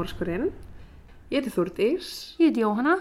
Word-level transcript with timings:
Mórskurinn. 0.00 0.48
Ég 1.28 1.42
heiti 1.42 1.50
Þúrdís 1.52 2.06
Ég 2.40 2.48
heiti 2.48 2.62
Jóhanna. 2.62 2.94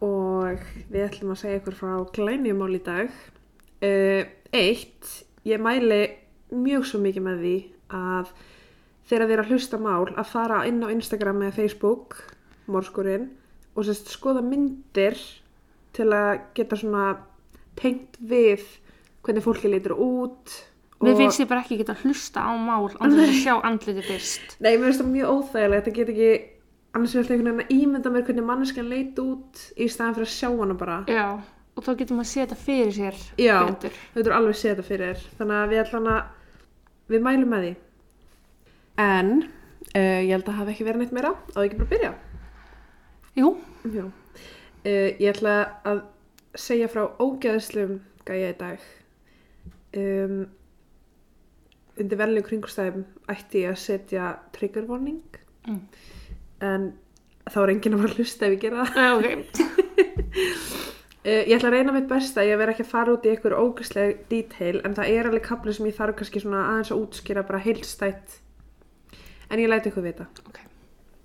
og 0.00 0.60
við 0.88 1.02
ætlum 1.08 1.32
að 1.34 1.40
segja 1.42 1.58
ykkur 1.58 1.74
frá 1.76 1.94
glænjumál 2.14 2.70
í 2.76 2.80
dag. 2.86 3.10
Uh, 3.82 4.22
eitt, 4.54 5.10
ég 5.42 5.58
mæli 5.58 6.04
mjög 6.54 6.86
svo 6.86 7.00
mikið 7.02 7.26
með 7.26 7.42
því 7.42 7.56
að 7.98 8.30
þegar 9.10 9.26
þið 9.26 9.34
eru 9.34 9.44
að 9.44 9.50
hlusta 9.50 9.80
mál 9.82 10.06
að 10.14 10.30
fara 10.30 10.62
inn 10.70 10.78
á 10.86 10.92
Instagram 10.94 11.42
eða 11.42 11.56
Facebook, 11.58 12.16
Mórskurinn, 12.70 13.26
og 13.74 13.88
sérst 13.88 14.14
skoða 14.14 14.44
myndir 14.46 15.18
til 15.96 16.08
að 16.14 16.44
geta 16.54 16.78
svona 16.78 17.08
tengt 17.80 18.20
við 18.22 18.62
hvernig 19.26 19.44
fólki 19.48 19.72
lítur 19.72 19.98
út. 19.98 20.54
Mér 21.00 21.12
og- 21.14 21.18
finnst 21.22 21.40
ég 21.40 21.48
bara 21.48 21.62
ekki 21.64 21.78
geta 21.80 21.94
að 21.94 22.02
hlusta 22.04 22.40
á 22.44 22.52
mál 22.60 22.90
án 23.00 23.14
þess 23.16 23.30
að 23.30 23.38
sjá 23.44 23.54
andliti 23.64 24.02
fyrst. 24.04 24.56
Nei, 24.60 24.74
mér 24.76 24.90
finnst 24.90 25.00
það 25.00 25.12
mjög 25.14 25.30
óþægilegt 25.34 25.86
að 25.88 25.94
geta 25.96 26.12
ekki 26.12 26.32
annars 26.94 27.14
er 27.14 27.20
alltaf 27.22 27.30
einhvern 27.36 27.56
veginn 27.56 27.64
að 27.64 27.72
ímynda 27.78 28.10
mér 28.12 28.24
hvernig 28.26 28.44
manneskan 28.50 28.88
leit 28.90 29.18
út 29.22 29.62
í 29.78 29.86
staðan 29.88 30.14
fyrir 30.18 30.26
að 30.28 30.34
sjá 30.34 30.48
hana 30.58 30.74
bara 30.74 30.98
Já, 31.08 31.24
og 31.76 31.84
þá 31.86 31.90
getur 32.00 32.16
maður 32.18 32.26
að 32.26 32.32
setja 32.34 32.56
fyrir 32.58 32.92
sér 32.96 33.16
Já. 33.38 33.56
betur. 33.70 33.90
þau 34.14 34.20
eru 34.24 34.34
alveg 34.36 34.58
séð 34.60 34.74
þetta 34.74 34.88
fyrir 34.90 35.14
þér 35.14 35.38
þannig 35.38 35.56
að 35.60 35.70
við 35.70 35.82
ætlum 35.84 36.08
að 36.10 36.22
við 37.14 37.24
mælum 37.28 37.48
með 37.54 37.62
því 37.64 37.72
en 39.00 39.30
uh, 39.94 40.20
ég 40.26 40.30
held 40.34 40.48
að 40.50 40.58
hafa 40.60 40.70
ekki 40.74 40.84
verið 40.90 41.00
neitt 41.04 41.12
meira 41.16 41.30
á 41.32 41.58
ekki 41.64 41.78
bara 41.80 41.88
að 41.88 41.94
byrja 41.94 42.12
Jú, 43.38 43.52
Já. 43.94 44.04
Uh, 44.04 45.10
ég 45.22 45.28
ætla 45.30 45.54
að 45.86 46.02
segja 46.58 46.88
frá 46.90 47.06
ógeðslum 47.22 48.00
gæja 48.26 48.50
í 48.50 48.56
dag 48.58 48.80
um, 49.96 50.40
undir 52.04 52.18
verðlegu 52.20 52.46
kringustæðum 52.48 53.04
ætti 53.32 53.64
ég 53.64 53.74
að 53.74 53.80
setja 53.84 54.32
trigger 54.56 54.86
warning 54.90 55.20
Mm. 55.68 55.80
en 56.64 56.84
þá 57.52 57.56
er 57.62 57.70
enginn 57.74 57.94
að 57.94 58.00
fara 58.00 58.12
að 58.14 58.20
hlusta 58.22 58.46
ef 58.46 58.54
ég 58.54 58.60
gera 58.62 58.84
það 58.88 59.24
Eh, 59.28 59.34
ok. 59.36 60.30
Uh, 61.20 61.42
ég 61.44 61.52
ætla 61.58 61.68
að 61.68 61.74
reyna 61.74 61.92
mitt 61.92 62.06
besta, 62.08 62.40
ég 62.48 62.56
verð 62.56 62.72
ekki 62.72 62.84
að 62.86 62.92
fara 62.94 63.12
út 63.12 63.26
í 63.28 63.32
einhver 63.34 63.52
ógæsleg 63.60 64.22
detail 64.30 64.78
en 64.88 64.94
það 64.96 65.10
er 65.12 65.28
alveg 65.28 65.42
kapli 65.44 65.74
sem 65.76 65.84
ég 65.90 65.96
þarf 65.98 66.16
kannski 66.16 66.40
svona 66.40 66.62
aðeins 66.70 66.92
að 66.94 67.02
útskýra 67.04 67.42
bara 67.44 67.60
heilstætt 67.60 68.38
en 69.50 69.60
ég 69.60 69.68
læti 69.68 69.90
ykkur 69.92 70.06
vita 70.06 70.24
Ok. 70.48 70.62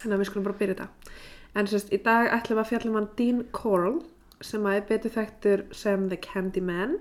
þannig 0.03 0.17
að 0.17 0.19
við 0.25 0.29
skulum 0.33 0.47
bara 0.49 0.59
byrja 0.59 0.75
þetta 0.75 1.21
en 1.55 1.71
sérst, 1.71 1.93
í 1.95 2.01
dag 2.03 2.27
ætlum 2.35 2.59
við 2.59 2.63
að 2.65 2.69
fjalla 2.73 2.91
um 2.91 2.97
hann 2.99 3.09
Dean 3.21 3.39
Coral 3.55 4.01
sem 4.43 4.67
að 4.67 4.75
er 4.81 4.85
betur 4.91 5.15
þekktur 5.15 5.63
sem 5.71 6.09
The 6.11 6.19
Candyman 6.27 6.97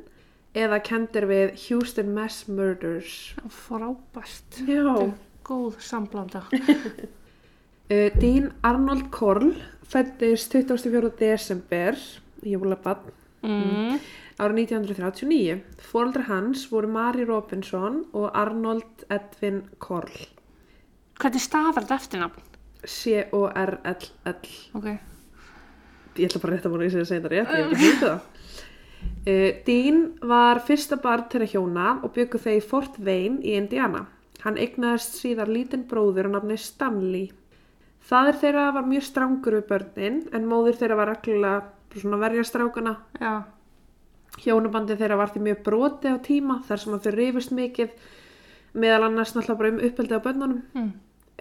eða 0.55 0.79
kendur 0.87 1.27
við 1.31 1.55
Houston 1.69 2.13
Mass 2.15 2.45
Murders 2.49 3.35
Frábært. 3.51 4.61
Er 4.69 5.13
Góð 5.45 5.75
samblanda. 5.85 6.45
Uh, 6.55 8.09
Dean 8.23 8.47
Arnold 8.65 9.11
Coral 9.13 9.51
fættist 9.85 10.55
24. 10.57 11.11
desember 11.21 11.99
í 12.45 12.55
jólabad 12.57 13.11
Mm. 13.45 13.99
árið 14.41 14.57
1939. 14.73 15.59
Fóreldrar 15.85 16.25
hans 16.31 16.63
voru 16.73 16.89
Mari 16.89 17.27
Robinson 17.29 17.99
og 18.17 18.31
Arnold 18.33 19.05
Edwin 19.13 19.59
Coral. 19.79 20.17
Hvernig 21.21 21.43
stafar 21.45 21.85
þetta 21.85 21.99
eftirnafn? 22.01 22.41
C-O-R-L-L. 22.89 24.49
Ok. 24.81 24.87
Ég 26.17 26.25
ætla 26.31 26.41
bara 26.41 26.57
að 26.57 26.73
múna 26.73 26.87
að 26.89 26.95
segja 26.95 27.21
þetta 27.21 27.33
rétt, 27.35 27.53
ég 27.53 27.61
hef 27.61 27.73
ekki 27.75 27.85
hlutu 27.85 28.07
það. 28.07 28.34
Uh, 29.25 29.53
Dean 29.67 30.19
var 30.21 30.61
fyrsta 30.67 30.97
barn 31.01 31.29
til 31.33 31.41
að 31.45 31.55
hjóna 31.55 32.01
og 32.05 32.13
byggu 32.17 32.39
þeir 32.39 32.59
í 32.59 32.67
Fort 32.69 32.99
Wayne 32.99 33.41
í 33.41 33.55
Indiana. 33.57 34.07
Hann 34.45 34.59
eignaðist 34.61 35.17
síðar 35.17 35.49
lítinn 35.49 35.87
bróður 35.89 36.29
á 36.29 36.31
nafni 36.37 36.59
Stanley. 36.61 37.31
Fadir 38.05 38.37
þeirra 38.43 38.67
var 38.75 38.85
mjög 38.85 39.03
strangur 39.07 39.55
við 39.57 39.69
börnin 39.71 40.19
en 40.37 40.49
móðir 40.51 40.77
þeirra 40.77 40.97
var 41.01 41.15
svona 41.95 42.19
verja 42.21 42.45
strákana 42.45 42.97
Já. 43.21 43.45
hjónabandi 44.43 44.97
þeirra 44.99 45.17
var 45.17 45.31
því 45.33 45.41
mjög 45.47 45.63
broti 45.65 46.11
á 46.11 46.19
tíma 46.19 46.59
þar 46.67 46.79
sem 46.83 46.99
þau 46.99 47.13
rifist 47.15 47.53
mikið 47.55 47.95
meðal 48.75 49.07
annars 49.07 49.33
náttúrulega 49.37 49.59
bara 49.61 49.71
um 49.71 49.81
uppeldi 49.89 50.19
á 50.19 50.27
bönnunum 50.27 50.63
Mm. 50.75 50.93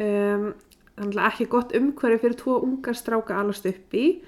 um, 0.06 0.54
þannig 0.96 1.18
að 1.18 1.28
ekki 1.32 1.46
gott 1.50 1.74
umhverfi 1.74 2.22
fyrir 2.22 2.38
tvo 2.38 2.60
unga 2.62 2.94
stráka 2.94 3.40
alast 3.42 3.66
upp 3.66 3.94
í 3.98 4.22
og 4.22 4.28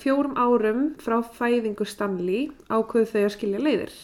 fjórum 0.00 0.34
árum 0.40 0.82
frá 1.04 1.18
fæðingu 1.36 1.84
Stanley 1.88 2.46
ákveðu 2.72 3.10
þau 3.12 3.22
að 3.26 3.32
skilja 3.36 3.60
leiðir 3.62 3.94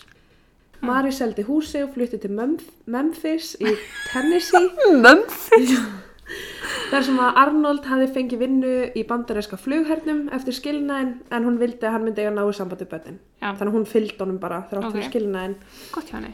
Mari 0.81 1.11
seldi 1.13 1.45
húsi 1.45 1.83
og 1.85 1.91
flutti 1.93 2.17
til 2.23 2.31
Memphis 2.33 3.55
í 3.61 3.73
Tennessee 4.13 4.71
Memphis? 5.05 5.75
þar 6.91 7.05
sem 7.07 7.19
að 7.23 7.39
Arnold 7.43 7.85
hafi 7.91 8.07
fengið 8.15 8.41
vinnu 8.45 8.71
í 8.99 9.03
bandaríska 9.07 9.59
flughernum 9.61 10.29
eftir 10.35 10.55
skilnaðin 10.57 11.17
en 11.35 11.47
hún 11.47 11.59
vildi 11.61 11.87
að 11.87 11.95
hann 11.97 12.07
myndi 12.07 12.23
eiga 12.25 12.33
náðu 12.37 12.55
sambandi 12.59 12.87
bönnin 12.91 13.19
Já. 13.43 13.51
þannig 13.59 13.75
hún 13.77 13.87
fylgdi 13.91 14.19
honum 14.23 14.39
bara 14.43 14.63
þrátt 14.71 14.89
fyrir 14.93 15.05
Ok. 15.07 15.11
skilnaðin 15.11 15.57
Gott 15.95 16.11
hjá 16.13 16.17
henni. 16.21 16.33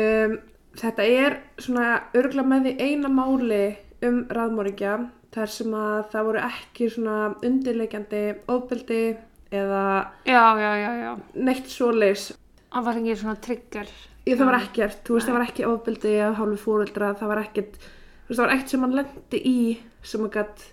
um, 0.00 0.36
þetta 0.82 1.06
er 1.24 1.36
svona 1.62 1.88
örgla 2.18 2.46
með 2.46 2.68
því 2.68 2.74
eina 2.88 3.10
máli 3.20 3.62
um 4.04 4.20
raðmóringja 4.34 4.96
þar 5.34 5.52
sem 5.56 5.76
að 5.78 5.98
það 6.12 6.28
voru 6.28 6.42
ekki 6.46 6.88
svona 6.94 7.18
undirleikjandi 7.44 8.22
ofbeldi 8.54 9.02
eða 9.54 9.84
Já, 10.26 10.44
já, 10.58 10.70
já, 10.78 11.12
neitt 11.34 11.70
svoleiðis 11.70 12.32
Það 12.74 12.86
var 12.88 12.96
ekki 12.98 13.14
svona 13.20 13.36
trigger. 13.38 13.90
Ég, 14.24 14.38
það 14.38 14.48
var 14.48 14.56
ekkert, 14.58 15.02
þú 15.06 15.14
veist, 15.14 15.28
það 15.28 15.36
var 15.36 15.44
ekki 15.44 15.66
ofbeldi 15.68 16.14
af 16.26 16.38
hálfu 16.40 16.56
fóreldra, 16.64 17.10
það 17.20 17.30
var 17.30 17.40
ekkert 17.44 17.76
það 18.30 18.40
var 18.40 18.54
ekkert 18.54 18.72
sem 18.72 18.86
hann 18.86 18.96
lendi 18.98 19.40
í 19.46 19.58
sem 20.02 20.24
að 20.24 20.32
gætt 20.38 20.64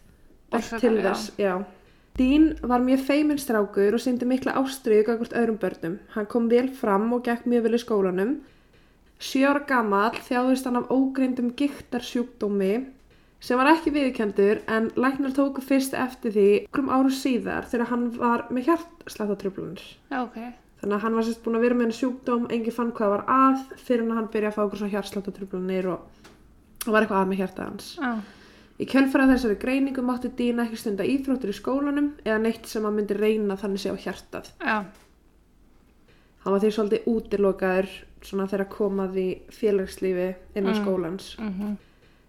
bætt 0.53 0.71
til 0.81 0.95
þess 1.03 1.27
já. 1.37 1.53
Dean 2.17 2.47
var 2.67 2.81
mjög 2.83 3.03
feiminn 3.07 3.39
strákur 3.39 3.95
og 3.95 4.01
syndi 4.03 4.27
mikla 4.27 4.55
ástriðu 4.59 5.05
gagvart 5.07 5.35
öðrum 5.37 5.59
börnum. 5.61 5.99
Hann 6.15 6.27
kom 6.31 6.49
vel 6.51 6.67
fram 6.75 7.11
og 7.15 7.23
gekk 7.27 7.45
mjög 7.47 7.67
vel 7.67 7.77
í 7.77 7.81
skólanum. 7.83 8.33
Sjö 9.21 9.51
ára 9.51 9.61
gamall 9.69 10.17
þjáðist 10.25 10.67
hann 10.67 10.81
af 10.81 10.89
ógreindum 10.91 11.53
giktarsjúkdómi 11.59 12.73
sem 13.41 13.57
var 13.57 13.71
ekki 13.71 13.91
viðkendur 13.95 14.59
en 14.69 14.91
læknar 15.01 15.33
tóku 15.33 15.63
fyrst 15.65 15.95
eftir 15.97 16.33
því 16.35 16.47
okkur 16.69 16.89
áru 16.93 17.13
síðar 17.15 17.65
þegar 17.71 17.89
hann 17.89 18.03
var 18.19 18.43
með 18.53 18.67
hjartsláttatrublunir. 18.69 19.81
Já, 20.11 20.19
ok. 20.23 20.37
Þannig 20.81 20.95
að 20.97 21.03
hann 21.05 21.15
var 21.17 21.25
sérst 21.27 21.41
búin 21.45 21.57
að 21.59 21.65
vera 21.65 21.75
með 21.77 21.87
henni 21.87 21.97
sjúkdóm, 21.99 22.45
enginn 22.53 22.73
fann 22.73 22.91
hvað 22.97 23.11
var 23.15 23.23
að 23.29 23.63
fyrir 23.81 24.01
hann 24.05 24.13
að 24.13 24.19
hann 24.21 24.29
byrja 24.33 24.49
að 24.51 24.55
fá 24.55 24.61
okkur 24.65 24.79
svona 24.81 24.93
hjartsláttatrublunir 24.95 25.89
og, 25.93 26.05
og 26.87 26.93
var 26.95 27.01
eitthvað 27.05 27.19
að 27.23 27.29
með 27.33 27.41
hjarta 27.43 27.67
hans. 27.69 27.89
Já. 28.01 28.11
Í 28.81 28.85
kjölfæra 28.89 29.27
þessari 29.29 29.59
greiningu 29.61 30.01
mátti 30.01 30.31
Dína 30.37 30.63
ekki 30.65 30.79
stunda 30.81 31.05
íþróttur 31.05 31.51
í 31.53 31.57
skólanum 31.57 32.07
eða 32.25 32.39
neitt 32.41 32.65
sem 32.69 32.85
að 32.89 32.95
myndi 32.97 33.17
reyna 33.19 33.57
þannig 33.61 33.83
sé 33.83 33.91
á 33.93 33.97
hjartað. 34.05 34.47
Já. 34.57 34.77
Hann 36.41 36.55
var 36.55 36.63
því 36.63 36.71
svolítið 36.73 37.09
útilokaður 37.11 37.91
svona 38.25 38.47
þegar 38.49 38.69
komaði 38.73 39.27
félagslífi 39.53 40.27
innan 40.57 40.73
Mm. 40.73 40.81
skólans. 40.81 41.35
Mm 41.37 41.77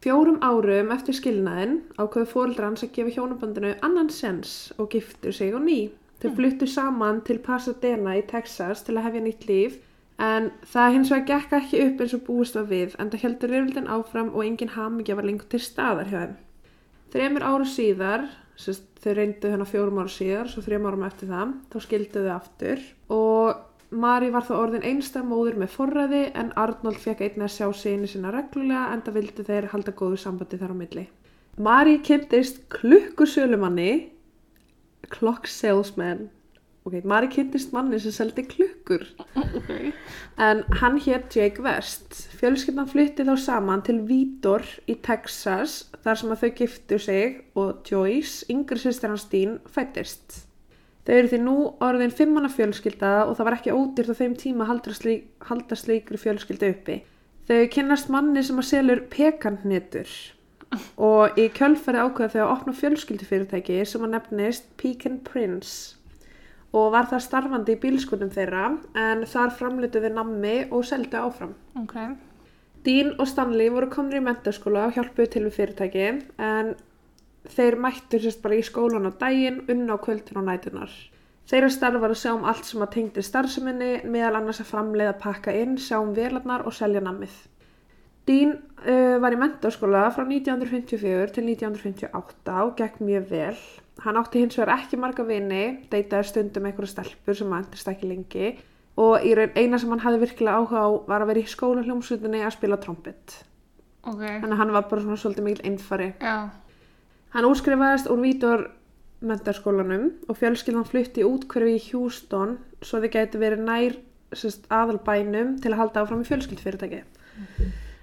Fjórum 0.03 0.41
árum 0.43 0.89
eftir 0.91 1.15
skilnaðin 1.15 1.77
ákveðu 1.95 2.27
fóreldrar 2.27 2.73
hans 2.73 2.83
að 2.83 2.97
gefa 2.97 3.13
hjónabandinu 3.15 3.77
annan 3.87 4.09
sens 4.11 4.73
og 4.75 4.89
giftu 4.91 5.31
sig 5.31 5.55
á 5.55 5.63
ný. 5.63 5.93
Þau 6.19 6.33
fluttu 6.39 6.67
saman 6.67 7.21
til 7.23 7.39
Pasadena 7.43 8.17
í 8.19 8.25
Texas 8.27 8.83
til 8.83 8.97
að 8.97 9.07
hefja 9.07 9.23
nýtt 9.23 9.47
líf 9.47 9.79
en 10.19 10.51
það 10.73 10.97
hins 10.97 11.15
vegar 11.15 11.29
gekk 11.31 11.57
ekki 11.61 11.85
upp 11.87 12.03
eins 12.03 12.17
og 12.19 12.25
búist 12.27 12.59
var 12.59 12.67
við 12.71 12.97
en 12.99 13.15
það 13.15 13.25
heldur 13.29 13.55
reyfildin 13.55 13.91
áfram 13.95 14.35
og 14.35 14.43
engin 14.43 14.75
hamingja 14.75 15.19
var 15.19 15.29
lengur 15.31 15.51
til 15.55 15.63
staðar 15.63 16.11
hjá 16.11 16.19
þeim. 16.19 16.37
Þremur 17.15 17.47
áru 17.47 17.67
síðar, 17.69 18.27
þau 18.59 19.15
reyndu 19.15 19.55
hennar 19.55 19.71
fjórum 19.71 20.03
áru 20.03 20.11
síðar, 20.11 20.51
svo 20.51 20.65
þrem 20.67 20.87
árum 20.89 21.07
eftir 21.07 21.31
það, 21.31 21.55
þá 21.71 21.79
skildu 21.87 22.27
þau 22.27 22.35
aftur 22.41 22.87
og 23.13 23.63
Mari 23.93 24.31
var 24.33 24.47
þá 24.47 24.53
orðin 24.57 24.85
einstæð 24.89 25.27
móður 25.29 25.59
með 25.61 25.73
forræði 25.75 26.23
en 26.41 26.53
Arnold 26.57 27.01
fekk 27.03 27.27
einnig 27.27 27.45
að 27.45 27.57
sjá 27.57 27.67
síni 27.77 28.09
sína 28.09 28.31
reglulega 28.33 28.87
en 28.95 29.03
það 29.05 29.19
vildi 29.19 29.45
þeir 29.49 29.67
halda 29.73 29.93
góðu 29.99 30.21
sambandi 30.23 30.61
þar 30.61 30.73
á 30.73 30.77
milli. 30.79 31.03
Mari 31.61 31.99
kynntist 32.01 32.63
klukkusölumanni, 32.73 33.91
clock 35.13 35.51
salesman, 35.51 36.31
ok, 36.89 37.03
Mari 37.05 37.29
kynntist 37.35 37.75
manni 37.77 38.01
sem 38.01 38.15
seldi 38.17 38.47
klukkur 38.49 39.05
en 40.41 40.63
hann 40.81 40.97
hétt 41.05 41.37
Jake 41.37 41.61
West. 41.61 42.23
Fjölskyldan 42.41 42.89
flytti 42.89 43.27
þá 43.29 43.35
saman 43.45 43.85
til 43.85 43.99
Vítor 44.09 44.65
í 44.89 44.97
Texas 45.05 45.83
þar 46.01 46.23
sem 46.23 46.33
að 46.33 46.47
þau 46.47 46.55
giftu 46.63 47.01
sig 47.11 47.37
og 47.61 47.85
Joyce, 47.85 48.49
yngri 48.49 48.81
sýstir 48.81 49.13
hans 49.13 49.29
Dean, 49.29 49.61
fættist. 49.69 50.47
Þau 51.03 51.15
eru 51.17 51.31
því 51.33 51.39
nú 51.43 51.57
orðin 51.83 52.13
fimmana 52.15 52.51
fjölskylda 52.53 53.15
og 53.27 53.35
það 53.39 53.49
var 53.49 53.57
ekki 53.57 53.75
ódýrt 53.75 54.13
á 54.15 54.21
þeim 54.21 54.37
tíma 54.39 54.69
að 54.71 54.93
slík, 54.95 55.25
halda 55.49 55.79
slíkri 55.79 56.21
fjölskylda 56.21 56.71
uppi. 56.71 57.01
Þau 57.49 57.67
kynnast 57.75 58.13
manni 58.13 58.45
sem 58.47 58.61
að 58.63 58.69
selur 58.69 59.03
pekantnetur 59.11 60.13
og 60.97 61.41
í 61.41 61.49
kjölfæri 61.53 62.01
ákveða 62.01 62.31
þau 62.33 62.43
að 62.45 62.53
opna 62.53 62.77
fjölskyldufyrirtæki 62.79 63.81
sem 63.89 64.05
að 64.07 64.15
nefnist 64.15 64.71
Pecan 64.81 65.19
Prince 65.27 65.99
og 66.73 66.93
var 66.95 67.11
það 67.11 67.25
starfandi 67.27 67.75
í 67.75 67.81
bílskunum 67.83 68.31
þeirra 68.33 68.69
en 68.97 69.27
þar 69.29 69.53
framlituði 69.59 70.13
nammi 70.15 70.55
og 70.71 70.87
seldu 70.89 71.19
áfram. 71.21 71.53
Ok. 71.83 71.99
Dean 72.87 73.13
og 73.19 73.29
Stanley 73.31 73.71
voru 73.75 73.91
komnir 73.93 74.23
í 74.23 74.25
mentaskóla 74.25 74.87
og 74.89 74.97
hjálpuðu 74.97 75.29
til 75.35 75.45
við 75.47 75.59
fyrirtæki 75.59 76.07
en 76.43 76.73
þeir 77.49 77.77
mættu 77.83 78.21
sérst 78.23 78.43
bara 78.43 78.59
í 78.59 78.63
skólan 78.67 79.09
á 79.09 79.13
daginn, 79.19 79.63
unna 79.69 79.97
á 79.97 80.03
kvöldin 80.03 80.39
og 80.41 80.47
nætunar. 80.47 80.93
Þeirra 81.51 81.71
starf 81.75 82.01
var 82.01 82.13
að 82.15 82.21
sjá 82.23 82.33
um 82.37 82.45
allt 82.49 82.65
sem 82.69 82.83
að 82.85 82.93
tengdi 82.95 83.23
starfseminni, 83.27 83.93
meðal 84.07 84.39
annars 84.39 84.61
að 84.63 84.71
framleiða 84.71 85.17
pakka 85.21 85.53
inn, 85.59 85.75
sjá 85.77 85.99
um 86.01 86.15
velarnar 86.15 86.63
og 86.67 86.75
selja 86.77 87.03
nammið. 87.03 87.35
Dean 88.27 88.53
uh, 88.87 89.19
var 89.19 89.35
í 89.35 89.39
mentaskóla 89.41 90.05
frá 90.15 90.23
1954 90.23 91.33
til 91.35 91.49
1958 91.51 92.59
og 92.63 92.77
gekk 92.79 93.01
mjög 93.03 93.25
vel. 93.33 93.57
Hann 94.05 94.19
átti 94.21 94.41
hins 94.45 94.57
vegar 94.59 94.77
ekki 94.79 94.99
marga 95.03 95.27
vini, 95.27 95.65
deytaði 95.91 96.29
stundum 96.31 96.69
einhverja 96.71 96.95
stelpur 96.95 97.37
sem 97.37 97.51
að 97.53 97.65
endist 97.65 97.91
ekki 97.91 98.09
lengi 98.09 98.53
og 99.03 99.25
í 99.27 99.33
raun 99.35 99.55
eina 99.57 99.79
sem 99.81 99.91
hann 99.91 100.03
hafði 100.05 100.23
virkilega 100.23 100.61
áhuga 100.61 100.85
á 100.85 100.89
var 101.09 101.25
að 101.25 101.31
vera 101.33 101.43
í 101.43 101.51
skólahljómsveitinni 101.51 102.43
að 102.45 102.55
spila 102.55 102.79
trompet. 102.81 103.39
Ok, 104.03 104.23
Þannig 104.23 104.55
að 104.55 104.61
hann 104.63 104.75
var 104.75 104.89
bara 104.91 105.05
svona 105.05 105.19
svolítið 105.21 105.47
mikil 105.47 105.67
einfari. 105.71 106.09
já, 106.21 106.51
Hann 107.33 107.49
útskrifaðist 107.49 108.11
úr 108.13 108.21
Vítor 108.21 108.67
mentaskólanum 109.25 110.11
og 110.29 110.37
fjölskyldan 110.37 110.85
flutti 110.85 111.25
út 111.25 111.47
hverfi 111.49 111.77
í 111.79 111.83
Houston 111.93 112.59
svo 112.85 113.01
þið 113.01 113.15
gæti 113.15 113.41
verið 113.41 113.63
nær 113.65 113.99
sérst, 114.37 114.67
aðalbænum 114.69 115.55
til 115.63 115.73
að 115.73 115.79
halda 115.81 116.03
áfram 116.03 116.25
í 116.25 116.29
fjölskyldfyrirtæki. 116.29 117.03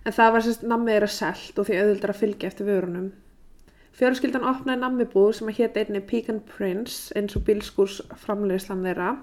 En 0.05 0.15
það 0.15 0.33
var 0.33 0.45
sérst 0.45 0.65
nammið 0.65 0.95
þeirra 0.95 1.11
selt 1.13 1.61
og 1.61 1.67
því 1.67 1.81
auðvildar 1.81 2.13
að 2.15 2.21
fylgja 2.23 2.49
eftir 2.49 2.69
vörunum. 2.69 3.09
Fjölskyldan 3.99 4.47
opnaði 4.47 4.81
nammibúð 4.81 5.31
sem 5.37 5.51
að 5.51 5.59
hétt 5.59 5.77
einni 5.77 6.01
Pecan 6.09 6.41
Prince 6.55 7.13
eins 7.19 7.35
og 7.35 7.43
bílskúrs 7.45 7.99
framleiðslan 8.23 8.85
þeirra. 8.87 9.15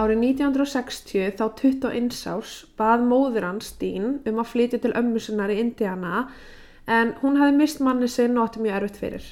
Árið 0.00 0.24
1960 0.26 1.36
þá 1.38 1.44
21 1.60 2.22
árs 2.32 2.54
bað 2.76 3.04
móður 3.06 3.46
hans 3.46 3.72
Dean 3.80 4.18
um 4.26 4.40
að 4.42 4.50
flytja 4.52 4.80
til 4.82 4.96
ömmu 4.98 5.22
sinnar 5.22 5.52
í 5.54 5.60
Indiana 5.62 6.26
en 6.86 7.14
hún 7.22 7.40
hafði 7.40 7.56
mist 7.58 7.82
manni 7.84 8.08
sinn 8.08 8.38
og 8.38 8.48
átti 8.48 8.62
mjög 8.64 8.78
erfitt 8.78 9.02
fyrir. 9.02 9.26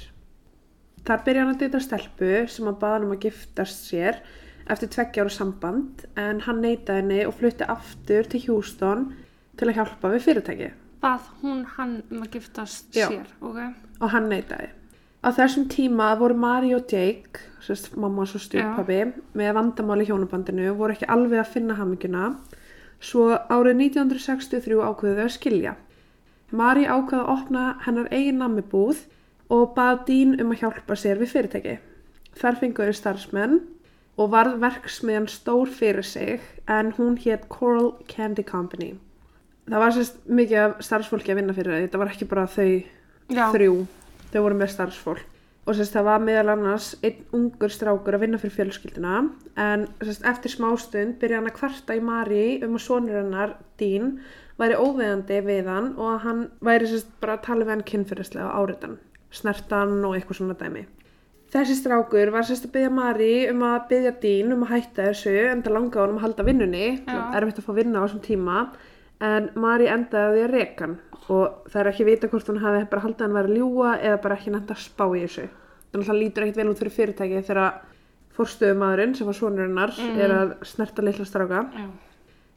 Þar 1.07 1.25
byrja 1.25 1.45
hann 1.45 1.55
að 1.55 1.63
deyta 1.63 1.81
stelpu 1.81 2.35
sem 2.51 2.69
að 2.69 2.81
baða 2.83 2.99
hann 2.99 3.07
um 3.09 3.15
að 3.15 3.25
giftast 3.29 3.87
sér 3.89 4.21
eftir 4.69 4.93
tveggja 4.93 5.25
ára 5.25 5.33
samband 5.33 6.05
en 6.21 6.43
hann 6.45 6.61
neytaði 6.61 7.01
henni 7.01 7.23
og 7.25 7.39
flutti 7.39 7.65
aftur 7.65 8.29
til 8.29 8.45
Houston 8.49 9.09
til 9.57 9.71
að 9.71 9.81
hjálpa 9.81 10.13
við 10.13 10.27
fyrirtæki 10.27 10.75
bað 11.03 11.31
hún 11.43 11.63
hann 11.77 12.01
um 12.11 12.23
að 12.25 12.39
giftast 12.39 12.97
Já. 12.97 13.07
sér, 13.09 13.31
ok? 13.41 13.59
og 14.01 14.13
hann 14.13 14.29
neytaði. 14.31 14.71
Á 15.19 15.29
þessum 15.35 15.67
tíma 15.71 16.13
voru 16.19 16.37
Mari 16.39 16.75
og 16.77 16.87
Jake, 16.91 17.43
sérst 17.63 17.97
mamma 17.99 18.23
og 18.23 18.31
stjúppabi, 18.31 19.01
með 19.35 19.55
vandamáli 19.57 20.07
hjónabandinu 20.07 20.75
voru 20.79 20.95
ekki 20.95 21.09
alveg 21.11 21.43
að 21.43 21.53
finna 21.57 21.75
haminguna 21.79 22.29
svo 23.03 23.33
árið 23.35 23.83
1963 23.89 24.79
ákveðu 24.79 25.19
þau 25.19 25.27
að 25.27 25.35
skilja. 25.35 25.75
Mari 26.51 26.87
ákveði 26.89 27.23
að 27.23 27.33
opna 27.35 27.65
hennar 27.85 28.09
eigin 28.15 28.39
nammibúð 28.41 29.03
og 29.53 29.75
bað 29.77 30.05
Dín 30.09 30.37
um 30.41 30.55
að 30.55 30.63
hjálpa 30.63 30.97
sér 30.97 31.21
við 31.21 31.35
fyrirtæki. 31.35 31.75
Þar 32.39 32.61
fenguðu 32.63 32.95
starfsmenn 32.97 33.59
og 34.19 34.33
varð 34.33 34.57
verksmiðjan 34.63 35.29
stór 35.31 35.69
fyrir 35.69 36.07
sig 36.07 36.41
en 36.67 36.95
hún 36.97 37.19
hétt 37.21 37.49
Coral 37.53 37.93
Candy 38.09 38.45
Company. 38.47 38.95
Það 39.69 39.85
var 39.85 39.97
sérst 39.97 40.23
mikið 40.25 40.63
af 40.65 40.79
starfsfólki 40.85 41.35
að 41.35 41.43
vinna 41.43 41.57
fyrir 41.57 41.75
það, 41.75 41.83
þetta 41.87 42.01
var 42.01 42.13
ekki 42.13 42.29
bara 42.31 42.47
þau 42.49 42.71
Já, 43.29 43.45
þrjú, 43.53 43.75
þau 44.33 44.41
voru 44.47 44.57
með 44.57 44.73
starfsfólk 44.73 45.35
og 45.69 45.77
sérst 45.77 45.93
það 45.93 46.07
var 46.09 46.23
meðal 46.25 46.55
annars 46.55 46.89
einn 47.05 47.25
ungur 47.37 47.73
strákur 47.73 48.17
að 48.17 48.23
vinna 48.25 48.39
fyrir 48.41 48.55
fjölskylduna 48.57 49.19
en 49.61 49.85
sérst 50.01 50.25
eftir 50.31 50.55
smástund 50.55 51.19
byrja 51.21 51.43
hann 51.43 51.51
að 51.51 51.59
kvarta 51.59 51.97
í 51.99 52.01
Mari 52.05 52.45
um 52.65 52.79
að 52.79 52.85
sonur 52.87 53.19
hennar 53.21 53.53
Dín 53.81 54.15
væri 54.59 54.79
óveðandi 54.79 55.43
við 55.47 55.69
hann 55.71 55.93
og 55.97 56.15
að 56.15 56.23
hann 56.27 56.47
væri 56.65 56.91
sérst 56.91 57.11
bara 57.23 57.39
að 57.39 57.45
tala 57.47 57.67
við 57.67 57.75
hann 57.77 57.89
kynfyrirslega 57.93 58.51
á 58.51 58.59
áriðan 58.59 58.99
snertan 59.35 59.99
og 60.05 60.17
eitthvað 60.17 60.41
svona 60.41 60.57
dæmi. 60.59 60.85
Þessi 61.49 61.79
strákur 61.79 62.31
var 62.33 62.45
sérst 62.45 62.67
að 62.69 62.75
byggja 62.75 62.93
Mari 62.93 63.33
um 63.49 63.63
að 63.65 63.79
byggja 63.93 64.15
Dín 64.21 64.53
um 64.53 64.65
að 64.67 64.73
hætta 64.75 65.07
þessu 65.09 65.35
en 65.49 65.63
það 65.65 65.77
langaði 65.79 66.03
honum 66.03 66.19
að 66.19 66.25
halda 66.27 66.45
vinnunni. 66.49 66.87
Erfitt 67.09 67.61
að 67.63 67.69
fá 67.69 67.73
vinna 67.79 68.03
á 68.03 68.05
þessum 68.05 68.25
tíma 68.27 68.57
en 69.25 69.49
Mari 69.57 69.89
endaði 69.89 70.43
að 70.45 70.53
reka 70.53 70.85
hann. 70.85 70.99
Og 71.29 71.71
það 71.73 71.81
er 71.81 71.91
ekki 71.93 72.09
vita 72.09 72.29
hvort 72.33 72.51
hún 72.53 72.61
hafi 72.61 72.85
bara 72.91 73.05
haldið 73.05 73.25
hann 73.25 73.39
væri 73.39 73.53
að 73.53 73.61
ljúga 73.63 73.95
eða 73.97 74.21
bara 74.25 74.37
ekki 74.37 74.53
nætt 74.53 74.75
að 74.75 74.83
spá 74.85 75.05
í 75.09 75.23
þessu. 75.25 75.47
Þannig 75.89 76.05
að 76.05 76.11
það 76.11 76.21
lítur 76.23 76.45
ekkert 76.45 76.61
vel 76.61 76.69
út 76.69 76.83
fyrir 76.83 76.97
fyrirtæki 76.99 77.43
þegar 77.49 77.81
fórstöðumadurinn 78.37 79.17
sem 79.17 79.29
var 79.29 79.37
sonur 79.37 79.67
hennar 79.67 79.95
er 80.21 80.35
að 80.35 80.55
snerta 80.69 81.05
litla 81.05 81.27
stráka. 81.29 81.65
Já, 81.73 81.89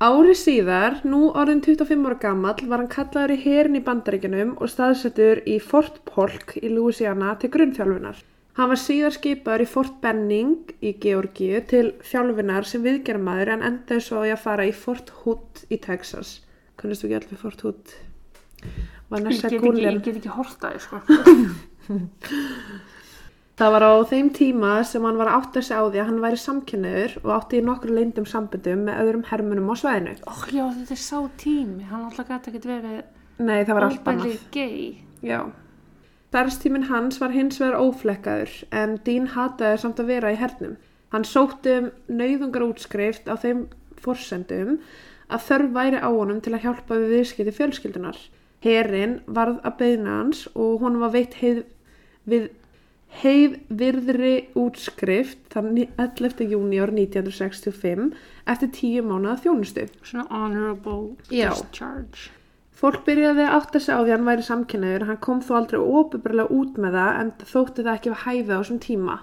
Ári 0.01 0.33
síðar, 0.33 0.95
nú 1.05 1.27
orðin 1.37 1.59
25 1.61 2.07
ára 2.09 2.15
gamall, 2.23 2.63
var 2.65 2.81
hann 2.81 2.89
kallaður 2.89 3.35
í 3.35 3.41
herin 3.43 3.77
í 3.77 3.81
bandaríkjunum 3.85 4.55
og 4.57 4.71
staðsettur 4.73 5.43
í 5.45 5.59
Fort 5.61 5.99
Polk 6.09 6.55
í 6.57 6.71
Louisiana 6.73 7.35
til 7.37 7.51
grunnþjálfunar. 7.53 8.23
Hann 8.57 8.71
var 8.71 8.81
síðar 8.81 9.13
skipaður 9.13 9.61
í 9.61 9.67
Fort 9.69 9.99
Benning 10.01 10.73
í 10.81 10.95
Georgíu 11.03 11.61
til 11.69 11.83
þjálfunar 12.09 12.65
sem 12.65 12.81
viðgermaður 12.81 13.53
en 13.53 13.67
endaði 13.69 14.07
svo 14.07 14.23
í 14.25 14.33
að 14.33 14.41
fara 14.47 14.65
í 14.65 14.73
Fort 14.73 15.13
Hood 15.21 15.61
í 15.69 15.77
Texas. 15.85 16.39
Kunnistu 16.81 17.05
ekki 17.05 17.19
allir 17.19 17.43
Fort 17.43 17.61
Hood? 17.61 17.93
ég 19.11 19.29
get 19.29 19.53
ekki, 19.53 19.75
ég 19.77 20.17
ekki 20.17 20.33
horta 20.33 20.73
þig, 20.73 20.81
sko. 20.87 20.97
Það 23.59 23.71
var 23.75 23.83
á 23.83 23.93
þeim 24.09 24.29
tíma 24.33 24.69
sem 24.87 25.03
hann 25.05 25.17
var 25.19 25.29
að 25.29 25.37
átta 25.41 25.61
sig 25.61 25.75
á 25.77 25.83
því 25.85 25.99
að 26.01 26.07
hann 26.09 26.21
væri 26.23 26.39
samkynniður 26.41 27.15
og 27.21 27.31
átti 27.35 27.59
í 27.59 27.65
nokkru 27.67 27.95
leyndum 27.97 28.25
sambundum 28.29 28.85
með 28.87 29.01
öðrum 29.03 29.25
hermunum 29.29 29.69
á 29.69 29.75
sveðinu. 29.81 30.13
Ó, 30.25 30.33
já, 30.49 30.63
þetta 30.77 30.95
er 30.95 31.01
sá 31.03 31.17
tími, 31.41 31.83
hann 31.89 32.05
alltaf 32.07 32.29
gæti 32.31 32.53
ekki 32.53 32.63
verið 32.71 33.01
Nei, 33.41 33.59
það 33.65 33.73
var 33.75 33.85
allt 33.87 34.01
óbæli 34.01 34.21
annað. 34.21 34.47
gay. 34.55 35.03
Já. 35.25 35.39
Starfstíminn 36.31 36.87
hans 36.87 37.19
var 37.19 37.33
hins 37.35 37.59
vegar 37.59 37.81
óflekkaður 37.83 38.51
en 38.71 38.97
Dean 39.05 39.27
hataði 39.33 39.81
samt 39.81 39.99
að 39.99 40.11
vera 40.13 40.31
í 40.31 40.37
hernum. 40.39 40.77
Hann 41.11 41.25
sótti 41.27 41.73
um 41.75 41.89
nauðungar 42.07 42.63
útskrift 42.69 43.27
á 43.27 43.35
þeim 43.35 43.65
forsendum 43.99 44.77
að 45.27 45.43
þörf 45.49 45.73
væri 45.75 45.99
á 45.99 46.07
honum 46.07 46.39
til 46.43 46.53
að 46.55 46.63
hjálpa 46.69 46.97
við 47.01 47.11
viðskipti 47.17 47.55
fjölskyldunar. 47.57 48.17
Herin 48.63 49.19
varð 49.27 49.59
að 49.67 49.77
beina 49.81 50.17
hans 50.21 50.45
og 50.55 50.79
honum 50.85 51.03
var 51.03 51.11
veitt 51.17 51.35
heið, 51.41 51.65
við 52.29 52.47
heið 53.19 53.57
virðri 53.81 54.35
útskrift 54.57 55.41
þann 55.51 55.73
11. 55.83 56.45
júni 56.47 56.79
árið 56.81 57.01
1965 57.05 58.13
eftir 58.49 58.71
tíu 58.77 59.03
mánuða 59.05 59.41
þjónustu. 59.43 59.87
Svona 60.07 60.27
honorable 60.31 61.17
Já. 61.29 61.51
discharge. 61.51 62.31
Fólk 62.81 63.03
byrjaði 63.05 63.43
að 63.45 63.55
átta 63.59 63.79
sig 63.79 63.93
á 63.93 64.01
því 64.01 64.09
að 64.09 64.15
hann 64.15 64.29
væri 64.29 64.45
samkynnaður, 64.47 65.03
hann 65.05 65.19
kom 65.21 65.41
þó 65.45 65.51
aldrei 65.59 65.81
óbyrgulega 65.81 66.55
út 66.55 66.79
með 66.81 66.95
það 66.97 67.19
en 67.19 67.29
þótti 67.51 67.83
það 67.85 67.93
ekki 67.93 68.09
að 68.13 68.23
hæfi 68.23 68.47
á 68.49 68.57
þessum 68.57 68.79
tíma. 68.81 69.17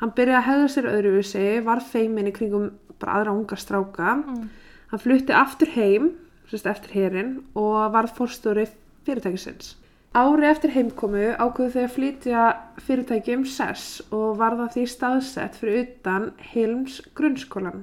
Hann 0.00 0.14
byrjaði 0.16 0.40
að 0.40 0.48
hefða 0.48 0.72
sér 0.74 0.88
öðruvísi, 0.90 1.44
var 1.68 1.84
feimin 1.92 2.30
í 2.30 2.34
kringum 2.34 2.72
bara 2.98 3.20
aðra 3.20 3.36
unga 3.36 3.58
stráka. 3.60 4.16
Mm. 4.18 4.48
Hann 4.90 5.02
flutti 5.04 5.36
aftur 5.36 5.70
heim, 5.76 6.10
sérst 6.50 6.66
eftir 6.66 6.96
herin, 6.96 7.32
og 7.54 7.94
varð 7.94 8.16
fórstjóri 8.18 8.66
fyrirtækisins. 9.06 9.76
Ári 10.14 10.46
eftir 10.46 10.70
heimkomu 10.70 11.32
ákveðu 11.42 11.72
þau 11.74 11.80
að 11.82 11.94
flytja 11.96 12.42
fyrirtæki 12.86 13.34
um 13.34 13.40
sess 13.50 13.98
og 14.14 14.36
varða 14.38 14.68
því 14.70 14.84
staðsett 14.92 15.56
fyrir 15.58 15.80
utan 15.80 16.28
Hilms 16.52 17.00
grunnskólan. 17.18 17.82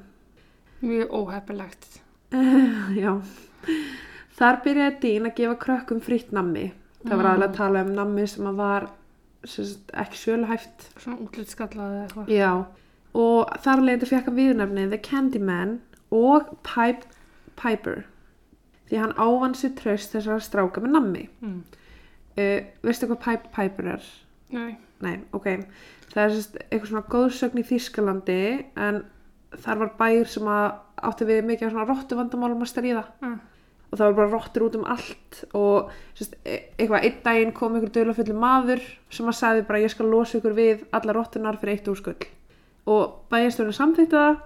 Mjög 0.79 1.11
óheppilegt. 1.11 1.99
Já. 3.01 3.17
Þar 4.39 4.61
byrjaði 4.63 4.95
Dín 5.03 5.27
að 5.27 5.35
gefa 5.41 5.57
krökkum 5.65 5.99
fritt 6.05 6.31
nammi. 6.31 6.69
Það 7.03 7.19
var 7.19 7.29
aðlega 7.33 7.49
að 7.49 7.57
tala 7.57 7.83
um 7.83 7.91
nammi 7.97 8.25
sem 8.29 8.47
að 8.47 8.61
var 8.61 8.87
sagt, 9.43 9.91
ekki 10.03 10.21
söluhæft. 10.21 10.87
Svona 11.01 11.19
útlitskallaði 11.25 11.97
eða 11.97 12.05
eitthvað. 12.05 12.31
Já. 12.31 12.51
Og 13.21 13.51
þar 13.65 13.83
leiði 13.89 14.09
fekk 14.13 14.31
hann 14.31 14.39
viðnefnið 14.39 14.95
The 14.95 15.01
Candyman 15.09 15.75
og 16.15 16.55
Pipe 16.63 17.11
Piper. 17.59 18.05
Því 18.87 19.03
hann 19.03 19.15
ávann 19.19 19.59
sér 19.59 19.75
tröst 19.75 20.15
þessar 20.15 20.39
stráka 20.43 20.83
með 20.83 20.95
nammi. 20.95 21.27
Mm. 21.43 21.61
Uh, 22.41 22.65
veistu 22.87 23.07
hvað 23.09 23.21
Pipe 23.25 23.51
Piper 23.55 23.89
er? 23.95 24.09
Nei. 24.55 24.71
Nei, 25.01 25.15
ok. 25.33 25.47
Það 26.11 26.23
er 26.25 26.33
sérst 26.35 26.57
eitthvað 26.67 26.89
svona 26.91 27.07
góðsögn 27.13 27.61
í 27.61 27.67
Þýskalandi 27.69 28.39
en 28.87 28.99
þar 29.63 29.79
var 29.85 29.93
bæir 29.99 30.27
sem 30.31 30.49
átti 30.51 31.25
við 31.27 31.45
mikið 31.47 31.71
svona 31.73 31.87
rottu 31.89 32.17
vandamálum 32.19 32.61
að 32.65 32.69
stríða 32.71 33.05
Mm. 33.21 33.39
og 33.91 33.97
það 33.99 34.05
var 34.05 34.13
bara 34.19 34.31
rottur 34.31 34.63
út 34.67 34.75
um 34.79 34.85
allt 34.87 35.39
og 35.57 35.89
sérst, 36.15 36.35
e- 36.45 36.69
eitthvað 36.77 37.03
einn 37.07 37.17
daginn 37.25 37.51
kom 37.57 37.73
einhver 37.75 37.91
dölafullu 37.95 38.35
maður 38.37 38.81
sem 39.09 39.25
að 39.27 39.39
sagði 39.39 39.65
bara 39.67 39.81
ég 39.83 39.91
skal 39.91 40.07
losa 40.11 40.37
ykkur 40.39 40.55
við 40.55 40.85
alla 40.93 41.13
rottunar 41.17 41.57
fyrir 41.59 41.75
eitt 41.79 41.89
úrskull 41.91 42.15
og 42.87 43.17
bæjarstjórinn 43.31 43.75
samþýtti 43.79 44.15
það 44.15 44.39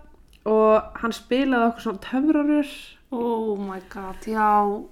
og 0.46 0.98
hann 1.02 1.14
spilaði 1.14 1.70
okkur 1.70 1.82
svona 1.86 2.04
töfrarur 2.08 2.72
Oh 3.12 3.56
my 3.60 3.80
god, 3.94 4.26
já. 4.28 4.48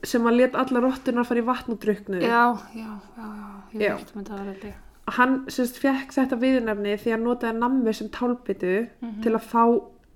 sem 0.05 0.23
að 0.29 0.35
let 0.37 0.55
alla 0.55 0.79
rottunar 0.85 1.25
fara 1.25 1.41
í 1.41 1.45
vatn 1.47 1.71
og 1.73 1.79
druknu 1.81 2.21
Já, 2.21 2.43
já, 2.75 2.91
já, 3.17 3.27
já. 3.73 3.79
Ég 3.81 3.95
veit 3.97 4.13
með 4.15 4.27
það 4.29 4.43
reyndi. 4.47 4.73
hann 5.17 5.33
sérst 5.51 5.79
fekk 5.81 6.13
þetta 6.15 6.37
viðnefni 6.39 6.93
því 7.01 7.13
að 7.17 7.23
notaði 7.25 7.57
nammi 7.59 7.93
sem 7.93 8.09
tálbyttu 8.09 8.75
til 9.23 9.33
að 9.35 9.47
fá 9.49 9.63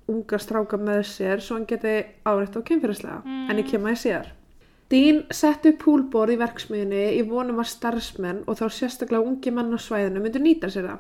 unga 0.08 0.38
stráka 0.40 0.78
með 0.80 1.02
sér 1.10 1.42
svo 1.44 1.58
hann 1.58 1.66
geti 1.68 1.98
áreitt 2.24 2.56
á 2.56 2.62
kynfyrirslega 2.64 3.22
Mm. 3.26 3.50
en 3.52 3.58
ég 3.58 3.68
kem 3.72 3.84
að 3.84 3.96
ég 3.96 4.02
síðar 4.06 4.28
Dean 4.90 5.24
setti 5.36 5.74
púlborð 5.76 6.32
í 6.32 6.38
verksmiðinni 6.40 7.20
í 7.20 7.24
vonum 7.28 7.60
að 7.60 7.68
starfsmenn 7.74 8.44
og 8.48 8.56
þá 8.56 8.70
sérstaklega 8.72 9.26
ungi 9.28 9.52
menn 9.52 9.74
á 9.76 9.80
svæðinu 9.84 10.22
myndu 10.24 10.40
nýta 10.40 10.70
sér 10.72 10.88
það. 10.88 11.00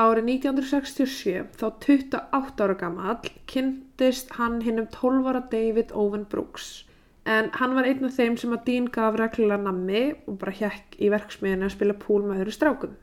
Árið 0.00 0.30
1967, 0.32 1.50
þá 1.60 1.66
28 1.84 2.64
ára 2.64 2.76
gamall, 2.80 3.32
kynntist 3.50 4.30
hann 4.38 4.60
hinn 4.64 4.80
um 4.80 4.88
12 4.94 5.28
ára 5.28 5.42
David 5.52 5.92
Owen 5.92 6.24
Brooks. 6.30 6.86
En 7.28 7.50
hann 7.58 7.74
var 7.76 7.84
einn 7.84 8.06
af 8.08 8.16
þeim 8.16 8.38
sem 8.40 8.54
að 8.56 8.64
Dean 8.68 8.88
gaf 8.94 9.18
reglulega 9.20 9.60
nammi 9.60 10.04
og 10.24 10.38
bara 10.40 10.54
hjekk 10.56 10.96
í 10.96 11.10
verksmiðinu 11.12 11.68
að 11.68 11.74
spila 11.74 11.96
púl 12.00 12.22
með 12.24 12.44
öðru 12.44 12.54
strákum. 12.56 12.94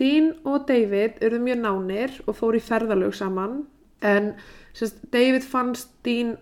Dean 0.00 0.32
og 0.44 0.66
David 0.68 1.22
urðu 1.24 1.40
mjög 1.44 1.62
nánir 1.62 2.16
og 2.26 2.36
fór 2.40 2.58
í 2.58 2.64
ferðalög 2.64 3.14
saman 3.16 3.62
en 4.04 4.32
sérst, 4.76 4.98
David 5.12 5.46
fannst 5.46 5.94
Dean 6.04 6.34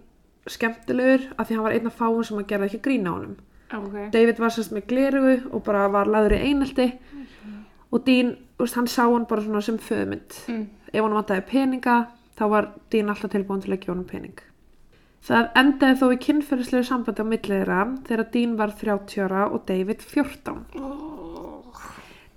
skemmtilegur 0.51 1.29
af 1.39 1.49
því 1.49 1.59
hann 1.59 1.67
var 1.69 1.77
einn 1.77 1.91
af 1.91 2.01
fáum 2.01 2.25
sem 2.27 2.41
að 2.41 2.49
gera 2.51 2.67
ekki 2.69 2.83
grína 2.89 3.13
á 3.13 3.17
honum. 3.19 3.37
Ok. 3.75 3.95
David 4.17 4.41
var 4.43 4.55
sérst 4.55 4.75
með 4.75 4.89
glerugu 4.91 5.37
og 5.53 5.63
bara 5.67 5.87
var 5.93 6.11
laður 6.11 6.37
í 6.39 6.43
einaldi 6.49 6.89
og 7.95 8.03
Dean, 8.09 8.35
úst, 8.61 8.77
hann 8.77 8.87
sá 8.91 9.05
hann 9.07 9.27
bara 9.29 9.43
svona 9.43 9.63
sem 9.63 9.79
föðmynd. 9.79 10.37
Mm. 10.49 10.67
Ef 10.93 11.03
hann 11.03 11.17
vantaði 11.19 11.47
peninga 11.51 11.97
þá 12.39 12.45
var 12.51 12.69
Dean 12.91 13.11
alltaf 13.13 13.33
tilbúin 13.33 13.63
til 13.63 13.73
að 13.73 13.81
gefa 13.83 13.93
honum 13.95 14.09
pening. 14.11 14.37
Það 15.25 15.47
endaði 15.57 15.99
þó 16.01 16.07
í 16.13 16.19
kynferðislegu 16.21 16.85
sambandi 16.85 17.25
á 17.25 17.27
milliðra 17.31 17.79
þegar 18.05 18.27
Dean 18.35 18.57
var 18.59 18.75
30 18.81 19.23
ára 19.25 19.47
og 19.49 19.63
David 19.69 20.03
14. 20.05 20.65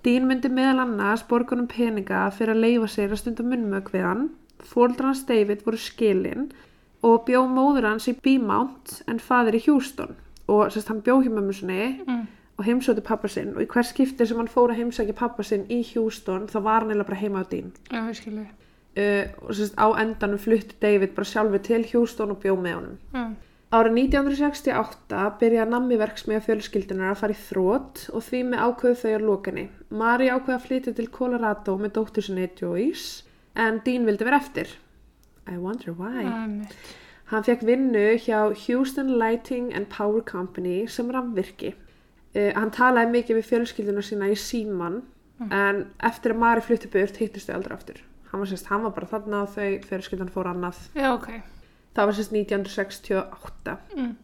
Dean 0.05 0.27
myndi 0.29 0.49
meðal 0.53 0.85
annars 0.85 1.25
borgunum 1.27 1.67
peninga 1.67 2.27
fyrir 2.31 2.53
að 2.55 2.63
leifa 2.63 2.87
sér 2.93 3.11
að 3.11 3.21
stunda 3.23 3.43
munnmög 3.43 3.91
við 3.91 4.05
hann. 4.07 4.29
Fóldrar 4.63 5.11
hans 5.11 5.25
David 5.27 5.65
voru 5.65 5.79
skilin 5.81 6.47
og 7.05 7.25
bjó 7.27 7.43
móður 7.51 7.89
hans 7.91 8.07
í 8.09 8.15
B-Mount 8.15 9.01
en 9.07 9.19
fadir 9.19 9.59
í 9.59 9.63
Houston 9.67 10.15
og 10.47 10.71
sérst 10.71 10.87
hann 10.89 11.03
bjó 11.03 11.19
hjá 11.21 11.29
mömmu 11.33 11.53
sinni 11.53 11.99
Mm. 12.07 12.27
Og 12.57 12.65
heimsóti 12.65 13.01
pappa 13.05 13.27
sinn 13.29 13.51
og 13.55 13.61
í 13.61 13.67
hver 13.69 13.85
skipti 13.85 14.25
sem 14.25 14.37
hann 14.41 14.47
fór 14.49 14.71
að 14.73 14.79
heimsækja 14.81 15.13
pappa 15.19 15.43
sinn 15.43 15.65
í 15.69 15.81
Houston 15.93 16.47
þá 16.49 16.57
var 16.65 16.81
hann 16.85 16.91
eða 16.95 17.05
bara 17.09 17.19
heima 17.21 17.43
á 17.43 17.49
Dean 17.51 17.71
Já, 17.91 17.99
ég 18.09 18.15
skilu. 18.17 18.45
uh, 18.97 19.25
og 19.45 19.51
sérst 19.57 19.75
á 19.77 19.87
endanum 20.01 20.39
flutti 20.41 20.75
David 20.81 21.13
bara 21.15 21.25
sjálfur 21.29 21.61
til 21.61 21.85
Houston 21.93 22.31
og 22.33 22.39
bjó 22.41 22.55
með 22.57 22.79
honum 22.79 22.97
Mm. 23.13 23.35
Árið 23.67 23.97
1968 23.99 25.23
byrjaði 25.41 25.71
nammi 25.73 25.97
verksmiða 25.99 26.39
fjölskyldunar 26.45 27.09
að 27.11 27.17
fara 27.19 27.33
í 27.35 27.39
þrótt 27.49 28.03
og 28.15 28.23
því 28.23 28.39
með 28.47 28.61
ákveðu 28.63 28.95
þau 29.01 29.11
á 29.11 29.19
lokinni. 29.27 29.65
Mari 29.91 30.29
ákveði 30.31 30.55
að 30.55 30.67
flytja 30.67 30.93
til 30.95 31.07
Colorado 31.11 31.75
með 31.81 31.91
dóttur 31.97 32.23
sinni 32.23 32.45
Joyce 32.55 33.25
en 33.59 33.81
Dean 33.83 34.05
vildi 34.07 34.23
vera 34.23 34.39
eftir. 34.39 34.71
I 35.51 35.57
wonder 35.59 35.91
why. 35.99 36.23
Æmi. 36.23 36.69
Hann 37.33 37.43
fekk 37.43 37.65
vinnu 37.67 38.05
hjá 38.23 38.39
Houston 38.67 39.11
Lighting 39.19 39.73
and 39.75 39.89
Power 39.91 40.21
Company 40.23 40.85
sem 40.87 41.11
rafvirki. 41.11 41.73
Uh, 42.37 42.51
hann 42.53 42.73
talaði 42.75 43.15
mikið 43.15 43.39
við 43.39 43.47
fjölskylduna 43.51 44.03
sína 44.05 44.29
í 44.29 44.37
síman 44.37 45.01
en 45.53 45.83
eftir 46.05 46.33
að 46.33 46.41
Mari 46.41 46.63
flutti 46.65 46.89
burt 46.91 47.17
hittist 47.21 47.49
þau 47.49 47.59
aldrei 47.59 47.75
aftur. 47.75 47.99
Hann 48.31 48.41
var, 48.41 48.49
sérst, 48.49 48.69
hann 48.71 48.83
var 48.83 48.93
bara 48.95 49.09
þarna 49.11 49.43
og 49.45 49.53
þau 49.53 49.67
fjölskyldan 49.87 50.31
fór 50.33 50.49
annað. 50.49 50.79
Já, 50.97 51.11
ok. 51.13 51.29
Það 51.95 52.09
var 52.09 52.17
sérst 52.17 52.33
1968. 52.35 53.75
Mm. 53.95 54.15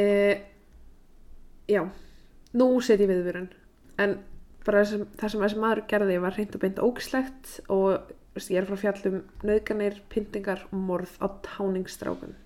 Uh, 0.00 0.34
já, 1.70 1.82
nú 2.60 2.68
set 2.84 3.02
ég 3.02 3.10
viðvörun. 3.10 3.48
En 4.00 4.18
bara 4.66 4.84
það 4.84 4.92
sem, 4.92 5.06
það 5.18 5.34
sem 5.34 5.44
þessi 5.46 5.62
maður 5.64 5.82
gerði 5.90 6.20
var 6.22 6.36
reynd 6.36 6.56
og 6.56 6.64
beint 6.64 6.82
ógislegt 6.84 7.56
og 7.72 8.12
veist, 8.36 8.52
ég 8.52 8.60
er 8.60 8.68
frá 8.68 8.78
fjallum 8.84 9.22
nöðganir, 9.46 9.98
pyntingar 10.12 10.66
og 10.70 10.84
morð 10.90 11.16
á 11.18 11.26
táningsstrákum. 11.48 12.36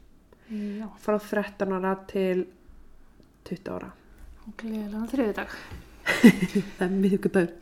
Já. 0.49 0.87
Frá 1.03 1.19
13 1.19 1.77
ára 1.77 1.99
til 2.09 2.47
20 3.51 3.75
ára. 3.75 3.93
Og 4.45 4.53
gleðilega 4.61 5.07
þriði 5.11 5.35
dag. 5.39 5.51
Það 6.77 6.85
er 6.87 6.93
miðugudagur. 6.93 7.53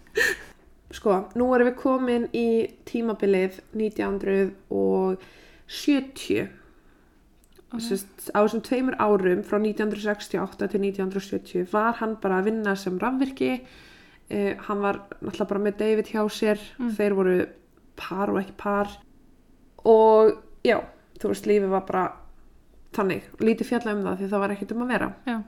Sko, 0.93 1.15
nú 1.39 1.47
erum 1.57 1.69
við 1.71 1.77
komin 1.81 2.25
í 2.37 2.69
tímabilið 2.89 3.53
1970. 3.79 6.51
Sest, 7.81 8.29
á 8.37 8.45
þessum 8.45 8.61
tveimur 8.67 8.97
árum 9.01 9.41
frá 9.49 9.57
1968 9.57 10.69
til 10.75 10.81
1970 10.83 11.65
var 11.73 11.97
hann 12.03 12.15
bara 12.21 12.37
að 12.43 12.47
vinna 12.51 12.73
sem 12.77 13.01
rafvirki. 13.01 13.53
Uh, 14.29 14.53
hann 14.67 14.85
var 14.85 14.97
náttúrulega 15.23 15.51
bara 15.55 15.65
með 15.65 15.79
David 15.81 16.07
hjá 16.13 16.23
sér. 16.29 16.59
Þeir 16.99 17.13
voru 17.17 17.37
par 17.97 18.29
og 18.35 18.39
ekki 18.43 18.55
par. 18.61 18.89
Og 19.89 20.37
já, 20.67 20.79
þú 21.23 21.27
veist, 21.33 21.49
lífið 21.49 21.73
var 21.73 21.85
bara 21.89 22.05
þannig. 22.93 23.25
Lítið 23.41 23.71
fjalla 23.73 23.97
um 23.97 24.05
það 24.05 24.21
því 24.21 24.27
það 24.35 24.43
var 24.45 24.53
ekkert 24.59 24.77
um 24.77 24.85
að 24.85 24.93
vera. 24.93 25.09
Já. 25.31 25.39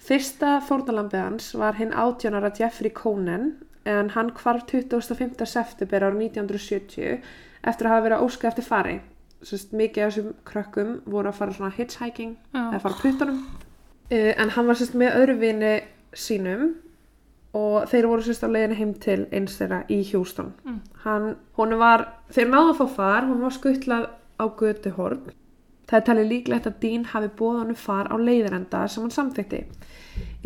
Fyrsta 0.00 0.58
fórnalambið 0.64 1.20
hans 1.20 1.50
var 1.60 1.76
hinn 1.76 1.92
átjónara 1.92 2.50
Jeffrey 2.56 2.90
Conan 2.90 3.52
en 3.84 4.10
hann 4.14 4.32
hvarf 4.36 4.64
25. 4.70 5.46
september 5.46 6.06
árið 6.08 6.22
1970 6.30 7.20
eftir 7.60 7.88
að 7.88 7.94
hafa 7.94 8.04
verið 8.06 8.16
að 8.16 8.26
óska 8.26 8.48
eftir 8.50 8.66
fari. 8.66 9.00
Sest, 9.44 9.72
mikið 9.76 10.04
af 10.04 10.12
þessum 10.12 10.30
krökkum 10.48 10.92
voru 11.08 11.30
að 11.30 11.38
fara 11.38 11.56
svona 11.56 11.72
hitchhiking 11.76 12.36
Já. 12.52 12.62
eða 12.62 12.82
fara 12.84 13.00
puttunum. 13.00 13.42
Uh, 14.10 14.32
en 14.36 14.52
hann 14.56 14.68
var 14.68 14.78
sest, 14.80 14.96
með 14.98 15.16
öðru 15.20 15.36
vini 15.40 15.74
sínum 16.16 16.64
og 17.56 17.88
þeir 17.90 18.08
voru 18.10 18.24
sérst 18.24 18.44
á 18.46 18.48
leiðinu 18.48 18.78
heim 18.78 18.94
til 19.02 19.20
eins 19.34 19.56
þeirra 19.58 19.82
í 19.90 20.00
Houston. 20.12 20.52
Mm. 20.64 20.80
Hann, 21.04 21.28
var, 21.80 22.06
þeir 22.32 22.50
náðu 22.50 22.74
að 22.74 22.80
fá 22.80 22.96
far, 22.96 23.28
hún 23.28 23.42
var 23.44 23.56
skuttlað 23.56 24.08
á 24.40 24.44
götuhorn. 24.48 25.32
Það 25.90 25.98
er 25.98 26.04
talið 26.06 26.28
líklegt 26.30 26.66
að 26.70 26.74
Dean 26.84 27.04
hafi 27.10 27.28
bóð 27.38 27.56
honum 27.64 27.78
far 27.84 28.06
á 28.06 28.14
leiðirenda 28.14 28.84
sem 28.86 29.02
hann 29.02 29.14
samþykti. 29.14 29.60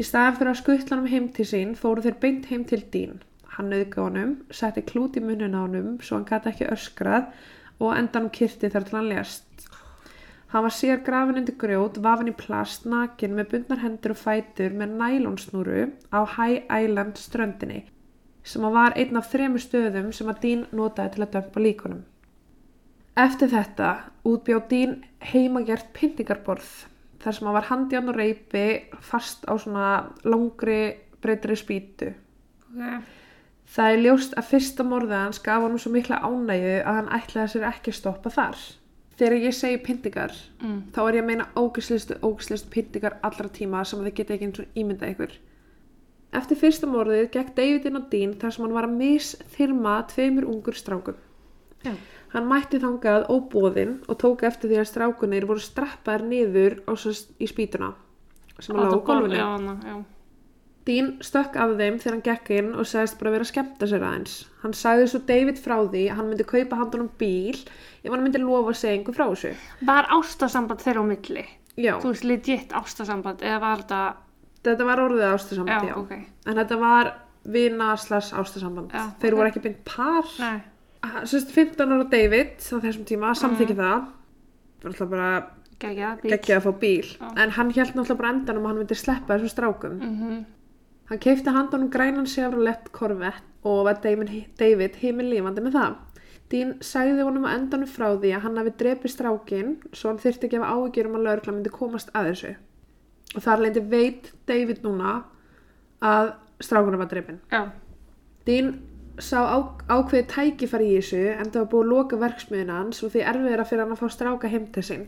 Í 0.01 0.07
staðan 0.09 0.39
fyrir 0.39 0.53
að 0.55 0.61
skuttla 0.63 0.97
honum 0.97 1.11
heim 1.13 1.27
til 1.37 1.45
sín 1.51 1.75
fóru 1.77 2.05
þeir 2.07 2.17
beint 2.23 2.49
heim 2.49 2.65
til 2.71 2.81
Dean. 2.95 3.19
Hann 3.59 3.69
nöðga 3.69 4.07
honum, 4.07 4.33
setti 4.49 4.81
klút 4.89 5.19
í 5.21 5.23
munnin 5.23 5.53
á 5.53 5.61
honum 5.67 5.99
svo 6.01 6.17
hann 6.17 6.25
gæti 6.31 6.49
ekki 6.49 6.71
öskrað 6.73 7.29
og 7.77 7.93
endanum 7.93 8.33
kyrti 8.33 8.73
þar 8.73 8.89
til 8.89 8.97
hann 8.97 9.11
lést. 9.13 9.67
Hann 10.55 10.65
var 10.65 10.73
sér 10.73 11.05
grafin 11.05 11.43
undir 11.43 11.59
grjót, 11.61 12.01
vafin 12.01 12.33
í 12.33 12.37
plast, 12.39 12.89
nakin 12.89 13.37
með 13.37 13.51
bundnar 13.53 13.85
hendur 13.85 14.15
og 14.15 14.23
fætur 14.23 14.73
með 14.73 14.97
nælonsnúru 15.01 15.91
á 16.09 16.21
High 16.39 16.65
Island 16.73 17.21
ströndinni 17.21 17.85
sem 18.45 18.65
var 18.77 18.93
einn 19.01 19.17
af 19.17 19.31
þremur 19.33 19.63
stöðum 19.63 20.11
sem 20.13 20.29
að 20.29 20.41
Dean 20.43 20.67
notaði 20.77 21.15
til 21.15 21.25
að 21.25 21.33
dömpa 21.37 21.63
líkunum. 21.65 22.03
Eftir 23.16 23.50
þetta 23.52 23.88
útbjóð 24.26 24.64
Dean 24.71 24.94
heimagert 25.30 25.92
pyntingarborð 25.94 26.71
þar 27.23 27.37
sem 27.37 27.49
að 27.49 27.56
var 27.56 27.68
handján 27.71 28.11
og 28.11 28.16
reypi 28.18 28.64
fast 29.00 29.44
á 29.47 29.54
svona 29.56 29.90
langri 30.26 30.80
breytri 31.23 31.56
spýtu. 31.56 32.11
Ok. 32.75 33.12
Það 33.75 33.92
er 33.94 34.02
ljóst 34.04 34.35
að 34.38 34.49
fyrsta 34.50 34.85
morðið 34.87 35.16
hans 35.23 35.40
gaf 35.42 35.62
honum 35.64 35.80
svo 35.80 35.90
mikla 35.94 36.18
ánægju 36.26 36.75
að 36.83 36.99
hann 36.99 37.12
ætlaði 37.16 37.52
sér 37.54 37.68
ekki 37.71 37.94
að 37.94 37.99
stoppa 38.00 38.30
þar. 38.35 38.59
Þegar 39.14 39.37
ég 39.47 39.54
segi 39.54 39.78
pyntingar, 39.78 40.33
Mm. 40.61 40.83
þá 40.92 40.99
er 41.09 41.14
ég 41.14 41.23
að 41.23 41.26
meina 41.26 41.47
ógislistu, 41.56 42.16
ógislistu 42.21 42.68
pyntingar 42.71 43.16
allra 43.23 43.49
tíma 43.49 43.85
sem 43.87 44.00
þið 44.00 44.14
geta 44.14 44.35
ekki 44.35 44.44
eins 44.49 44.59
og 44.59 44.66
ímynda 44.75 45.11
ykkur. 45.14 45.30
Eftir 46.35 46.56
fyrsta 46.59 46.87
morðið 46.90 47.30
gekk 47.30 47.54
David 47.54 47.87
inn 47.87 47.97
á 47.97 48.02
Dean 48.11 48.35
þar 48.35 48.50
sem 48.52 48.64
hann 48.64 48.75
var 48.75 48.88
að 48.88 48.97
misþyrma 48.99 49.94
tveimur 50.11 50.49
ungur 50.50 50.75
strákum. 50.75 51.14
Já. 51.85 51.94
Hann 52.35 52.49
mætti 52.50 52.81
þangað 52.83 53.29
óbóðinn 53.31 53.93
og 54.11 54.19
tók 54.19 54.43
eftir 54.49 54.73
því 54.73 54.81
að 54.83 54.88
strákunir 54.91 55.47
voru 55.47 55.62
strappaðir 55.62 56.25
niður 56.26 56.81
í 57.38 57.47
spýtuna 57.50 57.93
sem 58.59 58.75
að 58.79 58.91
lág 58.91 58.99
á 58.99 59.07
gólfinu. 59.07 59.38
Já, 59.38 59.49
já. 59.87 59.97
Dean 60.85 61.07
stökk 61.25 61.55
af 61.57 61.71
þeim 61.79 61.95
þegar 61.97 62.12
hann 62.14 62.25
gekk 62.26 62.50
inn 62.59 62.67
og 62.76 62.85
sagðist 62.91 63.17
bara 63.21 63.31
vera 63.33 63.47
að 63.47 63.50
skemmta 63.55 63.87
sér 63.88 64.03
aðeins. 64.05 64.35
Hann 64.61 64.75
sagði 64.76 65.07
svo 65.09 65.21
David 65.31 65.61
frá 65.62 65.79
því 65.81 66.03
að 66.11 66.19
hann 66.19 66.29
myndi 66.29 66.45
kaupa 66.50 66.76
handunum 66.83 67.09
bíl 67.23 67.57
ef 67.57 68.11
hann 68.12 68.21
myndi 68.26 68.43
lofa 68.43 68.75
að 68.75 68.81
segja 68.83 68.99
einhver 68.99 69.17
frá 69.17 69.25
þessu. 69.31 69.55
Var 69.88 70.11
ástasamband 70.19 70.85
þeirra 70.85 71.07
á 71.07 71.07
milli? 71.09 71.47
Já, 71.81 71.95
Þú 72.03 72.12
veist, 72.12 72.26
legit 72.29 72.75
ástasamband, 72.76 73.41
eða 73.43 73.62
var 73.64 73.81
þetta... 73.83 74.03
þetta 74.69 74.85
var 74.91 75.03
orðið 75.07 75.25
ástasamband, 75.31 75.88
já. 75.88 75.97
ok. 76.03 76.12
En 76.50 76.61
þetta 76.61 76.79
var 76.85 77.11
vina 77.57 77.88
slags 77.97 78.31
ástasamband. 78.37 78.93
Já, 78.95 79.09
Þeir 79.25 79.33
ok. 79.33 79.38
voru 79.41 79.50
ekki 79.50 79.64
beint 79.64 79.81
par. 79.88 80.29
Nei. 80.45 80.61
Sérst 81.31 81.53
15 81.55 81.93
ára 81.93 82.07
David 82.11 82.57
á 82.61 82.77
þessum 82.81 83.05
tíma 83.09 83.35
samþykki 83.39 83.77
það. 83.79 84.09
Það 84.81 84.85
var 84.85 84.93
alltaf 84.93 85.13
bara 85.13 85.31
geggjað 85.83 86.57
að 86.57 86.67
fá 86.67 86.73
bíl. 86.81 87.09
Já. 87.09 87.29
En 87.37 87.55
hann 87.57 87.73
held 87.75 87.95
náttúrulega 87.95 88.21
bara 88.21 88.33
endanum 88.35 88.67
að 88.67 88.71
hann 88.73 88.83
myndi 88.83 88.99
sleppa 88.99 89.39
þessum 89.39 89.55
strákum. 89.55 89.97
Mm 90.01 90.45
Hann 91.05 91.21
keipti 91.21 91.53
handanum 91.53 91.91
grænan 91.93 92.25
Chevrolet 92.25 92.87
Corvette 92.93 93.45
og 93.69 93.83
var 93.85 93.99
David, 94.01 94.31
David 94.57 94.95
heimil 95.03 95.27
lífandi 95.29 95.61
með 95.61 95.75
það. 95.77 95.97
Dean 96.49 96.71
sagði 96.81 97.27
honum 97.27 97.45
að 97.45 97.57
endanum 97.59 97.91
frá 97.93 98.07
því 98.15 98.31
að 98.37 98.45
hann 98.47 98.57
hafi 98.61 98.73
drepið 98.81 99.13
strákin 99.13 99.75
svo 99.93 100.09
hann 100.09 100.21
þyrfti 100.23 100.49
ekki 100.49 100.57
að 100.57 100.65
hafa 100.65 100.79
áhyggjur 100.79 101.11
um 101.11 101.19
að 101.19 101.27
lögregla 101.27 101.55
myndi 101.59 101.73
komast 101.75 102.13
að 102.17 102.31
þessu. 102.31 102.55
Og 103.35 103.45
þar 103.45 103.65
leindi 103.65 103.85
veit 103.93 104.33
David 104.49 104.81
núna 104.85 105.13
að 106.01 106.33
strákunum 106.65 107.05
var 107.05 107.13
drepin. 107.13 107.41
Já. 107.53 107.63
Dean 108.49 108.73
sá 109.23 109.38
á, 109.47 109.59
ákveði 109.88 110.25
tækifæri 110.30 110.88
í 110.90 110.97
þessu 110.99 111.21
en 111.35 111.50
það 111.50 111.61
var 111.61 111.68
búið 111.73 111.85
að 111.85 111.92
loka 111.92 112.18
verksmiðin 112.23 112.73
hans 112.75 113.02
og 113.04 113.12
því 113.12 113.26
erfiðra 113.30 113.66
fyrir 113.68 113.85
hann 113.85 113.94
að 113.94 114.02
fá 114.02 114.09
stráka 114.14 114.50
heim 114.50 114.66
til 114.75 114.85
sín. 114.87 115.04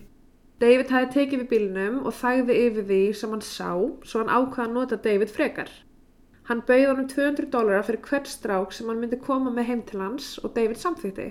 David 0.63 0.93
hefði 0.93 1.09
tekið 1.13 1.43
við 1.43 1.49
bílnum 1.51 1.97
og 2.09 2.15
þægði 2.17 2.55
yfir 2.67 2.87
því 2.91 3.01
sem 3.19 3.35
hann 3.35 3.45
sá, 3.45 3.73
svo 4.09 4.23
hann 4.23 4.33
ákvaða 4.33 4.69
að 4.69 4.77
nota 4.77 5.01
David 5.05 5.33
frekar. 5.35 5.73
Hann 6.47 6.63
bauði 6.69 6.87
honum 6.87 7.09
200 7.11 7.51
dólara 7.51 7.83
fyrir 7.85 8.05
hvert 8.07 8.31
strák 8.31 8.73
sem 8.73 8.89
hann 8.89 9.03
myndi 9.03 9.19
koma 9.19 9.51
með 9.53 9.69
heim 9.71 9.83
til 9.89 10.01
hans 10.01 10.37
og 10.43 10.55
David 10.57 10.79
samþýtti. 10.81 11.27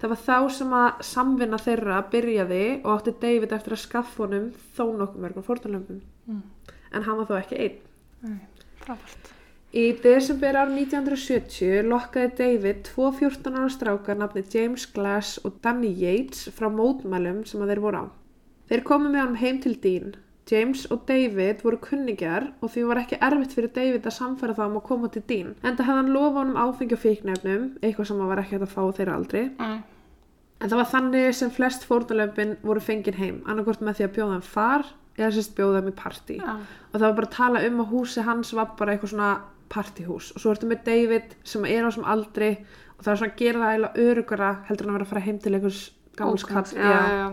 Það 0.00 0.12
var 0.12 0.20
þá 0.26 0.38
sem 0.52 0.74
að 0.76 1.06
samvinna 1.08 1.60
þeirra 1.62 2.02
byrjaði 2.12 2.64
og 2.82 2.90
átti 2.98 3.14
David 3.22 3.54
eftir 3.56 3.76
að 3.78 3.84
skaffa 3.84 4.26
honum 4.26 4.50
þó 4.76 4.84
nokkuð 4.98 5.22
mörgum 5.22 5.46
fórtalömpum. 5.46 6.02
Mm. 6.26 6.42
En 6.92 7.06
hann 7.06 7.22
var 7.22 7.30
þó 7.30 7.38
ekki 7.38 7.62
einn. 7.62 7.80
Nei, 8.26 8.68
frábært. 8.82 9.35
Í 9.76 9.90
desember 10.00 10.56
ár 10.56 10.70
1970 10.72 11.82
lokkaði 11.90 12.30
David 12.38 12.78
tvo 12.86 13.10
14 13.12 13.58
ára 13.58 13.68
strákar 13.68 14.16
nafni 14.16 14.40
James 14.48 14.86
Glass 14.88 15.36
og 15.44 15.58
Danny 15.60 15.90
Yates 15.92 16.46
frá 16.56 16.70
mótmælum 16.72 17.42
sem 17.44 17.60
að 17.60 17.74
þeir 17.74 17.82
voru 17.84 18.00
á. 18.00 18.04
Þeir 18.70 18.82
komu 18.88 19.10
með 19.10 19.20
hann 19.20 19.36
heim 19.42 19.58
til 19.60 19.74
Dean. 19.82 20.14
James 20.48 20.86
og 20.88 21.02
David 21.10 21.60
voru 21.66 21.76
kunningjar 21.82 22.48
og 22.62 22.72
því 22.72 22.86
var 22.88 23.02
ekki 23.02 23.18
erfitt 23.28 23.52
fyrir 23.58 23.74
David 23.76 24.08
að 24.08 24.16
samfæra 24.16 24.54
það 24.56 24.70
um 24.70 24.78
að 24.80 24.86
koma 24.88 25.10
til 25.12 25.24
Dean. 25.28 25.50
Enda 25.60 25.84
hefði 25.84 26.00
hann 26.00 26.12
lofa 26.14 26.40
honum 26.40 26.60
áfengi 26.62 26.96
og 26.96 27.02
fíknefnum, 27.02 27.66
eitthvað 27.82 28.08
sem 28.08 28.22
var 28.30 28.40
ekki 28.40 28.56
hægt 28.56 28.64
að 28.64 28.72
fá 28.72 28.82
þeirra 28.96 29.18
aldrei. 29.18 29.42
Nei. 29.58 29.82
En 30.56 30.70
það 30.70 30.80
var 30.80 30.88
þannig 30.94 31.34
sem 31.36 31.52
flest 31.52 31.84
fórnalömpin 31.84 32.56
voru 32.64 32.80
fengin 32.80 33.20
heim, 33.20 33.42
annarkort 33.44 33.84
með 33.84 33.98
því 33.98 34.06
að 34.06 34.16
bjóða 34.16 34.38
þeim 34.38 34.48
far 34.54 34.86
eða 35.18 35.30
sérst 35.36 35.52
bjóða 35.58 35.82
þeim 35.82 35.92
í 35.92 35.94
partí. 36.00 36.38
Já. 36.40 36.56
Og 36.56 36.96
það 36.96 37.06
var 37.06 37.18
bara 37.20 37.28
að 37.28 37.36
tala 37.36 37.62
um 37.68 37.84
að 37.84 37.92
húsi 37.92 38.24
hans 38.24 38.54
var 38.56 38.72
bara 38.78 38.94
eitthvað 38.94 39.12
svona 39.12 39.30
partíhús. 39.72 40.32
Og 40.34 40.42
svo 40.42 40.54
ertu 40.54 40.68
með 40.70 40.84
David 40.86 41.36
sem 41.46 41.66
er 41.68 41.86
á 41.86 41.90
sem 41.94 42.06
aldri 42.06 42.52
og 42.96 43.04
það 43.04 43.12
er 43.12 43.20
svona 43.20 43.32
að 43.32 43.42
gera 43.42 43.62
það 43.62 43.72
eiginlega 43.72 44.06
örugara 44.06 44.54
heldur 44.68 44.86
en 44.86 44.92
að 44.92 44.96
vera 44.96 45.06
að 45.06 45.12
fara 45.12 45.26
heim 45.26 45.42
til 45.42 45.54
einhvers 45.54 45.82
gamals 46.16 46.46
kall. 46.48 46.64
Já, 46.72 46.88
já, 46.90 47.12
já. 47.20 47.28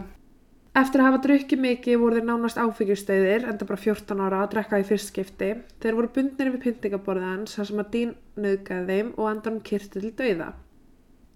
Eftir 0.73 1.03
að 1.03 1.05
hafa 1.05 1.21
drukkið 1.21 1.59
mikið 1.61 1.99
voru 2.01 2.17
þeir 2.17 2.25
nánast 2.25 2.57
áfengjustöðir, 2.57 3.43
enda 3.45 3.65
bara 3.69 3.77
14 3.77 4.21
ára 4.25 4.39
að 4.41 4.53
drekka 4.55 4.79
í 4.81 4.85
fyrst 4.87 5.11
skipti. 5.11 5.51
Þeir 5.83 5.97
voru 5.99 6.09
bundnir 6.15 6.49
við 6.49 6.63
pyntingaborðið 6.63 7.27
hans, 7.29 7.53
þar 7.59 7.67
sem 7.69 7.81
að 7.83 7.91
Dín 7.93 8.15
nöðgæði 8.41 8.87
þeim 8.97 9.11
og 9.13 9.29
endan 9.29 9.59
kyrti 9.69 10.01
til 10.01 10.13
dauða. 10.17 10.49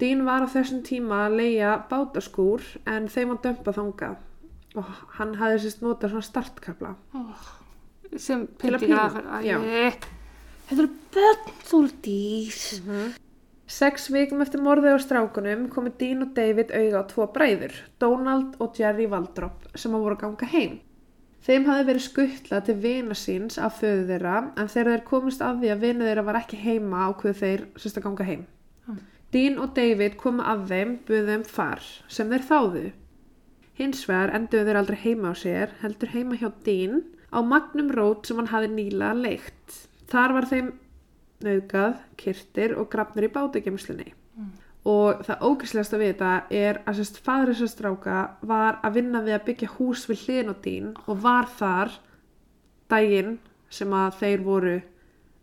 Dín 0.01 0.25
var 0.25 0.46
á 0.46 0.48
þessum 0.50 0.82
tíma 0.86 1.24
að 1.27 1.38
leia 1.44 1.75
bátaskúr 1.89 2.66
en 2.89 3.06
þeim 3.13 3.36
var 3.36 3.44
dömpa 3.46 3.74
þangað 3.77 4.18
og 4.77 4.89
hann 5.18 5.38
hafði 5.39 5.63
sérst 5.63 5.86
notað 5.86 6.13
svona 6.13 6.27
startkabla. 6.27 6.92
Sem 8.18 8.46
Til 8.62 8.74
Þetta 10.67 10.83
eru 10.83 10.89
börn 11.15 11.51
þúldís. 11.63 12.63
Sex 13.67 14.09
vikum 14.12 14.41
eftir 14.43 14.59
morðið 14.63 14.95
á 14.95 15.00
strákunum 15.00 15.69
komu 15.71 15.93
Dín 16.00 16.25
og 16.25 16.33
David 16.36 16.74
auga 16.75 17.03
á 17.03 17.09
tvo 17.09 17.27
bræður, 17.31 17.74
Donald 18.03 18.57
og 18.63 18.75
Jerry 18.79 19.07
Waldrop, 19.12 19.63
sem 19.79 19.95
að 19.95 20.03
voru 20.03 20.19
ganga 20.19 20.50
heim. 20.51 20.77
Þeim 21.47 21.69
hafði 21.69 21.88
verið 21.88 22.03
skuttla 22.03 22.59
til 22.67 22.75
vina 22.83 23.15
síns 23.15 23.55
af 23.63 23.79
föðu 23.79 24.03
þeirra, 24.09 24.36
en 24.59 24.67
þegar 24.74 24.91
þeir 24.91 25.05
komist 25.07 25.43
að 25.47 25.63
því 25.63 25.71
að 25.71 25.83
vina 25.86 26.07
þeirra 26.09 26.27
var 26.27 26.41
ekki 26.41 26.62
heima 26.65 27.07
á 27.07 27.09
hvað 27.15 27.41
þeir 27.41 27.65
sérst 27.79 28.01
að 28.01 28.07
ganga 28.09 28.27
heim. 28.27 28.45
Dín 29.31 29.59
og 29.63 29.71
David 29.75 30.19
komu 30.19 30.43
að 30.43 30.67
þeim, 30.74 30.95
buðu 31.07 31.25
þeim 31.31 31.47
far, 31.47 31.89
sem 32.12 32.31
þeir 32.31 32.47
þáðu. 32.51 32.86
Hins 33.79 34.03
vegar 34.09 34.36
enduðu 34.36 34.67
þeir 34.67 34.81
aldrei 34.81 35.00
heima 35.05 35.31
á 35.31 35.36
sér, 35.47 35.75
heldur 35.79 36.12
heima 36.12 36.39
hjá 36.39 36.49
Dín, 36.67 37.06
á 37.32 37.39
Magnum 37.39 37.91
Road 37.95 38.27
sem 38.27 38.39
hann 38.39 38.51
hafði 38.51 38.73
nýlega 38.75 39.15
leikt. 39.15 39.87
Þar 40.08 40.34
var 40.38 40.48
þeim 40.48 40.70
nauðgað, 41.43 41.98
kyrtir 42.17 42.76
og 42.80 42.89
grafnir 42.91 43.28
í 43.28 43.34
bátagemslunni. 43.34 44.13
Og 44.88 45.24
það 45.28 45.41
ógæslegasta 45.43 45.98
við 46.00 46.13
þetta 46.13 46.34
er 46.56 46.78
að 46.88 47.00
sérst 47.00 47.17
fadur 47.26 47.52
þessar 47.52 47.72
stráka 47.74 48.20
var 48.48 48.78
að 48.88 49.00
vinna 49.02 49.22
við 49.26 49.36
að 49.36 49.48
byggja 49.50 49.74
hús 49.76 50.06
við 50.08 50.54
dýn 50.63 50.93
og 51.06 51.20
var 51.26 51.50
þar 51.58 51.98
daginn 52.88 53.34
sem 53.70 53.91
að 53.93 54.15
þeir 54.22 54.46
voru 54.46 54.78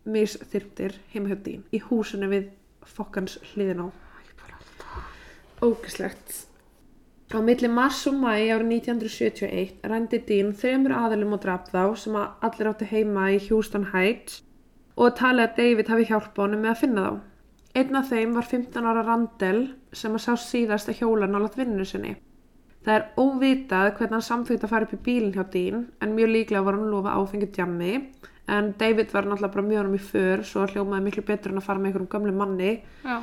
misþyrptir 0.05 0.97
heima 1.13 1.29
hjá 1.29 1.37
dýn 1.45 1.67
í 1.73 1.83
húsinu 1.85 2.31
við 2.33 2.49
fokkans 2.85 3.37
hliðin 3.53 3.85
á. 3.85 3.87
Ógæslegt. 5.61 6.49
Á 7.33 7.39
milli 7.41 7.69
mars 7.69 8.07
og 8.07 8.17
mæ 8.21 8.33
árið 8.53 8.69
1971 8.81 9.85
rændi 9.89 10.21
Dín 10.29 10.53
þremur 10.57 10.93
aðalum 10.97 11.37
og 11.37 11.41
draf 11.45 11.71
þá 11.73 11.97
sem 11.99 12.17
að 12.21 12.49
allir 12.49 12.71
áttu 12.71 12.89
heima 12.89 13.31
í 13.33 13.39
Houston 13.49 13.89
Heights 13.93 14.43
og 14.95 15.17
talið 15.19 15.49
að 15.49 15.57
David 15.59 15.91
hafi 15.93 16.07
hjálpa 16.11 16.45
honum 16.45 16.63
með 16.65 16.73
að 16.75 16.83
finna 16.83 17.07
þá. 17.07 17.15
Einn 17.75 17.99
af 17.99 18.11
þeim 18.13 18.37
var 18.37 18.47
15 18.47 18.87
ára 18.87 19.03
Randall 19.03 19.63
sem 19.93 20.15
að 20.15 20.23
sá 20.23 20.33
síðast 20.39 20.91
að 20.93 21.01
hjóla 21.01 21.27
nálat 21.31 21.57
vinninu 21.59 21.87
sinni. 21.89 22.15
Það 22.85 22.99
er 22.99 23.07
óvitað 23.19 23.89
hvernig 23.97 24.15
hann 24.15 24.27
samþýtt 24.29 24.67
að 24.67 24.73
fara 24.75 24.87
upp 24.87 24.95
í 24.95 25.03
bílinn 25.07 25.33
hjá 25.35 25.45
Dín 25.51 25.87
en 26.05 26.13
mjög 26.15 26.31
líklega 26.35 26.63
var 26.67 26.77
hann 26.79 26.93
lofa 26.93 27.15
áfengið 27.17 27.55
djammi 27.57 27.95
en 28.55 28.75
David 28.79 29.15
var 29.15 29.25
náttúrulega 29.27 29.55
bara 29.55 29.67
mjög 29.71 29.81
hann 29.81 29.97
í 29.97 30.03
för 30.11 30.45
svo 30.45 30.67
hljómaði 30.69 31.07
miklu 31.07 31.25
betur 31.27 31.55
en 31.55 31.63
að 31.63 31.67
fara 31.71 31.81
með 31.81 31.91
einhverjum 31.91 32.13
gamlu 32.13 32.35
manni. 32.37 32.73
Já. 33.03 33.17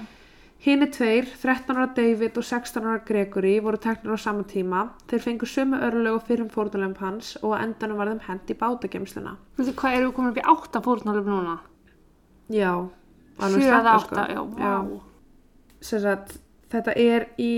Hini 0.61 0.85
tveir, 0.93 1.25
13 1.41 1.73
ára 1.73 1.87
David 1.97 2.35
og 2.37 2.45
16 2.45 2.85
ára 2.85 2.99
Gregory 3.01 3.55
voru 3.65 3.79
teknir 3.81 4.13
á 4.13 4.19
sama 4.21 4.43
tíma. 4.45 4.91
Þeir 5.09 5.23
fengu 5.23 5.47
sömu 5.49 5.79
örlög 5.81 6.19
og 6.19 6.27
fyrir 6.27 6.51
fórnulegum 6.53 6.99
hans 7.01 7.31
og 7.41 7.55
á 7.57 7.65
endanum 7.65 7.97
var 7.97 8.11
þeim 8.11 8.19
hend 8.27 8.51
í 8.53 8.55
bátagemsluna. 8.59 9.33
Veitu 9.57 9.73
hvað, 9.73 9.95
erum 9.97 10.11
við 10.11 10.15
komin 10.19 10.33
upp 10.35 10.37
í 10.37 10.45
átta 10.53 10.81
fórnálum 10.85 11.31
núna? 11.31 11.55
Já, 12.53 12.75
alveg 13.41 13.63
Sjö 13.65 13.71
eða 13.71 13.95
sleppa, 13.95 13.95
átta, 13.95 14.27
já, 14.35 14.43
vá. 14.59 15.01
Sem 15.81 16.03
sagt, 16.05 16.37
þetta 16.69 16.95
er 17.07 17.25
í 17.41 17.53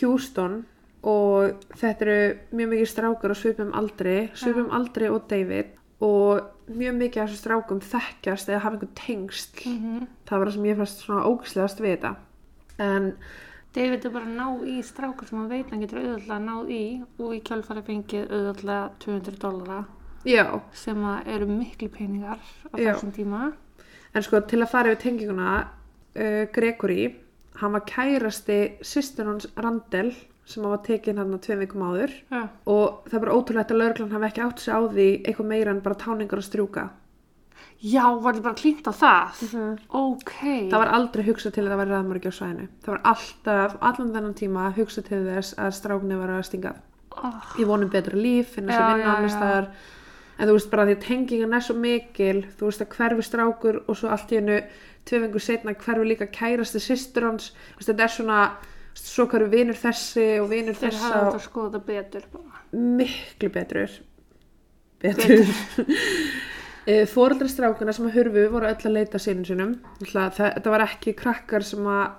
Houston 0.00 0.58
og 1.06 1.62
þetta 1.78 2.08
eru 2.08 2.18
mjög 2.58 2.74
mikið 2.74 2.90
strákar 2.90 3.34
á 3.34 3.36
svipum 3.38 3.70
aldri, 3.70 4.16
svipum 4.34 4.74
aldri 4.74 5.12
og 5.14 5.30
David 5.30 5.78
og 6.02 6.42
mjög 6.66 6.98
mikið 6.98 7.22
af 7.22 7.30
þessum 7.30 7.42
strákum 7.44 7.86
þekkjast 7.86 8.50
eða 8.50 8.64
hafa 8.66 8.80
einhvern 8.80 8.94
tengst. 8.98 9.62
Mhm. 9.62 10.06
Það 10.26 10.38
var 10.38 10.46
það 10.48 10.54
sem 10.58 10.70
ég 10.72 10.76
fannst 10.82 11.06
svona 11.06 11.26
ógæslegast 11.30 11.78
við 11.78 11.94
þetta. 11.94 12.14
En 12.82 13.12
David 13.72 14.04
er 14.04 14.12
bara 14.12 14.28
að 14.28 14.36
ná 14.36 14.68
í 14.68 14.78
strákur 14.84 15.28
sem 15.28 15.38
hann 15.40 15.50
veit 15.50 15.70
hann 15.72 15.82
getur 15.84 16.02
auðvitað 16.02 16.42
náð 16.44 16.72
í 16.76 16.84
og 17.16 17.34
í 17.36 17.40
kjálfari 17.46 17.84
fengið 17.86 18.32
auðvitað 18.36 18.96
200 19.04 19.38
dólara 19.40 19.78
já, 20.28 20.44
sem 20.76 21.04
að 21.08 21.30
eru 21.34 21.48
miklu 21.50 21.88
peningar 21.92 22.42
á 22.68 22.74
þessum 22.76 23.14
tíma. 23.16 23.52
En 24.12 24.26
sko 24.26 24.42
til 24.44 24.60
að 24.60 24.72
fara 24.74 24.92
yfir 24.92 25.00
tenginguna 25.06 25.54
uh, 25.62 26.44
Gregory, 26.52 27.14
hann 27.62 27.72
var 27.72 27.86
kærasti 27.88 28.60
sýstur 28.84 29.30
hans 29.30 29.48
Randall 29.56 30.12
sem 30.44 30.62
hann 30.62 30.74
var 30.74 30.82
tekinn 30.84 31.20
hann 31.22 31.32
að 31.32 31.44
tveim 31.46 31.62
vikum 31.62 31.84
áður 31.86 32.12
Já. 32.28 32.42
og 32.66 33.06
það 33.06 33.16
er 33.16 33.24
bara 33.24 33.36
ótrúlegt 33.38 33.72
að 33.72 33.80
lögreglan 33.82 34.16
hafi 34.16 34.28
ekki 34.28 34.44
átt 34.44 34.62
sig 34.64 34.74
á 34.74 34.80
því 34.82 35.08
eitthvað 35.22 35.50
meira 35.52 35.72
en 35.72 35.82
bara 35.84 36.00
táningar 36.02 36.42
og 36.42 36.46
strjúka 36.46 36.88
Já, 37.82 38.04
var 38.22 38.36
þið 38.36 38.44
bara 38.44 38.58
klínt 38.60 38.86
á 38.86 38.92
það? 38.94 39.40
Ok. 39.98 40.32
það 40.70 40.78
var 40.78 40.92
aldrei 40.94 41.24
hugsað 41.26 41.56
til 41.56 41.64
að 41.64 41.72
það 41.72 41.80
væri 41.80 41.92
ræðmörgi 41.96 42.30
á 42.30 42.34
svæðinu. 42.36 42.66
Það 42.84 42.92
var 42.94 43.00
alltaf, 43.12 43.74
allan 43.90 44.12
þennan 44.14 44.36
tíma 44.38 44.68
hugsað 44.76 45.08
til 45.08 45.22
þess 45.26 45.56
að 45.58 45.72
stráknu 45.80 46.18
var 46.20 46.34
að 46.36 46.46
stinga 46.50 46.74
Oh, 47.12 47.42
ég 47.60 47.68
vonum 47.68 47.90
betra 47.92 48.16
líf, 48.16 48.54
finna 48.54 48.72
sér 48.72 48.94
vinna 48.96 49.16
annars 49.18 49.34
staðar. 49.34 49.66
En 50.38 50.48
þú 50.48 50.54
veist 50.56 50.70
bara 50.72 50.86
því 50.88 50.94
að 50.96 51.02
tengingin 51.04 51.52
er 51.58 51.64
svo 51.66 51.74
mikil 51.76 52.38
þú 52.56 52.68
veist 52.70 52.84
að 52.84 52.94
hverfi 52.96 53.26
strákur 53.26 53.80
og 53.82 53.98
svo 53.98 54.08
allt 54.14 54.32
í 54.32 54.38
hennu 54.38 54.56
tvei 55.04 55.18
vengur 55.26 55.44
setna 55.44 55.74
hverfi 55.76 56.06
líka 56.08 56.28
kærasti 56.32 56.80
systur 56.80 57.28
hans. 57.28 57.50
Þetta 57.82 58.06
er 58.06 58.14
svona 58.14 58.38
svo 58.96 59.26
hverfi 59.28 59.50
vinur 59.52 59.78
þessi 59.82 60.26
og 60.40 60.48
vinur 60.54 60.78
þeir 60.78 60.94
þessa 60.94 61.10
hafði 61.10 61.20
og 61.20 61.28
þetta 61.28 61.44
skoða 61.50 61.82
betur 61.90 62.26
bara. 62.32 62.64
miklu 62.72 63.52
betur. 63.52 63.98
Betur 65.02 65.44
fóreldra 67.06 67.48
strákuna 67.48 67.92
sem 67.94 68.06
að 68.08 68.16
hurfu 68.18 68.46
voru 68.50 68.66
öll 68.66 68.80
að 68.88 68.94
leita 68.96 69.18
sínum 69.22 69.44
sínum 69.46 69.74
það, 70.02 70.32
þetta 70.40 70.70
var 70.74 70.82
ekki 70.88 71.12
krakkar 71.14 71.62
sem 71.62 71.86
að 71.86 72.18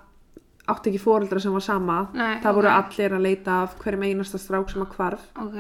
átti 0.72 0.94
ekki 0.94 1.02
fóreldra 1.04 1.42
sem 1.44 1.52
var 1.52 1.66
sama 1.66 1.98
Nei, 2.16 2.38
það 2.44 2.56
voru 2.56 2.70
ok. 2.72 2.78
allir 2.80 3.16
að 3.18 3.26
leita 3.26 3.58
af 3.66 3.74
hverjum 3.82 4.06
einasta 4.08 4.40
strák 4.40 4.70
sem 4.72 4.86
að 4.86 4.94
hvarf 4.96 5.26
Ok. 5.44 5.60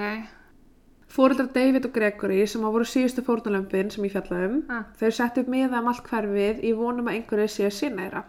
Fóreldrar 1.13 1.49
David 1.53 1.85
og 1.85 1.91
Gregory 1.93 2.45
sem 2.49 2.63
að 2.65 2.71
voru 2.77 2.87
síðustu 2.89 3.21
fórnalömpin 3.27 3.91
sem 3.93 4.05
ég 4.07 4.13
fjalla 4.15 4.45
um, 4.47 4.61
Ah. 4.71 4.85
þau 4.97 5.11
settu 5.13 5.43
upp 5.43 5.51
miða 5.51 5.81
um 5.83 5.91
allt 5.91 6.07
hverfið 6.07 6.63
í 6.63 6.71
vonum 6.73 7.05
að 7.11 7.19
einhverju 7.19 7.49
sé 7.53 7.67
að 7.67 7.75
sinna 7.77 8.01
þeirra. 8.07 8.23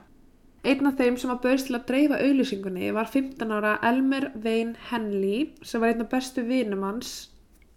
Einn 0.65 0.87
af 0.91 0.99
þeim 0.99 1.17
sem 1.21 1.31
að 1.33 1.41
bauðst 1.47 1.67
til 1.71 1.77
að 1.79 1.87
dreifa 1.89 2.19
auðlýsingunni 2.21 2.91
var 2.97 3.09
15 3.13 3.51
ára 3.57 3.79
Elmer 3.85 4.31
Wayne 4.45 4.75
Henley 4.91 5.51
sem 5.63 5.81
var 5.81 5.93
einn 5.95 6.01
af 6.05 6.11
bestu 6.13 6.43
vinum 6.49 6.83
hans, 6.83 7.15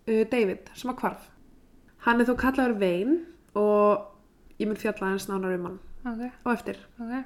uh, 0.10 0.24
David, 0.32 0.68
sem 0.76 0.92
að 0.92 1.00
hvarf. 1.06 1.30
Hann 2.08 2.24
er 2.24 2.30
þó 2.30 2.38
kallaður 2.40 2.78
Wayne 2.80 3.18
og 3.60 4.06
ég 4.62 4.70
mun 4.70 4.80
fjalla 4.80 5.10
hans 5.12 5.28
nánar 5.28 5.58
um 5.58 5.66
hann 5.68 5.80
Ok. 6.08 6.32
og 6.46 6.52
eftir. 6.54 6.78
Ok. 7.04 7.26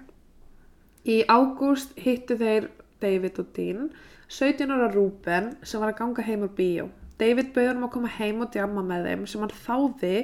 Í 1.05 1.17
ágúst 1.29 1.93
hittu 2.01 2.37
þeir 2.37 2.69
David 3.01 3.37
og 3.41 3.51
Dean, 3.55 3.91
17 4.27 4.71
ára 4.73 4.87
Ruben 4.93 5.51
sem 5.61 5.81
var 5.81 5.93
að 5.93 5.99
ganga 5.99 6.25
heim 6.25 6.45
úr 6.47 6.55
bíó. 6.57 6.89
David 7.21 7.53
bauði 7.53 7.67
hann 7.67 7.83
að 7.85 7.91
koma 7.93 8.09
heim 8.17 8.41
og 8.41 8.51
djamma 8.53 8.81
með 8.85 9.05
þeim 9.09 9.27
sem 9.29 9.41
hann 9.41 9.53
þáði 9.65 10.15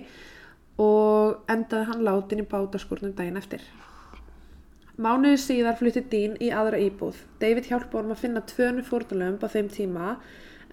og 0.81 1.43
endaði 1.53 1.89
hann 1.91 2.05
látin 2.05 2.41
í 2.41 2.47
bátaskurnum 2.49 3.13
daginn 3.17 3.37
eftir. 3.37 3.61
Mánuði 4.97 5.37
síðar 5.37 5.77
flutti 5.77 6.01
Dean 6.09 6.37
í 6.41 6.49
aðra 6.49 6.79
íbúð. 6.81 7.19
David 7.41 7.69
hjálpa 7.69 7.99
honum 7.99 8.15
að 8.15 8.23
finna 8.23 8.41
tvönu 8.41 8.85
fórnulömb 8.85 9.43
á 9.45 9.47
þeim 9.53 9.69
tíma 9.69 10.15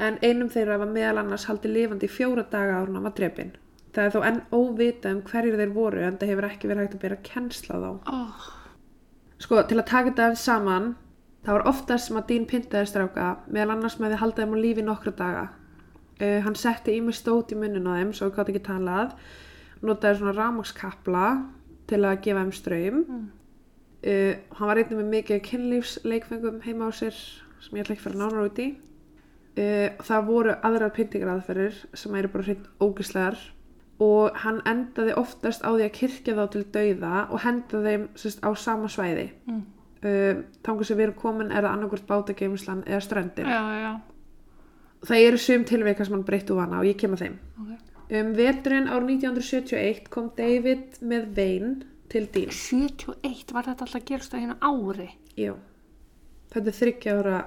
en 0.00 0.16
einum 0.22 0.48
þeirra 0.48 0.78
var 0.80 0.88
meðal 0.88 1.20
annars 1.20 1.44
haldið 1.50 1.76
lifandi 1.76 2.08
í 2.08 2.14
fjóra 2.14 2.46
daga 2.48 2.80
ára 2.80 2.88
hann 2.88 3.04
var 3.04 3.12
drepin. 3.18 3.52
Það 3.94 4.04
er 4.04 4.14
þó 4.14 4.22
enn 4.26 4.40
óvita 4.50 5.10
um 5.14 5.22
hverjir 5.22 5.56
þeir 5.60 5.72
voru 5.74 6.02
en 6.02 6.16
það 6.18 6.30
hefur 6.32 6.46
ekki 6.48 6.70
verið 6.70 6.86
hægt 6.86 6.96
að 6.96 7.02
bera 7.04 7.18
kennsla 7.28 7.76
þá. 7.78 7.90
Oh. 8.10 8.46
Sko, 9.44 9.60
til 9.68 9.78
að 9.78 9.86
taka 9.90 10.10
þetta 10.10 10.40
saman, 10.40 10.88
það 11.46 11.58
var 11.58 11.68
oftast 11.70 12.08
sem 12.08 12.18
að 12.18 12.26
Dín 12.32 12.48
pyntaði 12.50 12.90
stráka, 12.90 13.28
meðal 13.46 13.76
annars 13.76 13.98
með 14.00 14.14
því 14.14 14.20
haldið 14.22 14.42
þeim 14.42 14.56
á 14.56 14.58
lífi 14.64 14.86
nokkra 14.86 15.14
daga. 15.20 15.44
Uh, 16.18 16.40
hann 16.46 16.58
setti 16.58 16.94
í 16.94 17.00
mig 17.04 17.18
stót 17.18 17.54
í 17.54 17.58
munnin 17.58 17.86
á 17.86 17.98
þeim, 17.98 18.12
svo 18.14 18.30
við 18.30 18.36
gátt 18.38 18.50
ekki 18.52 18.64
talað, 18.66 19.14
notaði 19.84 20.20
svona 20.20 20.34
rámakskapla 20.38 21.24
til 21.90 22.02
að 22.02 22.20
gefa 22.26 22.44
þeim 22.44 22.54
ströym. 22.58 23.00
Mm. 23.04 23.24
Uh, 24.04 24.32
hann 24.58 24.70
var 24.70 24.80
einnig 24.80 24.98
með 24.98 25.10
mikið 25.18 25.42
kynlífsleikfengum 25.50 26.62
heima 26.66 26.90
á 26.90 26.92
sér, 26.94 27.18
sem 27.62 27.78
ég 27.78 27.86
ætla 27.86 27.94
ekki 27.94 28.02
að 28.02 28.08
fara 28.08 28.22
nánar 28.24 28.48
út 28.48 28.62
í. 28.64 28.70
Uh, 29.54 29.90
það 30.02 30.30
voru 30.32 30.54
aðrar 30.66 30.94
pyntingaraðferðir 30.96 31.84
sem 31.94 32.16
eru 32.18 32.32
bara 32.32 32.48
hreint 32.48 32.70
ógislegar 32.82 33.38
og 34.02 34.34
hann 34.42 34.58
endaði 34.66 35.14
oftast 35.20 35.62
á 35.62 35.70
því 35.70 35.84
að 35.86 35.92
kirkja 35.98 36.34
þá 36.34 36.44
til 36.50 36.64
dauða 36.74 37.12
og 37.30 37.40
henda 37.44 37.82
þeim 37.84 38.08
sérst, 38.18 38.40
á 38.42 38.50
sama 38.58 38.88
svæði. 38.90 39.28
Mm. 39.46 39.62
Uh, 40.04 40.42
þangur 40.66 40.84
sem 40.84 40.98
við 40.98 41.06
erum 41.06 41.20
komin 41.20 41.52
er 41.52 41.62
það 41.64 41.70
annarkvort 41.76 42.06
bátageimslan 42.10 42.82
eða 42.86 43.00
ströndin. 43.06 43.46
Já, 43.48 43.62
já, 43.80 43.92
Það 45.04 45.22
eru 45.28 45.38
sum 45.38 45.64
tilveika 45.68 46.04
sem 46.04 46.14
hann 46.16 46.24
breytt 46.24 46.50
úr 46.50 46.62
hana 46.64 46.78
og 46.80 46.86
ég 46.88 46.96
kem 47.00 47.12
að 47.12 47.22
þeim. 47.26 47.38
ok. 47.60 47.90
Um 48.14 48.30
veturinn 48.36 48.86
árið 48.88 49.10
1971 49.24 50.08
kom 50.12 50.30
David 50.36 50.98
með 51.00 51.26
vein 51.36 51.70
til 52.12 52.26
Dín. 52.32 52.50
71, 52.52 53.52
var 53.52 53.64
þetta 53.68 53.84
alltaf 53.86 54.00
að 54.00 54.04
gerast 54.10 54.34
á 54.36 54.40
hérna 54.40 54.56
ári? 54.60 55.08
Jú, 55.40 55.54
þetta 56.52 56.72
er 56.72 56.76
þryggja 56.80 57.14
ára 57.20 57.38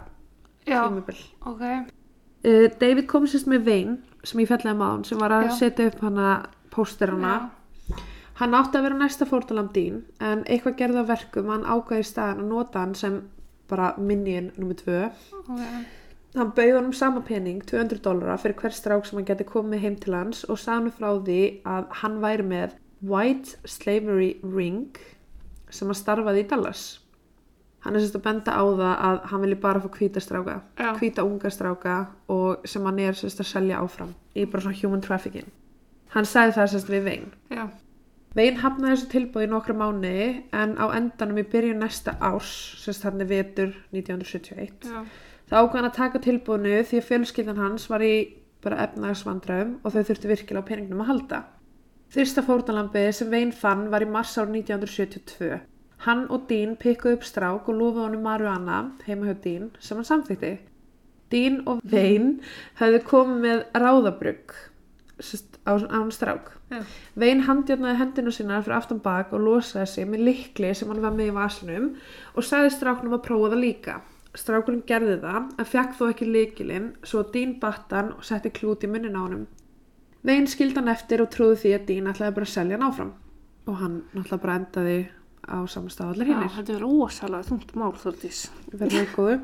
Já, 0.68 0.82
tímabil. 0.88 1.22
ok. 1.46 1.64
Uh, 2.48 2.68
David 2.80 3.08
kom 3.12 3.28
sérst 3.28 3.50
með 3.52 3.66
vein 3.68 3.94
sem 4.24 4.40
ég 4.44 4.50
fellaði 4.50 4.80
maður 4.80 5.08
sem 5.10 5.20
var 5.20 5.36
að 5.36 5.50
Já. 5.50 5.54
setja 5.60 5.90
upp 5.92 6.02
hana 6.06 6.32
pósterana. 6.72 7.36
Já. 7.38 8.04
Hann 8.38 8.54
átti 8.54 8.78
að 8.78 8.86
vera 8.86 8.98
næsta 9.00 9.26
fórtalam 9.26 9.72
Dín 9.74 10.04
en 10.22 10.44
eitthvað 10.46 10.76
gerði 10.78 11.02
að 11.02 11.08
verkum 11.12 11.48
hann 11.50 11.66
ákvæði 11.66 12.04
í 12.04 12.10
staðan 12.12 12.44
að 12.44 12.52
nota 12.52 12.84
hann 12.84 12.94
sem 12.96 13.16
bara 13.68 13.94
minniðin 13.98 14.52
nummið 14.56 14.84
tvö. 14.84 15.00
Ok, 15.42 15.64
Hann 16.38 16.52
bauði 16.54 16.74
honum 16.76 16.94
sama 16.94 17.24
pening, 17.26 17.64
200 17.66 18.02
dólara, 18.06 18.36
fyrir 18.38 18.60
hver 18.60 18.76
strák 18.76 19.08
sem 19.08 19.18
hann 19.18 19.26
geti 19.26 19.48
komið 19.48 19.82
heim 19.82 19.96
til 19.98 20.14
hans 20.14 20.44
og 20.46 20.60
sagði 20.62 20.76
hann 20.76 20.96
frá 21.00 21.08
því 21.26 21.40
að 21.66 21.88
hann 22.04 22.18
væri 22.22 22.46
með 22.46 22.76
White 23.02 23.58
Slavery 23.66 24.30
Ring 24.44 25.00
sem 25.74 25.90
hann 25.90 25.98
starfaði 25.98 26.44
í 26.44 26.50
Dallas. 26.52 26.84
Hann 27.88 27.96
er 27.96 28.04
sérst 28.04 28.18
að 28.20 28.24
benda 28.28 28.52
á 28.52 28.64
það 28.68 28.94
að 29.08 29.18
hann 29.32 29.42
vilji 29.46 29.58
bara 29.64 29.80
fá 29.80 29.88
hvíta 29.96 30.20
stráka, 30.20 30.56
Já. 30.76 30.90
hvíta 31.00 31.24
unga 31.24 31.50
stráka 31.56 31.94
og 32.36 32.66
sem 32.68 32.84
hann 32.84 32.98
er 33.00 33.16
sérst 33.16 33.40
að 33.40 33.48
selja 33.54 33.78
áfram 33.80 34.10
í 34.36 34.44
bara 34.46 34.62
svona 34.66 34.80
human 34.82 35.02
trafficking. 35.06 35.48
Hann 36.12 36.26
sagði 36.28 36.58
það 36.58 36.68
sérst 36.74 36.90
við 36.92 37.04
Vein. 37.08 37.30
já, 37.50 37.64
Vein 38.36 38.58
hafnaði 38.60 38.98
þessu 38.98 39.08
tilbúið 39.14 39.48
í 39.48 39.52
nokkra 39.54 39.74
mánuði 39.80 40.28
en 40.54 40.76
á 40.78 40.86
endanum 41.00 41.40
í 41.40 41.46
byrjun 41.48 41.80
næsta 41.80 42.18
árs, 42.20 42.52
sérst 42.84 43.08
hann 43.08 43.22
er 43.24 43.32
vetur 43.32 43.72
1971. 43.96 44.92
já, 44.92 45.06
Það 45.48 45.64
ákvæðan 45.64 45.88
að 45.88 45.96
taka 45.96 46.20
tilbúinu 46.20 46.76
því 46.84 46.98
að 47.00 47.08
fjölskyldan 47.08 47.58
hans 47.64 47.88
var 47.90 48.04
í 48.04 48.14
bara 48.64 48.82
efnagsvandræðum 48.84 49.78
og 49.84 49.94
þau 49.96 50.04
þurftu 50.10 50.28
virkilega 50.34 50.60
á 50.60 50.68
peningnum 50.68 51.02
að 51.06 51.08
halda. 51.14 51.40
Fyrsta 52.12 52.44
fórnalambið 52.44 53.10
sem 53.16 53.30
Vein 53.32 53.52
fann 53.56 53.88
var 53.92 54.04
í 54.04 54.10
mars 54.12 54.36
ár 54.38 54.52
1972. 54.52 55.62
Hann 56.06 56.28
og 56.30 56.46
Dín 56.50 56.76
pikkuðu 56.78 57.18
upp 57.18 57.26
strák 57.26 57.70
og 57.70 57.78
lofuðu 57.80 58.06
honum 58.06 58.26
marihuana 58.28 58.80
heima 59.08 59.32
hjá 59.32 59.38
Dín 59.44 59.70
sem 59.80 59.98
hann 59.98 60.08
samþykti. 60.08 60.58
Dín 61.32 61.64
og 61.68 61.82
Vein 61.84 62.38
höfðu 62.80 63.04
komið 63.08 63.40
með 63.44 63.64
ráðabrugg 63.82 64.54
sest, 65.20 65.58
á, 65.66 65.76
hann 65.90 66.12
strák. 66.12 66.52
já, 66.70 66.84
Vein 67.16 67.42
handjörnaði 67.48 67.98
hendinu 68.02 68.32
sína 68.32 68.62
fyrir 68.62 68.78
aftan 68.78 69.02
bak 69.04 69.34
og 69.34 69.42
losaði 69.42 69.88
sig 69.88 70.08
með 70.08 70.24
likli 70.30 70.74
sem 70.76 70.90
hann 70.92 71.02
var 71.02 71.16
með 71.18 71.32
í 71.32 71.36
vaslunum 71.36 71.90
og 72.36 72.46
sagði 72.46 72.76
stráknum 72.76 73.18
að 73.18 73.26
prófa 73.28 73.52
það 73.56 73.64
líka. 73.66 74.00
Strákurinn 74.38 74.86
gerði 74.86 75.18
það 75.24 75.54
en 75.58 75.70
fekk 75.74 75.96
þó 75.98 76.04
ekki 76.12 76.30
likilinn 76.30 76.90
svo 77.04 77.24
Dín 77.34 77.58
battan 77.60 78.14
og 78.14 78.26
setti 78.28 78.54
klút 78.54 78.86
í 78.86 78.92
munnin 78.92 79.18
á 79.18 79.22
honum. 79.26 79.48
Vein 80.24 80.48
skildi 80.48 80.78
hann 80.78 80.94
eftir 80.94 81.24
og 81.24 81.32
trúði 81.34 81.64
því 81.64 81.74
að 81.74 81.88
Dín 81.90 82.12
ætlaði 82.12 82.36
bara 82.38 82.48
að 82.48 82.54
selja 82.54 82.78
hann 82.78 82.90
áfram 82.92 83.14
og 83.68 83.80
hann 83.82 83.96
náttúrulega 84.14 84.44
bara 84.44 84.60
endaði 84.62 84.98
á 85.48 85.58
samastað 85.68 86.12
allir 86.14 86.28
já, 86.28 86.34
hinnir. 86.36 86.52
þetta 86.58 86.74
er 86.76 86.82
rosalega 86.84 87.48
þungt 87.48 87.76
mál 87.76 87.94
þóttís. 87.96 88.42
Verður 88.74 89.08
góðu. 89.16 89.38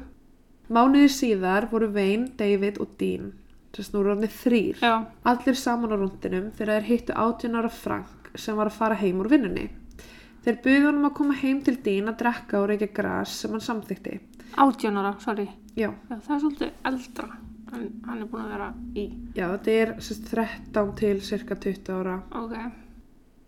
Mánuði 0.74 1.10
síðar 1.12 1.70
voru 1.72 1.90
Vein, 1.92 2.30
David 2.40 2.78
og 2.80 2.94
Dín 3.00 3.32
þess 3.74 3.90
nú 3.94 4.04
hann 4.06 4.22
þrýr 4.30 4.78
Já, 4.86 4.94
allir 5.26 5.56
saman 5.58 5.92
á 5.92 5.98
rúndinum 5.98 6.52
þegar 6.54 6.76
þeir 6.78 6.90
hittu 6.92 7.14
18 7.18 7.56
ára 7.58 7.72
Frank 7.74 8.30
sem 8.38 8.56
var 8.56 8.70
að 8.70 8.78
fara 8.78 8.96
heim 9.00 9.20
úr 9.24 9.30
vinnunni. 9.32 9.66
Þeir 10.46 10.60
buðu 10.64 10.86
honum 10.88 11.08
að 11.10 11.16
koma 11.18 11.34
heim 11.40 11.62
til 11.66 11.76
Dín 11.84 12.08
að 12.12 12.20
drekka 12.22 12.60
og 12.62 12.68
reykja 12.70 12.92
gras 12.94 13.34
sem 13.42 13.52
hann 13.52 13.64
samþykti. 13.64 14.20
átján 14.58 14.98
ára, 15.02 15.16
sorry. 15.20 15.48
Já, 15.76 15.90
Já, 16.10 16.16
það 16.22 16.36
er 16.36 16.42
svolítið 16.44 16.72
eldra 16.86 17.30
en 17.74 17.88
hann 18.06 18.22
er 18.22 18.28
búin 18.30 18.44
að 18.46 18.52
vera 18.54 18.68
í. 18.94 19.06
já 19.34 19.48
þetta 19.50 19.72
er 19.82 19.94
sérst 20.06 20.28
13 20.30 20.92
til 21.00 21.22
cirka 21.26 21.56
20 21.56 21.90
ára. 21.98 22.20
Ok, 22.38 22.54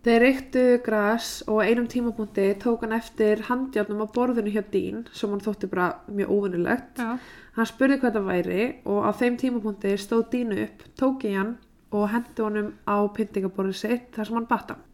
Þeir 0.06 0.22
reyktu 0.22 0.63
gras 0.86 1.28
og 1.50 1.63
einum 1.65 1.88
tímapunkti 1.89 2.44
tók 2.62 2.84
hann 2.86 2.94
eftir 2.94 3.39
handjárnum 3.48 4.04
á 4.06 4.08
borðinu 4.13 4.52
hjá 4.54 4.62
Dín 4.70 5.08
sem 5.10 5.32
hann 5.34 5.41
þótti 5.41 5.70
bara 5.72 5.88
mjög 6.06 6.30
óvinnulegt. 6.36 7.00
já, 7.02 7.18
Hann 7.56 7.65
spurði 7.65 7.98
hvað 8.04 8.20
það 8.20 8.28
væri 8.30 8.65
og 8.86 9.00
á 9.02 9.12
þeim 9.18 9.39
tímapunkti 9.41 9.96
stóð 9.98 10.28
Dínu 10.36 10.60
upp, 10.68 10.84
tók 11.00 11.26
í 11.26 11.34
hann 11.34 11.56
og 11.89 12.10
hendi 12.13 12.44
honum 12.44 12.70
á 12.86 13.02
pyntingaborðið 13.18 13.80
sitt 13.80 14.12
þar 14.13 14.30
sem 14.30 14.38
hann 14.38 14.48
batt 14.52 14.76
hann. 14.76 14.86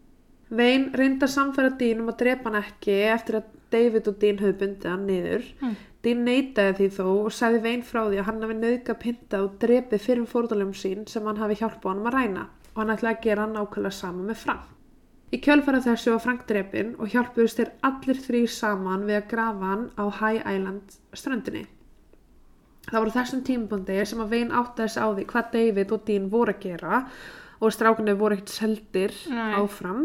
Vein 0.48 0.88
reyndi 0.96 1.26
að 1.28 1.34
samfæra 1.36 1.76
Dín 1.76 2.00
um 2.00 2.08
að 2.08 2.20
drepa 2.24 2.48
hann 2.48 2.62
ekki 2.62 2.96
eftir 3.12 3.42
að 3.42 3.54
David 3.72 4.08
og 4.08 4.18
Dín 4.22 4.40
höfðu 4.40 4.58
bundið 4.64 4.90
hann 4.94 5.06
niður. 5.10 5.46
Mm. 5.60 5.76
Dín 6.02 6.24
neitaði 6.24 6.74
því 6.78 6.90
þó 6.96 7.06
og 7.12 7.32
sagði 7.36 7.62
Vein 7.68 7.84
frá 7.84 8.06
því 8.08 8.20
að 8.20 8.28
hann 8.30 8.44
hafi 8.46 8.60
nauðga 8.64 9.00
pynta 9.04 9.44
og 9.44 9.58
drepið 9.60 10.06
fyrir 10.08 10.28
fórðalum 10.32 10.72
sín 10.72 11.04
sem 11.08 11.28
hann 11.28 11.40
hafi 11.40 11.60
hjálpað 11.60 11.90
honum 11.92 12.08
að 12.08 12.16
ræna 12.16 12.48
og 12.72 12.80
hann 12.80 12.94
ætlaði 12.96 13.18
að 13.18 13.24
gera 13.28 13.46
nákvæmlega 13.52 13.98
sama 14.00 14.24
með 14.24 14.40
Frank. 14.46 14.68
Í 15.32 15.38
kjölfæra 15.40 15.80
þessu 15.80 16.12
var 16.12 16.20
Frank 16.20 16.42
drepin 16.48 16.90
og 17.00 17.08
hjálpuðust 17.08 17.56
þeir 17.60 17.70
allir 17.88 18.18
þrý 18.20 18.42
saman 18.52 19.06
við 19.08 19.16
að 19.22 19.28
grafa 19.30 19.70
hann 19.70 19.84
á 19.96 20.04
High 20.18 20.42
Island 20.44 20.96
ströndinni. 21.16 21.62
Það 22.90 22.98
voru 22.98 23.14
þessum 23.14 23.44
tímabundi 23.46 23.96
sem 24.10 24.20
að 24.20 24.34
Vein 24.34 24.52
áttaðis 24.52 24.98
á 25.00 25.06
því 25.08 25.24
hvað 25.30 25.48
David 25.54 25.94
og 25.96 26.04
Dean 26.08 26.28
voru 26.32 26.52
að 26.52 26.60
gera 26.66 27.00
og 27.62 27.72
strákunni 27.72 28.16
voru 28.18 28.36
ekkert 28.36 28.52
seldir 28.52 29.14
Nei. 29.30 29.54
áfram. 29.56 30.04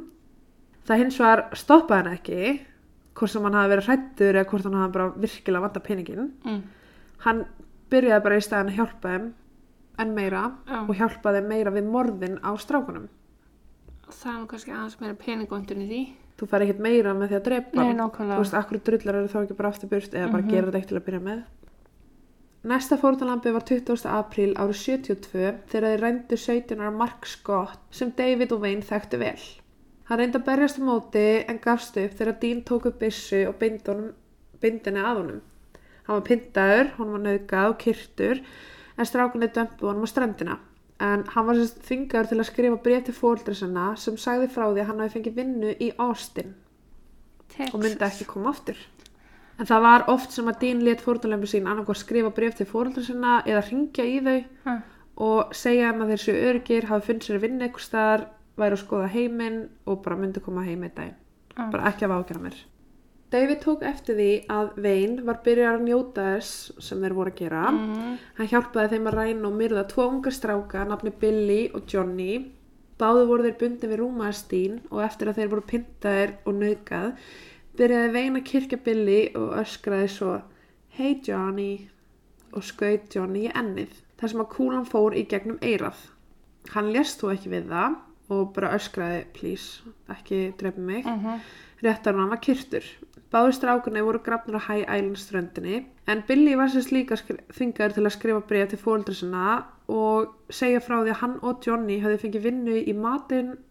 Það 0.87 1.01
hins 1.01 1.17
vegar 1.19 1.43
stoppaði 1.57 2.03
hann 2.05 2.13
ekki, 2.13 2.51
hvort 3.17 3.33
sem 3.33 3.43
hann 3.47 3.57
hafi 3.57 3.71
verið 3.73 3.89
hrættur 3.89 4.37
eða 4.37 4.49
hvort 4.51 4.67
hann 4.69 4.79
hafi 4.79 4.93
bara 4.93 5.09
virkilega 5.25 5.65
vanda 5.65 5.83
peningin. 5.83 6.31
mm. 6.45 6.61
Hann 7.25 7.43
byrjaði 7.91 8.23
bara 8.23 8.37
í 8.37 8.45
staðin 8.45 8.71
að 8.71 8.77
hjálpa 8.79 9.11
þeim 9.15 9.27
en 9.97 10.13
meira 10.13 10.43
Já. 10.69 10.79
og 10.85 10.95
hjálpaði 10.95 11.41
meira 11.49 11.73
við 11.73 11.89
morðin 11.91 12.37
á 12.45 12.53
strákunum. 12.61 13.09
Það 14.09 14.41
er 14.41 14.47
kannski 14.47 14.71
aðeins 14.71 14.99
meira 15.01 15.15
peningvöndun 15.15 15.81
í 15.83 15.87
því. 15.91 16.01
Þú 16.37 16.47
fær 16.51 16.61
ekkert 16.65 16.79
meira 16.85 17.13
með 17.17 17.29
því 17.31 17.35
að 17.39 17.45
drepa 17.47 17.83
Nei, 17.83 17.93
nákvæmlega. 17.97 18.35
Þú 18.37 18.43
veist, 18.43 18.53
akkur 18.53 18.79
drullar 18.85 19.15
eru 19.15 19.27
þá 19.27 19.37
ekki 19.43 19.57
bara 19.57 19.69
aftur 19.69 19.89
burt 19.89 20.11
eða 20.13 20.31
bara 20.31 20.43
Mhm. 20.43 20.49
gera 20.51 20.67
þetta 20.67 20.77
eitt 20.77 20.87
til 20.87 20.97
að 20.99 21.05
byrja 21.07 21.21
með. 21.23 21.43
Næsta 22.67 22.97
fórtalambi 22.99 23.51
var 23.53 23.61
20. 23.61 24.05
apríl 24.11 24.53
árið 24.55 24.75
72 24.75 25.53
þegar 25.71 25.87
þeir 25.87 26.01
reyndu 26.01 26.37
17 26.37 26.79
ára 26.81 26.91
Mark 26.93 27.25
Scott 27.25 27.79
sem 27.91 28.11
David 28.17 28.51
og 28.51 28.61
Wayne 28.61 28.81
þekktu 28.81 29.17
vel. 29.21 29.39
Hann 30.09 30.19
reyndi 30.19 30.37
að 30.39 30.45
berjast 30.45 30.79
á 30.79 30.83
móti 30.83 31.25
en 31.47 31.59
gafst 31.59 31.97
upp 31.97 32.11
þegar 32.19 32.39
Dean 32.41 32.61
tók 32.63 32.85
upp 32.85 32.99
byssu 32.99 33.47
og 33.47 33.55
bindi 33.59 33.83
honum- 33.87 34.13
bindi 34.61 34.83
henni 34.89 34.99
að 35.03 35.17
honum. 35.21 35.41
Hann 36.07 36.19
var 36.21 36.27
pyntaður, 36.27 36.91
hann 36.97 37.11
var 37.11 37.19
nauðgað 37.19 37.69
og 37.69 37.77
kyrtur 37.79 38.41
en 38.97 39.05
strákunni 39.05 39.47
dömpu 39.53 39.81
honum 39.87 40.03
á 40.03 40.07
ströndina. 40.11 40.57
En 40.99 41.23
hann 41.29 41.45
var 41.45 41.55
sérst 41.59 41.81
þvingaður 41.85 42.27
til 42.31 42.37
að 42.41 42.47
skrifa 42.49 42.77
bréf 42.81 43.03
til 43.05 43.13
fóldra 43.13 43.53
sinna 43.55 43.87
sem 44.01 44.15
sagði 44.17 44.47
frá 44.49 44.63
því 44.71 44.81
að 44.81 44.87
hann 44.89 45.01
hafi 45.03 45.13
fengið 45.19 45.35
vinnu 45.37 45.73
í 45.77 45.91
Austin 46.01 46.55
Texas. 47.53 47.73
og 47.73 47.83
myndi 47.83 48.05
ekki 48.07 48.25
koma 48.25 48.49
aftur. 48.49 48.77
En 49.59 49.65
það 49.65 49.81
var 49.81 50.05
oft 50.13 50.31
sem 50.33 50.47
að 50.49 50.59
Dean 50.61 50.81
let 50.85 51.01
fórnalembi 51.01 51.47
sín 51.49 51.67
annarkoð 51.69 51.97
skrifa 52.01 52.29
bref 52.33 52.55
til 52.57 52.65
fóröldra 52.69 53.03
sinna 53.05 53.41
eða 53.45 53.61
ringja 53.69 54.05
í 54.05 54.17
þau 54.25 54.39
Ha, 54.65 54.75
og 55.17 55.53
segja 55.57 55.91
þeim 55.91 56.01
að 56.05 56.11
þeir 56.13 56.23
séu 56.23 56.41
örgir, 56.49 56.85
hafi 56.89 57.07
funnið 57.07 57.27
sér 57.29 57.39
vinnu 57.41 57.65
eitthvað 57.65 57.85
staðar, 57.87 58.25
væri 58.57 58.77
að 58.77 58.83
skoða 58.83 59.07
heiminn 59.13 59.61
og 59.85 60.01
bara 60.05 60.15
myndi 60.17 60.39
koma 60.45 60.65
heim 60.65 60.83
einn 60.83 60.93
daginn. 60.97 61.15
ha. 61.57 61.69
Bara 61.73 61.87
ekki 61.91 62.05
að 62.05 62.17
ágjöra 62.17 62.41
mér. 62.43 62.57
David 63.27 63.59
tók 63.59 63.81
eftir 63.83 64.15
því 64.15 64.29
að 64.55 64.69
Vein 64.79 65.17
var 65.27 65.41
byrjar 65.43 65.75
að 65.75 65.87
njóta 65.89 66.27
þess 66.37 66.83
sem 66.83 67.01
þeir 67.03 67.15
voru 67.17 67.33
að 67.33 67.41
gera. 67.41 67.63
Mm. 67.75 68.13
Hann 68.37 68.49
hjálpaði 68.53 68.91
þeim 68.93 69.09
að 69.09 69.17
ræna 69.17 69.49
og 69.49 69.57
myrða 69.57 69.83
tvo 69.91 70.05
unga 70.13 70.31
stráka, 70.31 70.85
nafni 70.87 71.11
Billy 71.11 71.59
og 71.75 71.83
Johnny. 71.91 72.37
Báðu 72.97 73.25
voru 73.27 73.45
þeir 73.45 73.57
bundin 73.59 73.91
við 73.91 73.99
rúmaðastín 74.01 74.79
og 74.87 75.03
eftir 75.03 75.29
að 75.29 75.41
þeir 75.41 75.51
voru 75.51 75.65
pyntaðir 75.73 76.33
og 76.47 76.55
nauðgað, 76.61 77.09
byrjaði 77.77 78.13
vein 78.15 78.39
að 78.39 78.47
kirkja 78.47 78.79
Billy 78.87 79.19
og 79.37 79.51
öskraði 79.59 80.07
svo 80.15 80.37
Hey 80.97 81.19
Johnny 81.27 81.71
og 82.55 82.63
skaut 82.65 83.11
Johnny 83.13 83.43
í 83.45 83.51
ennið 83.51 83.99
þar 84.17 84.31
sem 84.31 84.41
að 84.41 84.53
kúlan 84.55 84.87
fór 84.87 85.17
í 85.19 85.27
gegnum 85.29 85.59
eirað. 85.61 85.99
Hann 86.73 86.93
lést 86.95 87.19
þó 87.19 87.33
ekki 87.35 87.51
við 87.51 87.67
það 87.75 87.99
og 88.33 88.47
bara 88.55 88.71
öskraði, 88.75 89.19
please, 89.35 89.83
ekki 90.11 90.39
drefi 90.59 90.79
mig. 90.83 91.05
Mhm. 91.05 91.43
Réttar 91.83 92.17
hann 92.17 92.31
var 92.31 92.41
kyrtur. 92.41 92.87
Báður 93.33 93.55
strákunni 93.57 94.01
voru 94.07 94.19
grafnir 94.23 94.55
á 94.55 94.61
High 94.69 94.85
Island 94.87 95.17
ströndinni 95.19 95.85
en 96.07 96.21
Billy 96.27 96.53
var 96.55 96.69
sérst 96.71 96.93
líka 96.95 97.17
þvingaður 97.19 97.93
til 97.97 98.05
að 98.07 98.13
skrifa 98.15 98.43
bréf 98.47 98.69
til 98.71 98.79
fóreldra 98.79 99.15
sinna 99.17 99.65
og 99.91 100.29
segja 100.49 100.79
frá 100.79 101.01
því 101.03 101.11
að 101.11 101.19
hann 101.21 101.33
og 101.43 101.59
Johnny 101.67 101.97
hafði 102.03 102.21
fengið 102.23 102.45
vinnu 102.47 102.77
í 102.87 102.93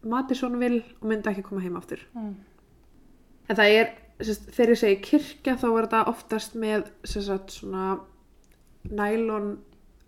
Madisonville 0.03 0.83
og 1.01 1.07
myndi 1.09 1.31
ekki 1.31 1.43
koma 1.47 1.61
heim 1.65 1.77
aftur. 1.79 2.03
Mm. 2.13 2.35
En 3.49 3.55
það 3.57 3.73
er, 3.79 3.89
sérst, 4.21 4.47
þegar 4.53 4.73
ég 4.75 4.81
segi 4.83 5.01
kirkja 5.09 5.57
þá 5.57 5.67
er 5.71 5.87
þetta 5.87 6.03
oftast 6.13 6.55
með 6.59 6.87
sérst, 7.03 7.57
svona 7.57 7.99
nælon 8.91 9.57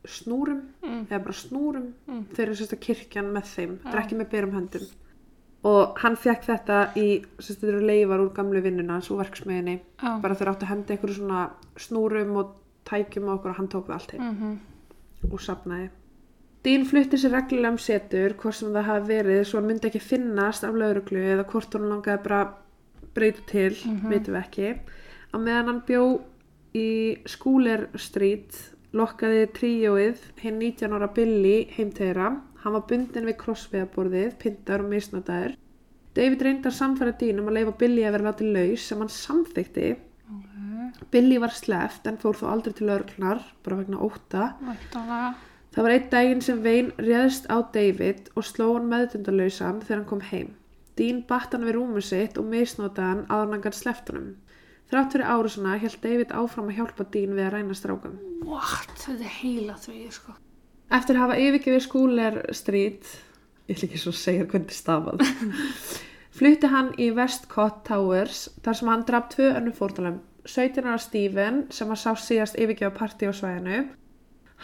snúrum 0.06 0.62
Mm. 0.84 1.08
eða 1.10 1.24
bara 1.24 1.34
snúrum 1.36 1.94
Mm. 2.08 2.26
eru 2.38 2.54
sérst 2.56 2.74
að 2.74 2.80
kirkjan 2.86 3.34
með 3.34 3.46
þeim 3.56 3.78
þetta 3.84 3.94
er 3.98 4.04
ekki 4.04 4.16
með 4.22 4.30
berum 4.32 4.52
höndum 4.56 4.86
og 5.63 5.98
hann 6.00 6.15
fekk 6.15 6.43
þetta 6.48 6.78
í 6.95 7.08
sérst, 7.39 7.60
þetta 7.60 7.67
eru 7.74 7.82
leifar 7.88 8.19
úr 8.24 8.34
gamlu 8.34 8.62
vinnuna 8.63 8.98
og 9.02 9.17
verksmiðinni 9.19 9.80
Já. 10.02 10.19
bara 10.22 10.36
þeir 10.36 10.52
áttu 10.54 10.63
að 10.65 10.69
henda 10.69 10.93
einhverju 10.93 11.15
svona 11.17 11.50
snúrum 11.78 12.36
og 12.38 12.54
tækjum 12.86 13.28
og 13.28 13.34
okkur 13.39 13.50
og 13.52 13.58
hann 13.58 13.67
tók 13.67 13.88
það 13.88 13.93
allt 13.98 14.12
heim 14.12 14.22
Mhm. 14.30 14.60
og 15.34 15.39
sapnaði 15.39 15.89
Dín 16.63 16.84
flutti 16.86 17.15
sér 17.17 17.32
reglulega 17.32 17.72
um 17.72 17.78
setur 17.78 18.34
hvort 18.36 18.54
sem 18.56 18.74
það 18.74 18.84
hafi 18.84 19.08
verið 19.08 19.45
svo 19.45 19.60
hann 19.60 19.67
myndi 19.69 19.88
ekki 19.88 20.02
finnast 20.02 20.63
af 20.63 20.74
lauruglu 20.76 21.19
eða 21.19 21.45
hvort 21.48 21.72
hún 21.76 21.89
langaði 21.89 22.24
bara 22.24 22.41
að 22.45 22.50
breyta 23.15 23.45
til, 23.48 23.76
Mhm. 23.86 24.10
veitum 24.12 24.34
við 24.36 24.43
ekki 24.43 24.80
á 25.34 25.38
meðan 25.38 25.65
hann 25.65 25.82
bjó 25.88 26.22
í 26.76 27.17
Schooler 27.26 27.88
Street 27.98 28.72
lokkaði 28.93 29.48
tríóið 29.54 30.17
hinn 30.41 30.60
19 30.60 30.91
ára 30.93 31.08
Billy 31.13 31.67
heim 31.78 31.91
til 31.91 32.13
þeirra 32.13 32.41
hann 32.63 32.76
var 32.76 32.86
bundin 32.91 33.28
við 33.30 33.39
krossvegaborðið 33.43 34.38
pyntar 34.43 34.84
og 34.84 34.93
misnotaður 34.93 35.58
David 36.17 36.41
reyndar 36.43 36.76
samfæra 36.76 37.13
Dín 37.19 37.39
um 37.39 37.50
að 37.52 37.60
leifa 37.60 37.76
Billy 37.84 38.06
að 38.06 38.15
vera 38.17 38.32
látið 38.32 38.56
laus 38.56 38.88
sem 38.89 39.04
hann 39.04 39.12
samþykti 39.13 39.89
Ok. 40.30 41.04
Billy 41.13 41.38
var 41.41 41.54
sleft 41.58 42.08
en 42.10 42.17
fór 42.22 42.38
þó 42.38 42.50
aldrei 42.54 42.76
til 42.78 42.89
lauruglunar 42.89 43.45
bara 43.65 43.80
vegna 43.80 44.02
óta 44.06 44.52
Væntanlega. 44.62 45.30
Það 45.69 45.86
var 45.86 45.93
einn 45.93 46.10
daginn 46.12 46.41
sem 46.41 46.62
Vein 46.65 46.88
réðst 46.98 47.45
á 47.45 47.62
David 47.74 48.32
og 48.34 48.45
sló 48.48 48.72
hann 48.74 48.89
meðtundalausan 48.89 49.84
þegar 49.84 50.00
hann 50.00 50.10
kom 50.10 50.24
heim. 50.32 50.56
Dean 50.98 51.22
batt 51.30 51.54
hann 51.54 51.65
við 51.67 51.78
rúmu 51.78 52.02
sitt 52.04 52.39
og 52.41 52.50
misnótaði 52.50 53.12
hann 53.12 53.22
en 53.30 53.54
hann 53.54 53.63
gætt 53.63 53.78
sleppt 53.78 54.10
honum. 54.12 54.34
Þrátt 54.89 55.13
fyrir 55.13 55.30
árusuna 55.30 55.78
held 55.78 56.00
David 56.02 56.34
áfram 56.34 56.72
að 56.72 56.80
hjálpa 56.80 57.06
Dean 57.13 57.38
við 57.38 57.45
að 57.45 57.54
ræna 57.54 57.78
strákum. 57.78 58.17
What? 58.41 58.95
Þetta 58.98 59.28
er 59.30 59.36
heila 59.38 59.78
því, 59.78 60.00
sko. 60.15 60.34
Eftir 60.89 61.17
að 61.17 61.21
hafa 61.21 61.38
yfirgefið 61.38 61.84
Schooler 61.86 62.38
Street, 62.58 63.10
ég 63.69 63.78
ætla 63.78 63.89
ekki 63.89 63.99
svo 64.02 64.13
að 64.15 64.21
segja 64.23 64.47
hvernig 64.49 64.73
stafað, 64.73 65.21
flutti 66.39 66.71
hann 66.71 66.89
í 66.97 67.12
Westcott 67.13 67.84
Towers 67.86 68.47
þar 68.65 68.80
sem 68.80 68.89
hann 68.89 69.06
draf 69.06 69.30
tvö 69.36 69.52
önnum 69.54 69.75
fórtalum. 69.78 70.19
17 70.49 70.88
ára 70.88 70.97
Stephen 71.04 71.60
sem 71.75 71.91
að 71.93 72.02
sá 72.02 72.12
síðast 72.17 72.58
yfirgefa 72.58 72.95
partí 72.95 73.30
á 73.30 73.34
svæðinu. 73.38 73.84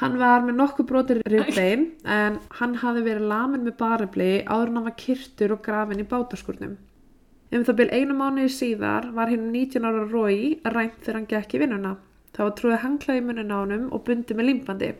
Hann 0.01 0.17
var 0.19 0.41
með 0.43 0.57
nokkuð 0.59 0.88
brotir 0.89 1.19
rifbein 1.29 1.85
en 2.09 2.39
hann 2.57 2.73
hafði 2.81 3.03
verið 3.05 3.29
lamin 3.29 3.63
með 3.67 3.77
barabli 3.79 4.31
áður 4.43 4.71
en 4.71 4.79
hann 4.79 4.88
var 4.89 4.97
kyrtur 4.99 5.53
og 5.55 5.61
grafin 5.63 6.01
í 6.01 6.07
bátaskurnum. 6.09 6.73
Um 7.53 7.63
það 7.63 7.77
byrj 7.79 8.01
einu 8.01 8.17
mánuði 8.17 8.49
síðar 8.51 9.11
var 9.15 9.29
hinn 9.31 9.45
19 9.53 9.85
ára 9.88 10.07
Rói 10.09 10.57
rænt 10.65 10.97
þegar 11.05 11.19
hann 11.19 11.29
gekk 11.29 11.55
í 11.55 11.61
vinnuna. 11.61 11.93
Það 12.35 12.49
var 12.49 12.57
trúið 12.57 12.81
hanglaði 12.81 13.23
munin 13.23 13.53
á 13.53 13.57
honum 13.61 13.85
og 13.95 14.03
bundið 14.09 14.39
með 14.39 14.49
limbandi. 14.49 14.91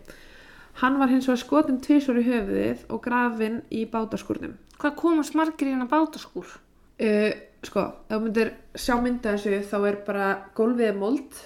Hann 0.81 0.97
var 0.99 1.07
hins 1.07 1.27
vegar 1.29 1.39
skotin 1.39 1.77
tvisvar 1.83 2.17
í 2.19 2.25
höfuðið 2.27 2.85
og 2.91 3.01
grafin 3.05 3.61
í 3.71 3.85
bátaskurnum. 3.88 4.57
Hvað 4.81 4.95
komast 4.99 5.35
margir 5.39 5.69
í 5.69 5.71
hérna 5.71 5.88
bátaskúr? 5.88 6.49
Uh, 6.99 7.31
sko, 7.63 7.85
ef 8.09 8.15
þú 8.17 8.21
myndir 8.25 8.51
sjá 8.75 8.95
mynda 9.01 9.35
þessu 9.38 9.61
þá 9.71 9.77
er 9.89 10.01
bara 10.07 10.29
gólfið 10.57 10.97
mold, 10.99 11.41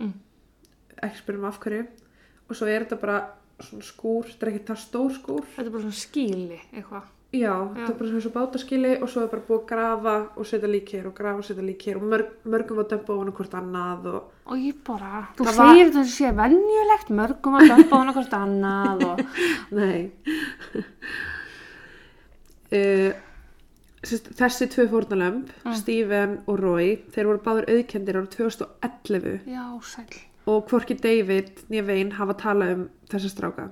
Mm. 0.00 0.12
ekki 1.02 1.18
spyrjum 1.20 1.44
af 1.44 1.58
hverju, 1.60 1.86
og 2.48 2.56
svo 2.56 2.66
er 2.72 2.84
þetta 2.86 3.00
bara 3.00 3.18
svona 3.60 3.84
skúr, 3.84 4.24
þetta 4.30 4.46
er 4.46 4.50
ekki 4.54 4.64
það 4.70 4.78
stór 4.80 5.10
skúr. 5.18 5.42
Þetta 5.56 5.66
er 5.66 5.74
bara 5.74 5.82
svona 5.82 6.00
skíli, 6.00 6.60
eitthvað. 6.72 7.08
Já, 7.30 7.52
þetta 7.74 7.92
er 7.92 7.94
bara 7.94 8.08
svona 8.10 8.20
svo 8.24 8.30
bátaskili 8.34 8.92
og 8.98 9.08
svo 9.12 9.20
er 9.22 9.28
bara 9.30 9.44
búið 9.46 9.60
að 9.60 9.66
grafa 9.70 10.14
og 10.34 10.46
setja 10.50 10.66
lík 10.72 10.88
hér 10.96 11.04
og 11.06 11.14
grafa 11.14 11.38
og 11.38 11.46
setja 11.46 11.62
lík 11.62 11.84
hér 11.86 12.00
og 12.00 12.06
mörg, 12.10 12.26
mörgum 12.50 12.80
var 12.80 12.88
dömpa 12.90 13.14
ofan 13.14 13.30
hvort 13.36 13.54
annað 13.54 14.08
og 14.10 14.22
Og 14.50 14.56
ég 14.58 14.74
bara, 14.82 15.28
þú 15.38 15.44
Það 15.46 15.56
var- 15.60 15.68
segir 15.70 15.86
þetta 15.92 16.02
sem 16.10 16.16
sé 16.16 16.32
venjulegt, 16.40 17.08
mörgum 17.20 17.54
að 17.60 17.68
dömpa 17.70 17.94
á 18.02 18.10
hvort 18.16 18.34
annað 18.40 19.04
og... 19.06 19.22
nei 19.78 20.10
uh, 22.74 23.12
þessi 24.02 24.66
tvö 24.74 24.88
fórnalömb 24.90 25.50
Mm. 25.64 25.74
Stephen 25.76 26.30
og 26.48 26.58
Roy 26.58 26.96
þeir 27.14 27.26
voru 27.28 27.42
báður 27.44 27.66
auðkendir 27.70 28.16
ára 28.16 28.26
2011 28.32 29.40
Já, 29.46 29.64
sæl. 29.84 30.06
og 30.48 30.66
hvorki 30.70 30.96
David 30.98 31.50
nýja 31.70 31.84
veginn 31.86 32.12
hafa 32.16 32.34
talað 32.34 32.72
um 32.74 32.88
þessa 33.12 33.28
stráka 33.30 33.68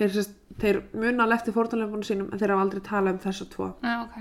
þeir, 0.00 0.28
þeir 0.60 0.82
muna 0.92 1.24
alveg 1.24 1.40
eftir 1.40 1.56
fórnalömbunum 1.56 2.06
sínum 2.06 2.28
en 2.32 2.42
þeir 2.42 2.54
hafa 2.54 2.66
aldrei 2.66 2.84
talað 2.86 3.16
um 3.16 3.24
þessa 3.24 3.48
tvo 3.54 3.72
Já, 3.84 3.96
ok. 4.04 4.20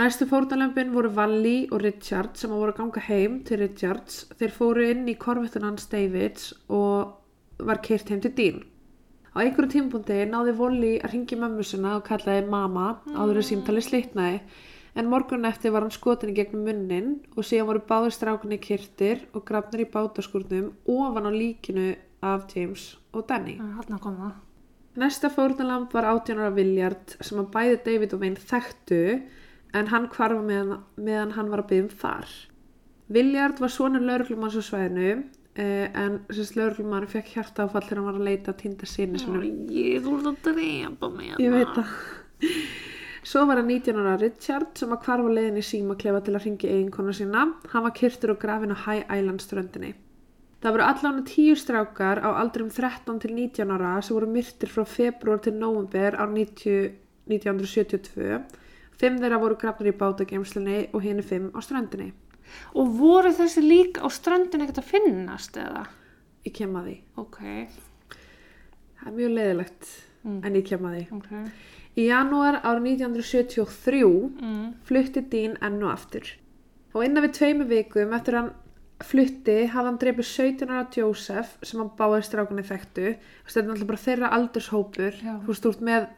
Næstu 0.00 0.24
fórnalömpin 0.24 0.92
voru 0.94 1.10
Valli 1.12 1.68
og 1.70 1.82
Richard 1.84 2.38
sem 2.40 2.50
voru 2.50 2.72
að 2.72 2.78
ganga 2.78 3.00
heim 3.10 3.34
til 3.44 3.58
Richards. 3.60 4.22
Þeir 4.40 4.54
fóru 4.56 4.86
inn 4.88 5.02
í 5.04 5.18
korvettun 5.20 5.66
hans 5.68 5.84
Davids 5.92 6.54
og 6.72 7.18
var 7.60 7.82
keirt 7.84 8.08
heim 8.08 8.22
til 8.24 8.32
Dean. 8.38 8.62
Á 9.36 9.44
einhverju 9.44 9.74
tímpúndi 9.74 10.16
náði 10.30 10.54
Volli 10.56 10.92
að 10.96 11.12
ringi 11.12 11.36
mömmu 11.40 11.64
sinna 11.64 11.98
og 11.98 12.06
kallaði 12.08 12.46
mamma 12.48 12.86
áður 13.12 13.42
að 13.42 13.48
símtali 13.50 13.82
slitnaði 13.84 14.40
en 14.96 15.10
morgun 15.12 15.48
eftir 15.48 15.72
var 15.72 15.84
hann 15.84 15.94
skotin 15.94 16.32
í 16.32 16.36
gegnum 16.36 16.64
munnin 16.68 17.10
og 17.36 17.44
síðan 17.48 17.68
voru 17.70 17.84
báður 17.88 18.16
strákunni 18.16 18.60
kirtir 18.64 19.26
og 19.32 19.44
grafnir 19.48 19.84
í 19.84 19.90
bátaskurnum 19.92 20.72
ofan 20.84 21.28
á 21.28 21.32
líkinu 21.36 21.90
af 22.24 22.48
James 22.54 22.94
og 23.12 23.28
Danny. 23.28 23.58
Hann 23.60 24.00
kom 24.00 24.16
það. 24.20 24.34
Næsta 24.98 25.30
fórnalamb 25.32 25.92
var 25.94 26.04
18 26.04 26.36
ára 26.36 26.52
Viljard 26.52 27.14
sem 27.24 27.38
að 27.40 27.52
bæði 27.54 27.76
David 27.86 28.16
og 28.16 28.24
Wayne 28.24 28.40
þekktu 28.50 28.98
en 29.72 29.88
hann 29.88 30.08
kvarfa 30.12 30.42
meðan, 30.44 30.82
meðan 31.00 31.32
hann 31.38 31.48
var 31.52 31.62
að 31.62 31.70
byggja 31.70 31.84
um 31.86 31.94
þar. 32.02 32.34
Viljard 33.12 33.62
var 33.62 33.72
svona 33.72 34.02
lauruglumanns 34.04 34.58
á 34.60 34.62
svæðinu 34.66 35.08
eh, 35.56 35.88
en 35.88 36.20
sérst 36.28 36.58
lauruglumann 36.60 37.08
fekk 37.08 37.32
hjarta 37.38 37.64
áfall 37.64 37.86
þegar 37.86 38.02
hann 38.02 38.10
var 38.10 38.20
að 38.20 38.28
leita 38.28 38.52
að 38.52 38.60
týnda 38.66 38.88
sinni 38.88 39.22
sinum. 39.22 39.48
Ég, 39.72 40.04
þú 40.04 40.18
ert 40.18 40.30
að 40.30 40.38
drepa 40.50 41.12
mig. 41.16 41.34
Ég 41.40 41.56
veit 41.56 41.72
það. 41.78 41.96
Svo 43.32 43.46
var 43.46 43.62
það 43.62 43.68
19 43.70 44.00
ára 44.02 44.14
Richard 44.20 44.72
sem 44.76 44.92
að 44.92 45.04
kvarfa 45.06 45.34
leiðin 45.38 45.60
í 45.60 45.64
símaklefa 45.64 46.24
til 46.26 46.36
að 46.36 46.48
ringi 46.48 46.72
eiginkonu 46.72 47.16
sína. 47.16 47.48
Hann 47.72 47.84
var 47.86 47.96
kyrtur 47.96 48.34
og 48.34 48.40
grafin 48.42 48.74
á 48.74 48.82
High 48.84 49.06
Island 49.08 49.44
ströndinni. 49.44 49.94
Það 50.62 50.74
voru 50.76 50.84
allan 50.86 51.22
tíu 51.26 51.54
strákar 51.58 52.20
á 52.22 52.28
aldrum 52.38 52.68
13 52.70 53.18
til 53.24 53.32
19 53.34 53.72
ára 53.74 53.96
sem 54.02 54.14
voru 54.14 54.28
myrtir 54.30 54.70
frá 54.70 54.84
februar 54.86 55.40
til 55.42 55.56
november 55.58 56.14
á 56.14 56.24
90, 56.30 56.92
1972. 57.26 58.44
Fimm 59.00 59.18
þeirra 59.18 59.40
voru 59.42 59.56
grafnir 59.58 59.90
í 59.90 59.96
bátageimslunni 59.98 60.76
og 60.94 61.02
henni 61.02 61.24
fimm 61.26 61.48
á 61.50 61.58
ströndinni. 61.64 62.12
Og 62.78 62.92
voru 62.98 63.32
þessi 63.34 63.62
lík 63.64 63.98
á 63.98 64.06
ströndin 64.12 64.62
ekkert 64.62 64.82
að 64.84 64.90
finnast 64.92 65.56
eða? 65.58 65.86
Ég 66.46 66.54
kem 66.54 66.74
að 66.78 66.86
því. 66.90 66.96
Ok, 67.16 67.38
Það 69.02 69.08
er 69.10 69.14
mjög 69.18 69.32
leiðilegt 69.34 69.86
Mm. 70.22 70.44
en 70.46 70.54
ég 70.54 70.64
kem 70.68 70.84
að 70.86 70.92
því. 70.94 71.06
ok. 71.16 71.30
Í 71.98 72.02
janúar 72.06 72.60
árið 72.62 72.82
1973 73.02 74.30
Mm. 74.40 74.74
flutti 74.86 75.20
Dean 75.28 75.56
enn 75.60 75.82
og 75.82 75.90
aftur. 75.90 76.22
Og 76.94 77.02
innan 77.04 77.24
við 77.24 77.32
tveimu 77.34 77.64
vikum 77.66 78.12
eftir 78.14 78.34
hann 78.38 78.52
flutti 79.08 79.56
hafði 79.72 79.88
hann 79.90 80.00
dreipið 80.02 80.28
17 80.30 80.72
ára 80.72 80.86
Joseph 80.96 81.54
sem 81.62 81.80
hann 81.82 81.92
báði 81.98 82.24
strákunni 82.26 82.64
þekktu. 82.66 83.14
Þetta 83.46 83.60
er 83.62 83.68
náttúrulega 83.68 83.90
bara 83.92 84.02
þeirra 84.06 84.32
aldurshópur. 84.38 85.20
Já. 85.22 85.34
Þú 85.44 85.52
veist, 85.52 85.64
þú 85.66 85.72
ert 85.74 85.86
með, 85.88 86.10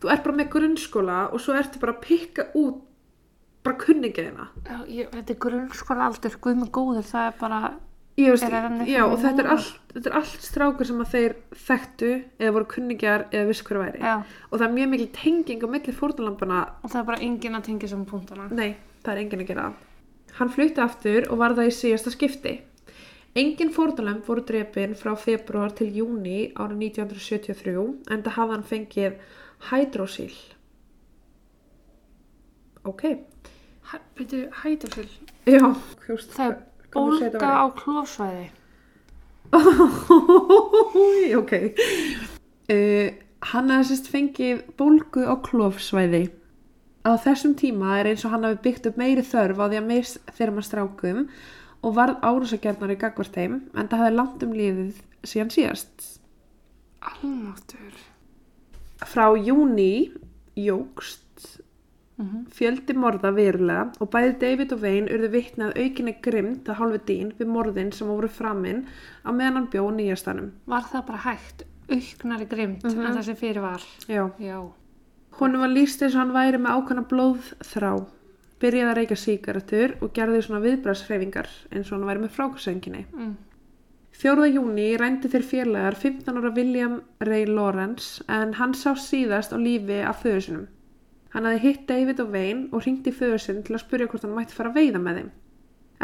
þú 0.00 0.12
ert 0.14 0.24
bara 0.26 0.38
með 0.40 0.50
grunnskóla 0.56 1.18
og 1.30 1.44
svo 1.44 1.58
ertu 1.58 1.82
bara 1.82 1.96
að 1.96 2.02
pikka 2.06 2.48
út 2.60 2.80
bara 3.64 3.76
ég, 4.88 5.10
þetta 5.12 5.34
er 5.34 5.40
grunnskóla 5.44 6.08
aldur, 6.08 6.36
guð 6.40 6.60
með 6.62 6.70
góður, 6.72 7.08
það 7.10 7.26
er 7.28 7.38
bara, 7.40 7.60
Ég 8.20 8.34
veist, 8.34 8.44
Er 8.44 8.88
já, 8.90 9.04
og 9.06 9.18
þetta 9.22 9.42
er, 9.44 9.48
allt, 9.54 9.76
þetta 9.94 10.10
er 10.10 10.16
allt 10.18 10.42
strákur 10.44 10.88
sem 10.88 10.98
að 11.00 11.12
þeir 11.14 11.34
þekktu 11.66 12.08
eða 12.40 12.54
voru 12.56 12.68
kunningjar 12.74 13.26
eða 13.30 13.46
vissu 13.48 13.66
hver 13.68 13.78
væri. 13.80 14.00
já, 14.02 14.14
Og 14.50 14.58
það 14.58 14.66
er 14.66 14.74
mjög 14.74 14.90
mikil 14.94 15.08
tenging 15.16 15.62
á 15.64 15.68
milli 15.70 15.94
fórnalampana 15.96 16.58
og 16.82 16.90
það 16.90 17.00
er 17.00 17.06
bara 17.12 17.22
enginn 17.24 17.56
að 17.56 17.64
tengja 17.68 17.88
saman 17.92 18.08
punktana. 18.10 18.48
Nei, 18.50 18.76
það 19.04 19.12
er 19.14 19.22
enginn 19.22 19.44
að 19.44 19.52
gera 19.52 19.62
það. 19.68 19.89
Hann 20.40 20.48
flutti 20.48 20.80
aftur 20.80 21.26
og 21.28 21.38
var 21.42 21.52
það 21.58 21.68
í 21.68 21.72
síðasta 21.76 22.10
skipti. 22.14 22.54
Engin 23.36 23.70
fórnalemb 23.70 24.24
voru 24.26 24.42
drepin 24.42 24.96
frá 24.98 25.12
februar 25.20 25.70
til 25.76 25.90
júni 25.94 26.48
árið 26.56 26.80
1973 26.88 27.74
en 28.10 28.24
það 28.24 28.36
hafði 28.38 28.56
hann 28.56 28.64
fengið 28.70 29.20
hydrosil. 29.68 30.32
Ok, 32.88 33.04
hætur 34.62 34.94
til. 34.96 35.06
já, 35.46 35.60
hvjóst, 36.06 36.32
Það 36.32 36.46
er 36.48 36.56
bólga 36.96 37.52
á 37.60 37.66
klófsvæði. 37.76 38.48
ok. 41.42 41.52
Uh, 42.70 43.08
hann 43.52 43.70
hafði 43.70 43.88
sérst 43.92 44.10
fengið 44.10 44.64
bólgu 44.80 45.28
á 45.28 45.36
klófsvæði. 45.44 46.30
Á 47.00 47.16
þessum 47.16 47.54
tíma 47.56 47.94
er 48.00 48.10
eins 48.10 48.24
og 48.28 48.32
hann 48.34 48.44
hafi 48.44 48.58
byggt 48.66 48.86
upp 48.90 48.96
meiri 49.00 49.22
þörf 49.24 49.56
á 49.56 49.64
því 49.72 49.78
að 49.80 49.86
mis 49.88 50.18
þeirra 50.36 50.52
maður 50.56 50.66
strákum 50.68 51.20
og 51.82 51.94
varð 51.96 52.18
árásagjarnar 52.20 52.92
í 52.92 52.98
gagvarteim 53.00 53.54
en 53.74 53.88
það 53.88 54.02
hafði 54.02 54.16
langt 54.18 54.42
um 54.44 54.52
lífið 54.52 54.98
síðan 55.24 55.52
síðast. 55.54 56.06
Almáttur. 57.00 57.94
Frá 59.08 59.30
júni 59.40 60.10
jógst 60.60 61.24
fjöldi 62.52 62.92
morða 63.00 63.30
verulega 63.32 63.86
og 64.04 64.10
bæði 64.12 64.34
David 64.42 64.72
og 64.76 64.82
Wayne 64.84 65.08
urðu 65.08 65.30
vitnað 65.32 65.78
aukinni 65.80 66.12
grimmt 66.20 66.66
að 66.68 66.76
hálfu 66.82 66.98
dýn 67.08 67.30
við 67.38 67.48
morðin 67.48 67.94
sem 67.96 68.10
voru 68.12 68.28
framinn 68.28 68.82
á 69.24 69.32
meðan 69.32 69.56
hann 69.56 69.70
bjó 69.72 69.86
nýjastanum. 69.96 70.50
Var 70.68 70.84
það 70.92 71.06
bara 71.08 71.22
hægt, 71.24 71.64
auknari 71.88 72.44
grimt 72.50 72.84
Mhm. 72.84 73.06
en 73.06 73.16
það 73.16 73.24
sem 73.24 73.36
fyrir 73.40 73.62
var? 73.62 73.80
Já. 74.06 74.28
Já. 74.38 74.60
Honum 75.40 75.62
var 75.64 75.72
líst 75.72 76.02
eins 76.04 76.16
og 76.16 76.20
hann 76.20 76.34
væri 76.36 76.58
með 76.60 76.74
ákvæmna 76.76 77.06
blóðþrá, 77.08 77.92
byrjaði 78.60 78.90
að 78.90 78.98
reykja 78.98 79.16
sígarettur 79.22 79.94
og 80.04 80.10
gerði 80.16 80.42
svona 80.44 80.64
viðbrashreyfingar 80.66 81.48
eins 81.70 81.88
og 81.88 81.96
hann 81.96 82.10
væri 82.10 82.24
með 82.26 82.34
frákursönginni. 82.34 83.06
Mm. 83.16 83.38
4. 84.20 84.50
júni 84.52 84.88
rændi 85.00 85.30
þeir 85.32 85.46
félagar 85.48 85.94
15 85.96 86.36
ára 86.36 86.50
William 86.52 86.98
Ray 87.24 87.46
Lawrence 87.48 88.24
en 88.28 88.52
hann 88.58 88.74
sá 88.76 88.90
síðast 88.92 89.54
á 89.54 89.58
lífi 89.60 90.02
af 90.04 90.20
föður 90.24 90.44
sinum. 90.44 90.66
Hann 91.32 91.46
hafði 91.48 91.62
hitt 91.62 91.86
David 91.88 92.20
og 92.20 92.34
Wayne 92.34 92.66
og 92.74 92.84
hringdi 92.84 93.14
í 93.14 93.16
föður 93.16 93.40
sinn 93.40 93.62
til 93.64 93.78
að 93.78 93.84
spurja 93.86 94.10
hvort 94.10 94.26
hann 94.26 94.34
mætti 94.36 94.58
fara 94.58 94.74
að 94.74 94.76
veiða 94.76 95.00
með 95.00 95.20
þeim. 95.20 95.30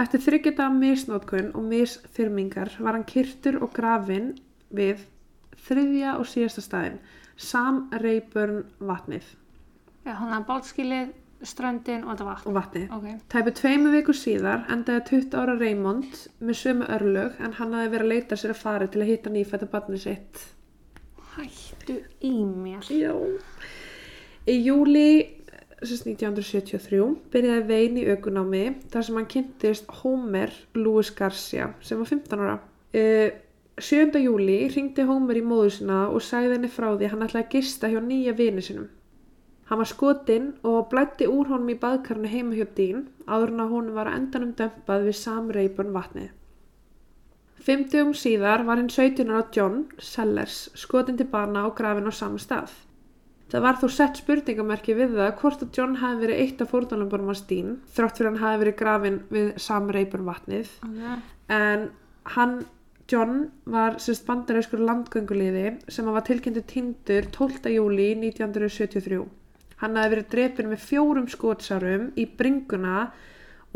Eftir 0.01 0.25
þryggjata 0.31 0.71
misnótkun 0.79 1.53
og 1.53 1.69
misþyrmingar 1.75 2.73
var 2.79 2.97
hann 2.97 3.07
kyrtur 3.11 3.61
og 3.61 3.75
grafinn 3.77 4.33
við 4.73 5.05
þriðja 5.67 6.17
og 6.21 6.29
síðasta 6.31 6.65
staðin, 6.65 6.99
Sam 7.37 7.87
Rayburn 7.93 8.65
vatnið 8.81 9.27
Já, 10.07 10.13
hann 10.21 10.31
hafði 10.31 10.47
bátskilið, 10.49 11.09
ströndin 11.43 12.05
og 12.07 12.13
þetta 12.15 12.27
vatn. 12.29 12.49
og 12.49 12.55
vatnið. 12.55 12.85
Ok. 12.95 13.07
Tæpu 13.33 13.53
tveimu 13.59 13.91
vikur 13.91 14.15
síðar 14.17 14.61
endaði 14.71 15.03
20 15.11 15.35
ára 15.41 15.57
Raymond 15.59 16.21
með 16.41 16.59
sömu 16.61 16.87
örlög 16.95 17.41
en 17.43 17.57
hann 17.59 17.75
hafði 17.75 17.91
verið 17.97 18.07
að 18.07 18.13
leita 18.15 18.39
sér 18.39 18.55
að 18.55 18.61
fari 18.63 18.87
til 18.89 19.03
að 19.03 19.11
hitta 19.11 19.33
nýfætta 19.35 19.69
barnið 19.73 20.05
sitt. 20.05 20.45
Hættu 21.35 21.99
í 22.25 22.33
mér. 22.47 22.87
Já. 22.89 23.13
Í 24.47 24.55
júli 24.63 25.09
sérst 25.83 26.07
1973 26.07 27.03
byrjaði 27.35 27.67
Vein 27.69 27.99
í 28.01 28.07
aukunámi 28.15 28.63
þar 28.95 29.05
sem 29.09 29.19
hann 29.19 29.29
kynntist 29.35 29.91
Homer 30.01 30.55
Louis 30.79 31.11
Garcia 31.19 31.73
sem 31.85 31.99
var 32.01 32.09
15 32.15 32.47
ára. 32.47 32.57
Uh, 32.97 33.29
7. 33.77 34.17
júli 34.25 34.71
ringdi 34.73 35.05
Homer 35.05 35.37
í 35.37 35.43
móður 35.45 35.75
sinna 35.75 35.97
og 36.09 36.23
sagði 36.25 36.55
henni 36.55 36.69
frá 36.73 36.87
því 36.95 37.05
að 37.05 37.11
hann 37.13 37.25
ætlaði 37.27 37.45
að 37.45 37.51
gista 37.53 37.89
hjá 37.93 37.99
nýja 38.01 38.33
vini 38.39 38.63
sinum. 38.65 38.87
Hann 39.69 39.81
var 39.83 39.89
skotinn 39.91 40.47
og 40.65 40.87
blætti 40.89 41.27
úr 41.29 41.51
honum 41.51 41.69
í 41.75 41.77
baðkarnu 41.83 42.31
heima 42.33 42.57
hjá 42.57 42.65
Dín 42.79 43.03
áður 43.27 43.53
en 43.53 43.61
að 43.65 43.75
hún 43.75 43.91
var 43.99 44.09
að 44.09 44.17
endanum 44.21 44.55
dömpað 44.57 45.05
við 45.09 45.19
samreipun 45.19 45.93
vatnið. 45.93 46.31
Fimmtugum 47.67 48.15
síðar 48.17 48.65
var 48.65 48.81
hinn 48.81 48.89
17 48.95 49.29
ára 49.35 49.45
John 49.53 49.83
Sellers 49.99 50.57
skotinn 50.79 51.19
til 51.21 51.27
bana 51.35 51.67
og 51.69 51.75
grafinn 51.77 52.09
á 52.09 52.15
sama 52.17 52.41
stað. 52.41 52.73
Það 53.53 53.67
var 53.67 53.81
þó 53.83 53.87
sett 53.93 54.23
spurningamerki 54.23 54.97
við 54.97 55.19
það 55.19 55.35
hvort 55.43 55.67
að 55.67 55.77
John 55.77 55.99
hafi 56.01 56.23
verið 56.23 56.41
eitt 56.47 56.65
af 56.65 56.73
fórnalömburum 56.73 57.29
hans 57.29 57.45
Dín 57.51 57.77
þrátt 57.93 58.17
fyrir 58.17 58.31
hann 58.33 58.41
hafi 58.41 58.63
verið 58.65 58.79
grafinn 58.81 59.21
við 59.29 59.53
samreipun 59.67 60.25
vatnið 60.31 60.73
en 61.59 61.87
hann 62.33 62.57
John 63.07 63.51
var 63.71 64.01
sérst 64.03 64.25
bandarískur 64.27 64.81
landgönguliði 64.83 65.69
sem 65.95 66.09
var 66.11 66.25
tilkynntu 66.27 66.63
tindur 66.67 67.29
12. 67.37 67.71
júli 67.71 68.09
1973. 68.19 69.21
Hann 69.83 69.99
hafi 70.01 70.13
verið 70.15 70.31
drepin 70.33 70.71
með 70.73 70.83
fjórum 70.89 71.29
skotsárum 71.31 72.09
í 72.19 72.25
bringuna 72.41 73.13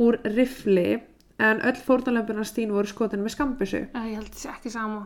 úr 0.03 0.19
rifli 0.35 0.99
en 1.39 1.63
öll 1.63 1.79
fórnalömpuna 1.79 2.43
Stín 2.49 2.75
voru 2.75 2.91
skotin 2.91 3.23
með 3.23 3.37
skambissu. 3.37 3.85
Ég 3.95 4.17
held 4.19 4.33
þessi 4.35 4.51
ekki 4.51 4.73
sama. 4.75 5.05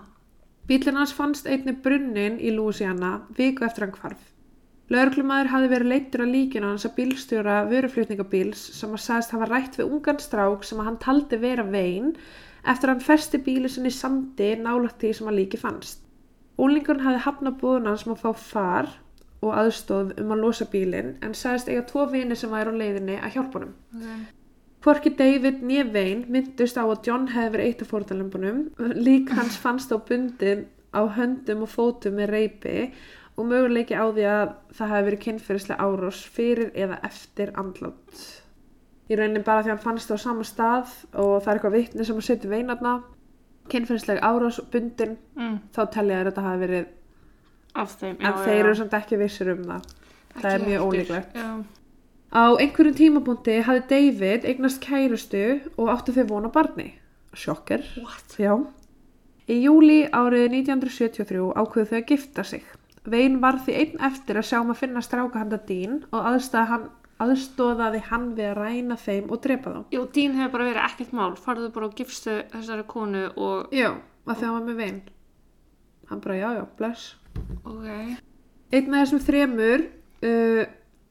Bílinn 0.71 0.97
hans 0.97 1.13
fannst 1.13 1.45
einnig 1.45 1.83
brunnin 1.85 2.41
í 2.41 2.55
Louisiana 2.55 3.19
viku 3.37 3.67
eftir 3.69 3.85
hann 3.85 3.99
hvarf. 3.99 4.31
Lörglumæður 4.93 5.53
hafi 5.53 5.69
verið 5.73 5.93
leittur 5.93 6.25
að 6.25 6.33
líkinu 6.33 6.71
hans 6.71 6.89
að 6.89 6.97
bílstjóra 6.97 7.61
vöruflutningabíls 7.69 8.65
sem 8.79 8.97
að 8.97 9.05
sagðist 9.05 9.37
hafa 9.37 9.51
rætt 9.53 9.79
við 9.81 9.93
ungan 9.93 10.21
strák 10.21 10.65
sem 10.65 10.81
að 10.81 10.89
hann 10.91 10.99
taldi 11.05 11.41
vera 11.45 11.65
vein 11.69 12.11
eftir 12.65 12.91
að 12.91 12.95
hann 12.95 13.07
festi 13.09 13.41
bíli 13.47 13.71
sinni 13.71 13.93
sandi 13.95 14.55
nálægt 14.61 15.01
því 15.03 15.13
sem 15.19 15.31
að 15.31 15.39
líki 15.41 15.61
fannst. 15.61 16.05
Úlingurinn 16.61 17.05
hafi 17.05 17.25
hafnað 17.25 17.59
búðun 17.61 17.91
hans 17.91 18.07
um 18.07 18.15
að 18.15 18.23
fá 18.23 18.45
far 18.45 18.93
og 19.45 19.57
aðstóð 19.59 20.15
um 20.23 20.33
að 20.33 20.45
losa 20.45 20.67
bílinn 20.71 21.17
en 21.25 21.35
sagðist 21.37 21.69
eiga 21.69 21.85
tvo 21.91 22.07
vini 22.13 22.37
sem 22.39 22.53
væri 22.53 22.73
á 22.73 22.81
leiðinni 22.81 23.19
að 23.19 23.37
hjálpa 23.37 23.61
honum. 23.61 23.75
Ok. 23.99 24.33
Hvorki 24.85 25.15
David 25.17 25.63
nýja 25.65 25.87
vein 25.89 26.27
myndust 26.29 26.77
á 26.77 26.85
að 26.85 27.07
John 27.09 27.31
hefði 27.33 27.53
verið 27.55 27.69
eitt 27.71 27.83
af 27.85 27.93
fórtalömbunum. 27.93 28.59
Lík 29.01 29.33
hans 29.33 29.57
fannst 29.57 29.93
á 29.93 29.97
bundin 29.97 30.67
á 30.93 31.03
höndum 31.17 31.65
og 31.65 31.73
fótum 31.73 32.19
með 32.21 32.35
reypi 32.35 32.77
og 33.35 33.49
möguleiki 33.49 33.97
á 33.97 34.05
því 34.13 34.27
að 34.29 34.53
það 34.77 34.93
hefði 34.93 35.07
verið 35.09 35.23
kynferðislega 35.25 35.87
árás 35.89 36.21
fyrir 36.37 36.71
eða 36.77 37.01
eftir 37.09 37.55
andlátt. 37.59 38.44
Í 39.11 39.17
rauninni 39.19 39.43
bara 39.45 39.63
því 39.63 39.69
að 39.69 39.75
hann 39.75 39.85
fannst 39.85 40.11
á 40.11 40.17
sama 40.17 40.45
stað 40.49 40.93
og 41.13 41.43
það 41.45 41.49
er 41.51 41.59
eitthvað 41.59 41.75
vitni 41.77 42.05
sem 42.09 42.17
að 42.17 42.27
setja 42.29 42.51
veinarna. 42.51 42.95
Kynferðislega 43.69 44.21
árás 44.25 44.59
og 44.61 44.71
bundin, 44.73 45.17
Mm. 45.37 45.59
þá 45.73 45.81
telja 45.91 46.17
þér 46.19 46.27
að 46.27 46.33
þetta 46.33 46.43
hafi 46.49 46.61
verið, 46.67 46.87
Af 47.75 47.95
þeim, 48.01 48.17
en 48.21 48.33
þeir 48.45 48.61
eru 48.65 48.75
samt 48.75 48.93
ekki 48.93 49.17
vissir 49.19 49.51
um 49.53 49.65
það. 49.65 49.87
Það 50.41 50.45
er 50.53 50.61
Ekki 50.61 50.69
mjög 50.71 50.85
ólíklegt. 50.89 51.35
Já. 51.35 51.65
Á 52.35 52.45
einhverjum 52.59 52.95
tímapunkti 52.99 53.57
hafði 53.63 53.89
David 53.89 54.45
eignast 54.45 54.81
kærustu 54.81 55.61
og 55.79 55.89
áttu 55.89 56.13
þau 56.13 56.25
vona 56.29 56.49
barni. 56.49 56.95
Sjokker. 57.35 57.83
What? 58.03 58.37
Já. 58.39 58.55
Í 59.49 59.59
júli 59.65 60.09
árið 60.11 60.49
1973 60.51 61.53
ákveðu 61.55 61.89
þau 61.91 61.99
að 62.01 62.07
gifta 62.07 62.45
sig. 62.45 62.63
Vein 63.05 63.41
var 63.41 63.59
því 63.61 63.75
einn 63.77 64.01
eftir 64.01 64.37
að 64.37 64.47
sjá 64.49 64.61
um 64.61 64.71
að 64.73 64.77
finna 64.81 65.01
stráka 65.03 65.39
handa 65.43 65.59
Dín 65.59 66.05
og 66.13 66.25
aðstæða 66.25 66.67
hann, 66.69 66.89
aðstóðaði 67.25 68.05
hann 68.11 68.31
við 68.37 68.51
að 68.51 68.61
ræna 68.61 68.99
þeim 69.01 69.33
og 69.33 69.43
drepa 69.45 69.73
þá. 69.75 69.81
Jú, 69.95 70.05
dín 70.15 70.37
hefur 70.39 70.55
bara 70.55 70.69
verið 70.71 70.85
ekkert 70.85 71.17
mál. 71.17 71.33
Farðu 71.41 71.73
bara 71.75 71.89
og 71.89 71.99
gifstu 71.99 72.39
þessari 72.53 72.87
konu 72.91 73.27
og... 73.35 73.75
Já, 73.75 73.91
að 74.29 74.45
hann 74.45 74.57
var 74.59 74.65
með 74.69 74.81
vein. 74.83 75.03
Hann 76.11 76.23
bara, 76.25 76.39
já, 76.39 76.49
já, 76.59 76.65
bless. 76.79 77.11
Ok. 77.65 77.91
Einn 78.75 78.95
af 78.95 79.05
þessum 79.05 79.23
þremur 79.25 79.85
uh, 80.29 80.63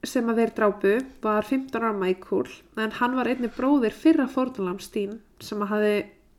sem 0.04 0.28
að 0.30 0.40
þeir 0.40 0.54
drápu 0.58 0.94
var 1.24 1.46
15 1.48 1.80
ára 1.80 1.92
Michael 1.96 2.50
en 2.80 2.96
hann 2.98 3.16
var 3.18 3.30
einnig 3.30 3.54
bróðir 3.56 3.94
fyrra 3.96 4.26
fórnalam 4.30 4.80
Stín 4.82 5.18
sem 5.42 5.62
að 5.64 5.72
hafi, 5.72 5.94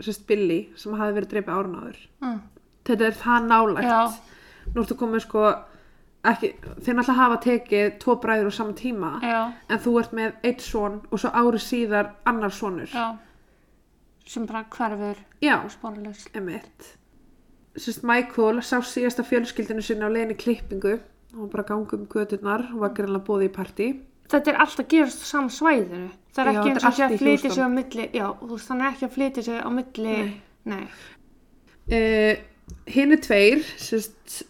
sérst 0.05 0.25
Billy, 0.29 0.59
sem 0.79 0.93
að 0.93 1.03
hafi 1.03 1.17
verið 1.19 1.33
dreipið 1.33 1.55
árun 1.55 1.79
áður. 1.81 2.01
Mm. 2.23 2.41
Þetta 2.85 3.07
er 3.07 3.17
það 3.19 3.47
nálægt. 3.49 3.89
Já. 3.89 4.35
Nú 4.73 4.83
ertu 4.83 4.97
komið 4.99 5.25
sko, 5.25 5.45
ekki, 6.31 6.49
þeir 6.83 6.97
náttúrulega 6.97 7.19
hafa 7.19 7.37
tekið 7.45 7.95
tvo 8.01 8.15
bræður 8.23 8.49
á 8.49 8.53
sama 8.57 8.73
tíma 8.77 9.11
Já. 9.23 9.39
en 9.69 9.81
þú 9.83 9.93
ert 10.01 10.13
með 10.17 10.33
eitt 10.49 10.61
son 10.65 10.99
og 11.11 11.21
svo 11.21 11.31
ári 11.33 11.61
síðar 11.61 12.11
annar 12.25 12.53
sonur. 12.55 12.89
Já. 12.93 13.17
Sem 14.25 14.45
bara 14.49 14.63
hverfur 14.73 15.19
Já, 15.41 15.59
og 15.63 15.71
spórlaus. 15.71 16.25
emitt. 16.33 16.95
Sérst 17.75 18.03
Michael 18.07 18.61
sá 18.63 18.79
síðasta 18.81 19.25
fjölskyldinu 19.27 19.83
sinna 19.83 20.07
á 20.07 20.13
leiðinni 20.13 20.37
klippingu 20.39 20.95
og 21.35 21.39
hann 21.39 21.51
bara 21.51 21.63
gangi 21.67 21.97
um 21.97 22.07
gödurnar 22.07 22.69
og 22.73 22.79
var 22.85 22.93
greinlega 22.95 23.25
bóði 23.27 23.49
í 23.49 23.53
partí. 23.53 23.89
Þetta 24.31 24.51
er 24.51 24.59
alltaf 24.63 24.87
gerast 24.89 25.21
á 25.21 25.25
sama 25.27 25.51
svæðinu. 25.53 26.09
Það 26.33 26.47
er 26.47 26.51
ekki 26.51 26.71
eins 26.71 26.83
er 26.83 26.87
og 26.87 26.99
að 27.05 27.19
Houston. 27.19 27.51
sig 27.51 27.63
á 27.63 27.69
milli. 27.69 28.09
Já, 28.15 28.25
þú 28.39 28.49
veist, 28.55 28.67
þannig 28.71 28.87
ekki 28.93 29.05
að 29.05 29.15
flytja 29.17 29.43
sig 29.45 29.59
á 29.61 29.69
milli. 29.75 30.15
Nei. 30.15 30.41
Nei. 30.65 30.87
Uh, 31.85 32.35
Hinu 32.89 33.17
tveir, 33.21 33.61
sérst, 33.77 34.41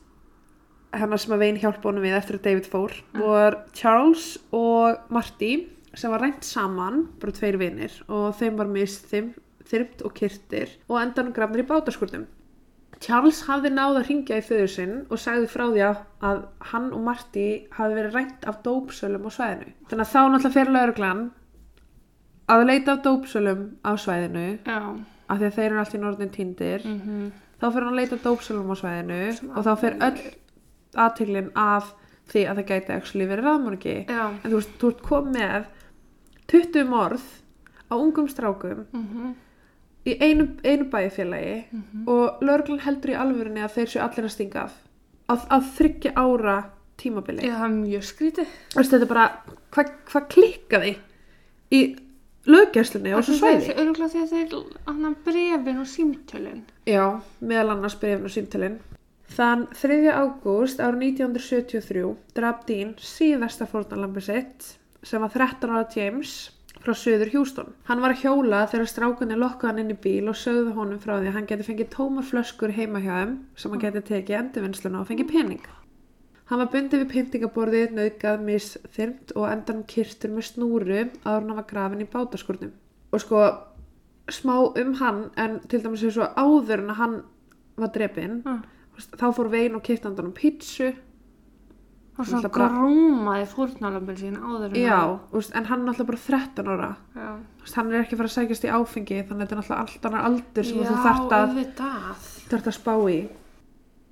hennar 0.99 1.21
sem 1.21 1.33
að 1.35 1.43
veginn 1.43 1.61
hjálpa 1.61 1.89
honum 1.89 2.05
við 2.05 2.17
eftir 2.17 2.37
að 2.39 2.45
David 2.47 2.69
fór, 2.71 2.93
var 3.17 3.57
Charles 3.75 4.35
og 4.55 5.11
Marty 5.13 5.51
sem 5.95 6.11
var 6.11 6.23
rænt 6.25 6.43
saman, 6.43 7.05
bara 7.21 7.35
tveir 7.35 7.57
vinir 7.59 7.93
og 8.11 8.33
þeim 8.39 8.57
var 8.59 8.71
mist 8.71 9.07
þyrmt 9.11 10.03
og 10.05 10.15
kyrtir 10.17 10.73
og 10.89 10.99
endanum 11.01 11.35
grafnir 11.35 11.63
í 11.63 11.69
bátaskurðum. 11.69 12.25
Charles 13.03 13.41
hafði 13.47 13.73
náð 13.75 13.99
að 13.99 14.09
ringja 14.09 14.37
í 14.39 14.43
föður 14.45 14.69
sinn 14.71 14.93
og 15.11 15.19
sagði 15.19 15.49
frá 15.51 15.65
því 15.67 15.81
að, 15.87 16.43
hann 16.71 16.91
og 16.95 17.01
Marty 17.05 17.47
hafði 17.75 17.97
verið 17.99 18.15
rænt 18.15 18.45
af 18.47 18.61
dópsölum 18.65 19.27
á 19.27 19.31
svæðinu. 19.35 19.73
Þannig 19.89 20.05
að 20.05 20.13
þá 20.13 20.21
náttúrulega 20.21 20.55
fyrir 20.55 20.75
lauruglan 20.75 21.25
að 22.51 22.67
leita 22.69 22.95
af 22.95 23.03
dópsölum 23.07 23.65
á 23.83 23.91
svæðinu 23.99 24.45
Já. 24.63 24.79
af 25.27 25.41
því 25.41 25.49
að 25.49 25.57
þeir 25.57 25.67
eru 25.69 25.81
allt 25.81 25.97
í 25.97 26.03
norðin 26.03 26.35
týndir 26.35 26.85
Mm 26.85 27.33
þá 27.59 27.67
fyrir 27.71 27.85
hann 27.87 27.93
að 27.93 28.01
leita 28.01 28.17
dópsölum 28.23 28.71
á 28.71 28.75
svæðinu 28.79 29.19
og 29.55 29.61
þá 29.65 29.71
fyrir 29.81 30.01
öll 30.07 30.23
aðteglin 31.03 31.49
af 31.59 31.93
því 32.31 32.45
að 32.49 32.59
það 32.59 32.69
gæti 32.71 32.95
actually 32.95 33.29
verið 33.29 33.49
raðmorgi 33.49 33.97
en 34.09 34.37
þú 34.45 34.53
veist, 34.57 34.77
þú 34.81 34.91
ert 34.91 35.01
komið 35.05 35.35
með 35.39 35.67
20 36.51 36.87
morð 36.89 37.25
á 37.89 37.93
ungum 37.95 38.29
strákum 38.31 38.85
Mm 38.91 39.33
í 40.05 40.15
einu, 40.21 40.47
einu 40.61 40.85
bæjarfélagi 40.93 41.81
og 42.05 42.41
lögreglan 42.45 42.83
heldur 42.85 43.15
í 43.15 43.19
alvörinni 43.19 43.63
að 43.65 43.77
þeir 43.79 43.91
séu 43.93 44.01
allir 44.05 44.27
að 44.27 44.33
stinga 44.35 44.65
af 44.67 44.75
að, 45.33 45.45
að 45.57 45.69
þryggja 45.79 46.13
ára 46.21 46.57
tímabili 47.01 47.45
Já, 47.45 47.55
það 47.57 47.67
er 47.67 47.75
mjög 47.75 48.07
skrítið. 48.09 48.57
Veistu, 48.75 48.91
þetta 48.93 49.05
er 49.07 49.11
bara, 49.11 49.27
hvað 49.75 49.93
hva 50.11 50.21
klikkaði 50.31 50.91
í 51.73 51.81
löggæslunni 52.45 53.15
á 53.15 53.17
þessu 53.17 53.39
svæði? 53.39 53.63
Það 53.65 53.71
er 53.73 53.81
örgulega 53.83 54.11
því 54.13 54.21
að 54.21 54.35
þeir, 54.35 54.77
annan 54.93 55.15
brefin 55.25 55.81
og 55.81 55.89
símtölin. 55.89 56.61
Já, 56.85 57.05
meðal 57.41 57.73
annars 57.73 57.97
brefn 57.99 58.29
og 58.29 58.35
símtölin. 58.35 58.77
Þann 59.33 59.65
3. 59.73 60.11
ágúst 60.13 60.81
árið 60.83 61.07
1973 61.17 62.11
draf 62.37 62.65
Dean 62.67 62.93
síðasta 63.01 63.65
fórnalambi 63.67 64.21
sitt 64.23 64.75
sem 65.05 65.21
var 65.23 65.33
13 65.33 65.71
ára 65.73 65.87
James 65.95 66.35
frá 66.85 66.93
söður 66.93 67.31
Hjústón. 67.33 67.71
Hann 67.89 68.01
var 68.03 68.13
að 68.13 68.21
hjóla 68.21 68.61
þegar 68.69 68.91
strákunni 68.91 69.37
lokkaði 69.39 69.71
hann 69.71 69.81
inn 69.81 69.95
í 69.95 69.97
bíl 70.03 70.29
og 70.29 70.37
sögðu 70.37 70.75
honum 70.77 71.01
frá 71.01 71.15
því 71.17 71.31
að 71.31 71.37
hann 71.39 71.47
geti 71.49 71.65
fengið 71.65 71.89
tómar 71.95 72.27
flöskur 72.27 72.73
heima 72.75 73.01
hjá 73.01 73.15
þeim 73.23 73.33
sem 73.57 73.73
hann 73.73 73.81
geti 73.81 74.03
tekið 74.11 74.37
endurvinnsluna 74.39 75.01
og 75.01 75.09
fengið 75.09 75.31
pening. 75.31 75.65
Hann 76.45 76.61
var 76.61 76.69
bundið 76.69 77.01
við 77.01 77.13
pyntingaborðið, 77.15 77.95
nauðgað, 77.97 78.43
misþyrmt 78.45 79.31
og 79.33 79.47
endan 79.49 79.81
kyrtur 79.89 80.35
með 80.35 80.45
snúru 80.51 80.99
áður 81.25 81.39
en 81.41 81.49
hann 81.49 81.57
var 81.57 81.69
grafin 81.71 82.03
í 82.05 82.09
bátaskurnum. 82.13 82.75
Og 83.09 83.23
sko, 83.23 83.41
smá 84.29 84.53
um 84.69 84.93
hann, 85.01 85.23
en 85.41 85.57
til 85.65 85.81
dæmis 85.81 86.05
eins 86.05 86.19
og 86.21 86.37
áður 86.37 86.83
en 86.83 86.93
hann 86.99 87.17
var 87.81 87.89
drepinn, 87.97 88.43
Mm. 88.45 88.61
Þá 88.95 89.27
fór 89.35 89.51
veginn 89.51 89.77
og 89.77 89.83
kipta 89.85 90.09
hann 90.09 90.29
um 90.29 90.35
pítsu. 90.35 90.93
Og 92.15 92.27
svo 92.29 92.39
grómaði 92.47 93.47
fórnalambin 93.51 94.15
sín 94.15 94.35
áður 94.39 94.69
en 94.69 94.77
Já, 94.79 94.99
veist, 95.33 95.51
en 95.51 95.65
hann 95.67 95.81
er 95.81 95.89
náttúrulega 95.89 96.11
bara 96.13 96.21
13 96.23 96.69
ára. 96.71 96.91
Veist, 97.59 97.75
hann 97.75 97.89
er 97.91 98.05
ekki 98.05 98.19
fara 98.19 98.31
að 98.31 98.35
sækjast 98.37 98.67
í 98.67 98.71
áfengi, 98.71 99.17
þannig 99.27 99.35
að 99.35 99.41
þetta 99.41 99.55
er 99.55 99.59
náttúrulega 99.59 99.81
allt 99.83 100.07
annar 100.09 100.27
aldur 100.29 100.69
sem 100.69 100.79
Já, 100.79 100.85
þú 100.87 101.01
þarft 101.03 101.35
að, 101.35 102.29
þarft 102.53 102.69
að 102.71 102.77
spá 102.77 102.93
í. 103.11 103.17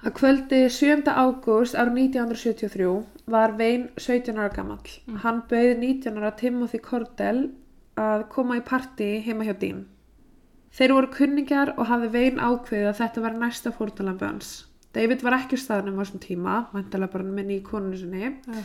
Að 0.03 0.15
kvöldi 0.19 0.59
7. 0.67 1.07
ágúst 1.07 1.77
árið 1.79 2.01
1973 2.01 2.89
var 3.31 3.55
Vein 3.55 3.87
17 3.95 4.35
ára 4.35 4.51
gamall. 4.51 4.91
Hann 5.23 5.39
bauði 5.47 5.77
19 5.79 6.19
ára 6.19 6.33
Timothy 6.35 6.83
Cordell 6.83 7.45
að 7.95 8.27
koma 8.33 8.59
í 8.59 8.65
partí 8.67 9.13
heima 9.23 9.47
hjá 9.47 9.55
Dean. 9.61 9.85
Þeir 10.75 10.95
voru 10.97 11.13
kunningar 11.13 11.71
og 11.77 11.87
hafði 11.87 12.11
Vein 12.17 12.41
ákveðið 12.41 12.89
að 12.89 12.99
þetta 12.99 13.23
var 13.23 13.39
næsta 13.39 13.71
fórtalambi 13.71 14.27
hans. 14.27 14.53
David 14.93 15.23
var 15.25 15.39
ekki 15.39 15.57
staðnum 15.57 15.97
á 15.97 16.01
þessum 16.03 16.21
tíma, 16.21 16.57
vantilega 16.73 17.13
bara 17.15 17.25
með 17.25 17.49
nýju 17.49 17.65
konunu 17.67 17.97
sinni. 17.97 18.33
Já. 18.45 18.63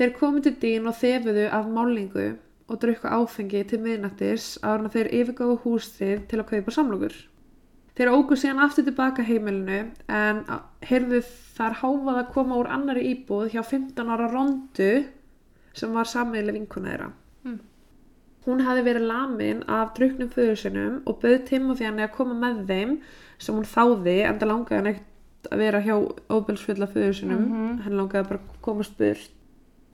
Þeir 0.00 0.14
komu 0.16 0.40
til 0.42 0.54
Dean 0.62 0.88
og 0.90 0.96
þefuðu 0.98 1.46
af 1.52 1.66
málingu 1.70 2.26
og 2.70 2.78
drukku 2.80 3.10
áfengi 3.10 3.64
til 3.68 3.80
miðnættis 3.82 4.54
að 4.66 4.88
þeir 4.94 5.10
yfirgáðu 5.20 5.58
húsið 5.64 6.24
til 6.30 6.40
að 6.40 6.48
kaupa 6.54 6.74
samlokur. 6.74 7.16
Þeir 7.98 8.12
ógu 8.14 8.38
síðan 8.38 8.62
aftur 8.64 8.86
tilbaka 8.86 9.24
heimilinu 9.26 9.80
en 10.08 10.44
heyrðu 10.86 11.20
þar 11.56 11.74
háfað 11.82 12.20
að 12.20 12.30
koma 12.36 12.60
úr 12.60 12.70
annari 12.72 13.02
íbúð 13.10 13.50
hjá 13.52 13.60
15 13.60 14.12
ára 14.14 14.28
rondu 14.30 14.92
sem 15.76 15.92
var 15.92 16.08
sammeðileg 16.08 16.60
vinkuna 16.60 16.94
þeirra. 16.94 17.10
Mm. 17.44 17.58
Hún 18.46 18.64
hafi 18.64 18.86
verið 18.86 19.08
lamin 19.10 19.64
af 19.68 19.92
druknum 19.98 20.30
föður 20.32 20.62
sinum 20.62 20.96
og 21.04 21.20
bauð 21.20 21.42
Timothy 21.50 21.88
henni 21.90 22.06
að 22.06 22.14
koma 22.16 22.38
með 22.38 22.62
þeim 22.70 22.96
sem 23.36 23.58
hún 23.58 23.68
þáði 23.68 24.16
en 24.24 24.40
það 24.40 24.52
langaði 24.54 24.80
hann 24.80 24.92
ekkert 24.94 25.09
að 25.48 25.62
vera 25.64 25.80
hjá 25.84 25.94
óbelsfulla 26.28 26.88
föður 26.90 27.14
sinum. 27.16 27.44
Mhm. 27.46 27.78
Henni 27.84 27.96
langaði 27.96 28.28
bara 28.28 28.40
að 28.40 28.60
komast 28.62 28.98
burt. 28.98 29.30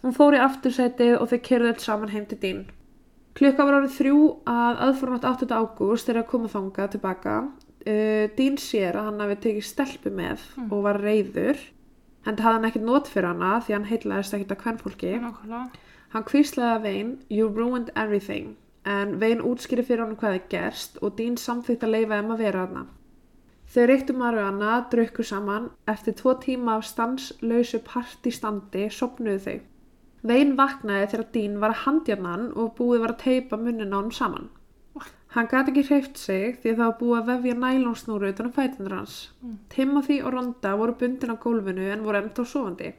Hún 0.02 0.14
fór 0.14 0.36
í 0.36 0.42
aftursætið 0.42 1.20
og 1.20 1.30
þau 1.30 1.38
kerðu 1.42 1.70
öll 1.72 1.80
saman 1.82 2.12
heim 2.12 2.26
til 2.26 2.38
Dín. 2.38 2.66
Klukka 3.36 3.64
var 3.66 3.80
árið 3.80 3.96
þrjú 3.98 4.20
að 4.48 4.82
aðfórnátt 4.86 5.24
8. 5.28 5.48
ágúst 5.52 6.06
þegar 6.08 6.22
að 6.22 6.28
koma 6.30 6.48
þangað 6.48 6.92
tilbaka. 6.94 7.36
Uh, 7.86 8.26
Dín 8.36 8.56
sér 8.58 8.96
að 8.96 9.10
hann 9.10 9.20
hafi 9.20 9.36
tekið 9.44 9.66
stelpu 9.66 10.10
með 10.10 10.44
og 10.70 10.82
var 10.86 11.00
reyður. 11.00 11.58
En 12.26 12.34
það 12.34 12.46
hafði 12.46 12.56
hann 12.56 12.68
ekkert 12.70 12.86
not 12.86 13.10
fyrir 13.10 13.28
hana 13.28 13.50
því 13.60 13.74
hann 13.76 13.90
heitlaðist 13.90 14.34
ekkert 14.34 14.54
að 14.56 14.62
kvennfólki. 14.62 15.12
Nákvæmlega. 15.22 15.82
Hann 16.14 16.24
kvíslaði 16.26 16.72
að 16.72 16.86
Vein, 16.86 17.10
you 17.28 17.48
ruined 17.48 17.90
everything. 17.94 18.56
En 18.86 19.18
Vein 19.20 19.42
útskýri 19.42 19.84
fyrir 19.84 20.04
hann 20.04 20.16
hvað 20.16 20.38
er 20.38 20.48
gerst 20.50 20.98
og 21.02 21.16
Dín 21.18 21.36
samþykkt 21.38 21.84
að 21.86 21.94
leifa 21.94 22.20
þeim 22.20 22.32
að 22.34 22.42
vera 22.46 22.64
hana. 22.66 22.86
Þau 23.76 23.84
reyktu 23.90 24.14
marihuana, 24.16 24.74
drukku 24.88 25.24
saman. 25.28 25.66
Eftir 25.92 26.14
tvo 26.16 26.32
tíma 26.40 26.78
af 26.78 26.86
stanslausu 26.88 27.82
partistandi 27.84 28.86
sopnuðu 28.88 29.42
þau. 29.46 29.58
Vein 30.30 30.54
vaknaði 30.56 31.10
þegar 31.10 31.26
Dín 31.34 31.58
var 31.60 31.74
að 31.74 31.82
handjarna 31.82 32.30
hann 32.32 32.46
og 32.56 32.70
búið 32.78 33.02
var 33.02 33.12
að 33.12 33.20
teipa 33.26 33.58
munnin 33.60 33.92
á 33.92 34.00
hann 34.00 34.08
saman. 34.16 34.48
Hann 35.36 35.50
gati 35.50 35.74
ekki 35.74 35.84
hreift 35.90 36.16
sig 36.16 36.56
því 36.62 36.72
að 36.72 36.78
það 36.78 36.86
var 36.86 36.96
búið 37.02 37.18
að 37.18 37.28
vefja 37.34 37.58
nælonsnúru 37.66 38.32
utan 38.32 38.48
um 38.48 38.56
fætundur 38.56 38.96
hans. 38.96 39.18
Timothy 39.76 40.18
og 40.22 40.32
Ronda 40.32 40.72
voru 40.80 40.96
bundin 41.02 41.36
á 41.36 41.42
gólfinu 41.44 41.92
en 41.92 42.08
voru 42.08 42.22
ennþá 42.22 42.48
sofandi. 42.48 42.94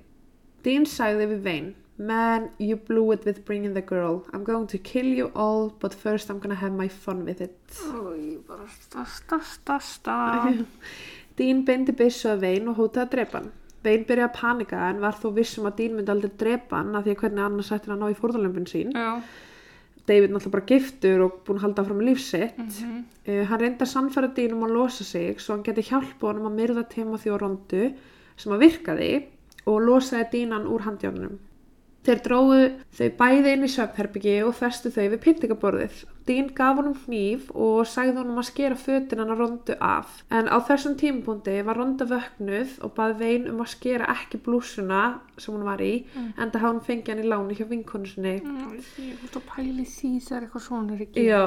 Dean 0.62 0.86
sagði 0.86 1.32
við 1.34 1.44
Vein 1.50 1.74
Man, 1.98 2.52
you 2.60 2.76
blew 2.76 3.12
it 3.12 3.26
with 3.26 3.44
bringing 3.44 3.74
the 3.74 3.82
girl. 3.82 4.24
I'm 4.32 4.44
going 4.44 4.68
to 4.68 4.78
kill 4.78 5.06
you 5.06 5.32
all, 5.36 5.74
but 5.80 5.94
first 5.94 6.30
I'm 6.30 6.40
gonna 6.40 6.56
have 6.56 6.72
my 6.72 6.88
fun 6.88 7.26
with 7.26 7.42
it. 7.42 7.58
Új, 7.90 8.46
bara 8.48 8.68
stasta, 8.70 9.40
stasta. 9.42 10.66
Dean 11.38 11.64
beindi 11.66 11.94
byssu 11.98 12.30
að 12.34 12.44
Vein 12.46 12.70
og 12.70 12.78
hótaði 12.78 13.04
að 13.06 13.12
drepa 13.16 13.40
hann. 13.40 13.50
Vein 13.86 14.06
byrjaði 14.06 14.28
að 14.28 14.38
panika 14.38 14.84
en 14.90 15.02
var 15.02 15.18
þó 15.18 15.28
vissum 15.34 15.66
að 15.70 15.76
Dean 15.82 15.98
myndi 15.98 16.14
aldrei 16.14 16.32
drepa 16.44 16.82
hann 16.82 16.96
af 16.98 17.06
því 17.06 17.16
að 17.16 17.24
hvernig 17.24 17.46
annars 17.48 17.74
ættir 17.74 17.94
hann 17.94 17.98
að 17.98 18.06
ná 18.06 18.14
í 18.14 18.20
fórðalömpin 18.22 18.70
sín. 18.70 18.94
Já. 18.94 19.10
David 20.08 20.32
náttúrulega 20.32 20.54
bara 20.56 20.70
giftur 20.72 21.26
og 21.26 21.42
búin 21.48 21.58
að 21.60 21.66
halda 21.66 21.88
fram 21.90 22.06
lífsitt. 22.06 22.62
Mhm. 22.62 23.02
Uh, 23.28 23.44
hann 23.50 23.60
reyndi 23.60 23.84
að 23.84 23.94
sannfæra 23.94 24.30
Dean 24.36 24.54
um 24.54 24.64
að 24.70 24.76
losa 24.78 25.04
sig 25.04 25.42
svo 25.42 25.56
hann 25.56 25.66
geti 25.66 25.90
hjálpa 25.90 26.30
honum 26.30 26.48
að 26.52 26.58
myrða 26.62 26.86
Timothy 26.90 27.34
og 27.34 27.42
Rondu 27.42 27.84
sem 28.38 28.54
að 28.54 28.64
virkaði 28.68 29.12
og 29.66 29.82
losaði 29.82 30.30
Deanan 30.32 30.70
úr 30.70 30.86
handjánunum. 30.86 31.38
Þeir 32.08 32.20
dróðu 32.24 32.60
þau 32.96 33.08
bæði 33.20 33.52
inn 33.58 33.66
í 33.68 33.70
svefnherbyggi 33.74 34.36
og 34.48 34.54
festu 34.56 34.88
þau 34.96 35.10
við 35.12 35.18
pyntingaborðið. 35.26 35.96
Dean 36.28 36.46
gaf 36.56 36.78
honum 36.80 36.94
hníf 37.06 37.50
og 37.52 37.82
sagði 37.88 38.14
honum 38.22 38.40
að 38.40 38.46
skera 38.48 38.78
fötin 38.80 39.20
hann 39.20 39.34
að 39.34 39.42
Rondu 39.42 39.76
af. 39.84 40.14
En 40.32 40.48
á 40.48 40.56
þessum 40.70 40.96
tímapunkti 41.00 41.58
var 41.68 41.76
Ronda 41.82 42.08
vöknuð 42.08 42.78
og 42.88 42.94
baði 42.96 43.18
vein 43.20 43.50
um 43.52 43.60
að 43.64 43.74
skera 43.74 44.08
ekki 44.14 44.40
blúsuna 44.46 45.02
sem 45.38 45.54
hún 45.58 45.66
var 45.68 45.84
í 45.84 46.06
Mm. 46.16 46.30
en 46.38 46.52
það 46.52 46.62
hafði 46.64 46.74
hún 46.78 46.86
fengið 46.88 47.12
hann 47.14 47.24
í 47.24 47.28
láni 47.28 47.58
hjá 47.60 47.66
vinkonu 47.70 48.08
sinni. 48.08 48.36
Új, 48.40 48.80
Ég 49.04 49.24
út 49.28 49.36
að 49.42 49.48
pæli 49.52 49.86
því 49.86 50.12
þegar 50.24 50.46
eitthvað 50.48 50.64
svona 50.68 50.94
er 50.96 51.02
ekki. 51.06 51.26
Já, 51.28 51.44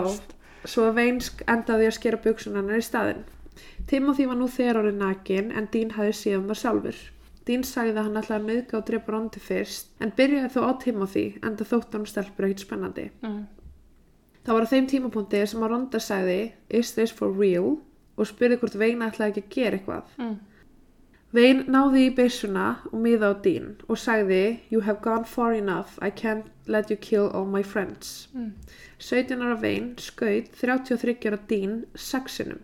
svo 0.65 0.93
Veinsk 0.93 1.41
endaði 1.49 1.87
að 1.89 1.97
skera 1.97 2.17
buksunan 2.21 2.61
hennar 2.65 2.77
í 2.77 2.85
staðinn. 2.85 3.25
Timothy 3.87 4.27
var 4.29 4.37
nú 4.37 4.47
þegar 4.49 4.83
orðið 4.83 5.01
nakin 5.01 5.51
en 5.57 5.69
Dean 5.73 5.91
hafði 5.97 6.13
síðan 6.21 6.47
það 6.53 6.61
sjálfur. 6.63 7.01
Dean 7.51 7.67
sagði 7.67 7.97
að 7.99 8.07
hann 8.07 8.23
ætlaði 8.23 8.41
að 8.41 8.49
nauðga 8.49 8.79
og 8.79 8.89
drepa 8.89 9.17
Rondi 9.17 9.43
fyrst 9.43 9.93
en 10.01 10.15
byrjaði 10.17 10.55
þó 10.55 10.61
á 10.65 10.73
Timothy 10.87 11.27
en 11.43 11.59
það 11.59 11.73
þótt 11.75 11.99
hann 11.99 12.09
stelpur 12.09 12.49
ekkert 12.49 12.65
spennandi. 12.65 13.11
Mm. 13.27 13.41
Það 14.47 14.57
var 14.57 14.67
á 14.67 14.73
þeim 14.73 14.87
tímapunkti 14.95 15.41
sem 15.51 15.65
að 15.65 15.73
Ronda 15.75 16.01
sagði 16.01 16.41
Is 16.71 16.95
this 16.97 17.13
for 17.13 17.35
real? 17.35 17.81
og 18.21 18.29
spurði 18.29 18.59
hvort 18.61 18.79
Vein 18.81 19.05
ætlaði 19.05 19.33
ekki 19.33 19.43
að 19.43 19.53
gera 19.55 19.79
eitthvað. 19.79 20.15
Mm. 20.21 20.39
Vein 21.31 21.61
náði 21.71 22.01
í 22.09 22.15
byssuna 22.17 22.65
og 22.91 22.97
miða 23.05 23.31
á 23.31 23.35
Dean 23.45 23.69
og 23.87 24.01
sagði 24.03 24.41
You 24.73 24.83
have 24.87 25.01
gone 25.05 25.25
far 25.25 25.55
enough, 25.55 25.95
I 26.03 26.11
can't 26.11 26.51
let 26.67 26.91
you 26.91 26.99
kill 26.99 27.31
all 27.31 27.47
my 27.47 27.63
friends. 27.63 28.29
Mm. 28.35 28.53
17 28.99 29.41
ára 29.41 29.61
Vein 29.63 29.95
skaut 29.99 30.51
33 30.59 31.17
ára 31.31 31.39
Dean 31.49 31.85
sexinum. 31.95 32.61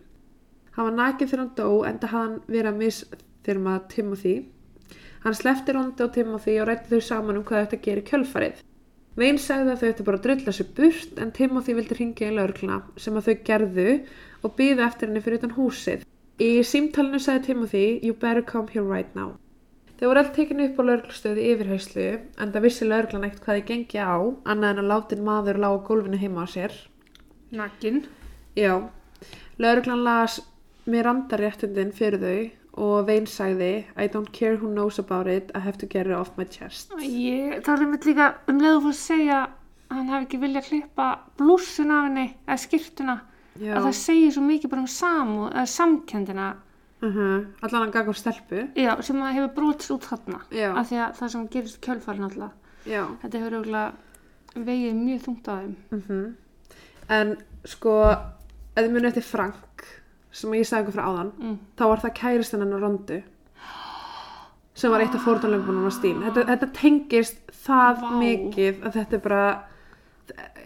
Hann 0.75 0.91
var 0.91 0.97
nakið 0.99 1.31
þegar 1.31 1.43
hann 1.43 1.55
dó 1.57 1.69
en 1.87 2.01
það 2.03 2.13
hann 2.13 2.35
verið 2.47 2.71
að 2.73 2.81
misþyrma 2.83 3.77
Timothy. 3.89 4.35
Hann 5.23 5.35
slefti 5.37 5.73
Rondi 5.75 6.05
og 6.05 6.13
Timothy 6.15 6.57
og 6.61 6.67
rætti 6.69 6.93
þau 6.93 7.05
saman 7.09 7.39
um 7.39 7.45
hvað 7.47 7.63
þetta 7.65 7.83
gerir 7.87 8.05
kjölfarið. 8.11 8.61
Vein 9.17 9.39
sagði 9.41 9.73
að 9.73 9.79
þau 9.81 9.89
ættu 9.89 10.03
bara 10.05 10.19
að 10.19 10.25
drulla 10.27 10.53
sér 10.53 10.69
burt 10.77 11.21
en 11.23 11.33
Timothy 11.33 11.73
vildi 11.73 11.95
ringja 11.97 12.29
í 12.29 12.35
laurugluna 12.37 12.77
sem 13.01 13.15
að 13.17 13.29
þau 13.31 13.37
gerðu 13.49 13.89
og 14.45 14.53
byði 14.59 14.85
eftir 14.85 15.09
henni 15.09 15.23
fyrir 15.25 15.41
utan 15.41 15.55
húsið. 15.57 16.03
Í 16.37 16.49
símtalinu 16.61 17.17
sagði 17.23 17.47
Timothy 17.47 17.85
You 18.05 18.13
better 18.13 18.45
come 18.45 18.69
here 18.69 18.85
right 18.85 19.15
now. 19.17 19.33
Þau 19.97 20.11
voru 20.11 20.21
allt 20.21 20.35
tekinu 20.37 20.67
upp 20.67 20.77
á 20.77 20.83
lauruglustöði 20.85 21.47
yfirheyslu 21.55 22.05
en 22.37 22.53
það 22.53 22.65
vissi 22.67 22.85
lauruglan 22.85 23.25
ekkert 23.25 23.47
hvað 23.47 23.57
þið 23.57 23.67
gengi 23.71 24.03
á 24.05 24.17
annað 24.53 24.69
en 24.69 24.81
að 24.83 24.91
látin 24.91 25.25
maður 25.25 25.61
lág 25.63 25.79
gólfinu 25.87 26.19
heima 26.21 26.45
á 26.45 26.47
sér. 26.53 26.75
Nakin. 27.49 28.03
Já, 28.53 28.75
lauruglan 29.57 30.05
las 30.05 30.37
Miranda-réttindin 30.85 31.89
fyrir 31.97 32.21
þau 32.21 32.66
og 32.77 33.07
Vein 33.07 33.25
sagði 33.29 33.71
I 33.97 34.07
don't 34.13 34.31
care 34.33 34.57
who 34.57 34.69
knows 34.71 34.99
about 35.01 35.27
it, 35.27 35.51
I 35.55 35.59
have 35.65 35.77
to 35.81 35.87
get 35.89 36.07
it 36.07 36.13
off 36.15 36.31
my 36.37 36.45
chest. 36.45 36.93
Ég, 37.01 37.61
það 37.65 37.81
er 37.81 37.91
mitt 37.93 38.05
líka 38.05 38.27
um 38.47 38.61
leið 38.61 38.77
að 38.91 38.99
segja 38.99 39.41
að 39.87 39.97
hann 39.97 40.11
hefði 40.11 40.27
ekki 40.27 40.39
viljað 40.43 40.69
klippa 40.69 41.07
blússun 41.39 41.91
af 41.95 42.07
henni 42.07 42.27
eða 42.45 42.61
skýrtuna 42.63 43.17
Já, 43.57 43.73
að 43.73 43.87
það 43.87 43.95
segir 43.97 44.33
svo 44.35 44.43
mikið 44.45 44.73
bara 44.73 44.85
um 44.85 45.37
eða 45.49 45.67
samkendina 45.73 46.47
uh 47.01 47.17
allan 47.61 47.81
hann 47.83 47.91
gagvar 47.93 48.17
stelpu. 48.17 48.67
já, 48.75 49.01
sem 49.01 49.21
að 49.21 49.33
hefur 49.37 49.53
brotist 49.55 49.91
út 49.91 50.05
þarna 50.09 50.41
af 50.73 50.89
því 50.89 50.97
að 50.97 51.15
það 51.19 51.31
sem 51.31 51.47
gerist 51.47 51.81
kjölfærin 51.81 52.25
alltaf 52.25 52.51
þetta 53.21 53.37
hefur 53.37 53.57
auðvitað 53.57 54.65
vegið 54.67 54.95
mjög 54.97 55.21
þungt 55.25 55.47
á 55.47 55.53
þeim. 55.57 55.75
Mm 55.91 56.35
En 57.07 57.37
sko, 57.63 57.91
ef 58.75 58.83
þið 58.83 58.91
munið 58.91 59.09
eftir 59.13 59.23
Frank 59.23 59.66
sem 60.37 60.53
ég 60.57 60.67
sagði 60.69 60.85
ykkur 60.87 60.95
frá 60.99 61.05
áðan 61.09 61.31
Mm. 61.41 61.57
þá 61.77 61.83
var 61.91 62.03
það 62.05 62.13
kæristinn 62.21 62.61
hennar 62.65 62.83
Rondu 62.85 63.21
sem 64.77 64.91
var 64.93 65.01
eitt 65.01 65.15
af 65.17 65.23
fórtanlömbunum 65.25 65.87
á 65.89 65.91
stíl 65.95 66.19
þetta, 66.21 66.43
þetta 66.51 66.67
tengist 66.77 67.39
það 67.65 68.01
Vá. 68.03 68.11
mikið 68.21 68.83
að 68.85 68.97
þetta 68.99 69.17
er 69.17 69.23
bara 69.25 69.43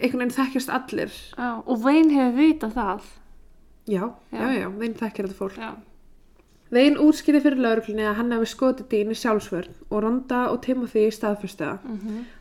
einhvern 0.02 0.24
veginn 0.26 0.36
þekkjast 0.36 0.74
allir 0.76 1.14
Já, 1.38 1.50
og 1.66 1.84
Vein 1.86 2.10
hefur 2.12 2.36
vitað 2.42 2.74
það. 2.76 3.02
já, 3.88 4.04
já, 4.34 4.42
Já. 4.42 4.50
já, 4.60 4.68
þeim 4.82 4.98
þekkir 5.00 5.28
þetta 5.30 5.40
fólk 5.40 5.58
Já. 5.62 5.72
Vein 6.72 6.96
útskýrði 7.04 7.42
fyrir 7.44 7.60
lauruglunni 7.60 8.06
að 8.08 8.14
hann 8.16 8.30
hefði 8.32 8.48
skotið 8.48 8.86
Dín 8.94 9.10
í 9.12 9.16
sjálfsvörn 9.20 9.74
og 9.90 10.04
Ronda 10.06 10.42
og 10.54 10.62
Timothy 10.64 11.10
staðfyrstu 11.12 11.66
það. 11.66 11.80
Mm 11.84 11.98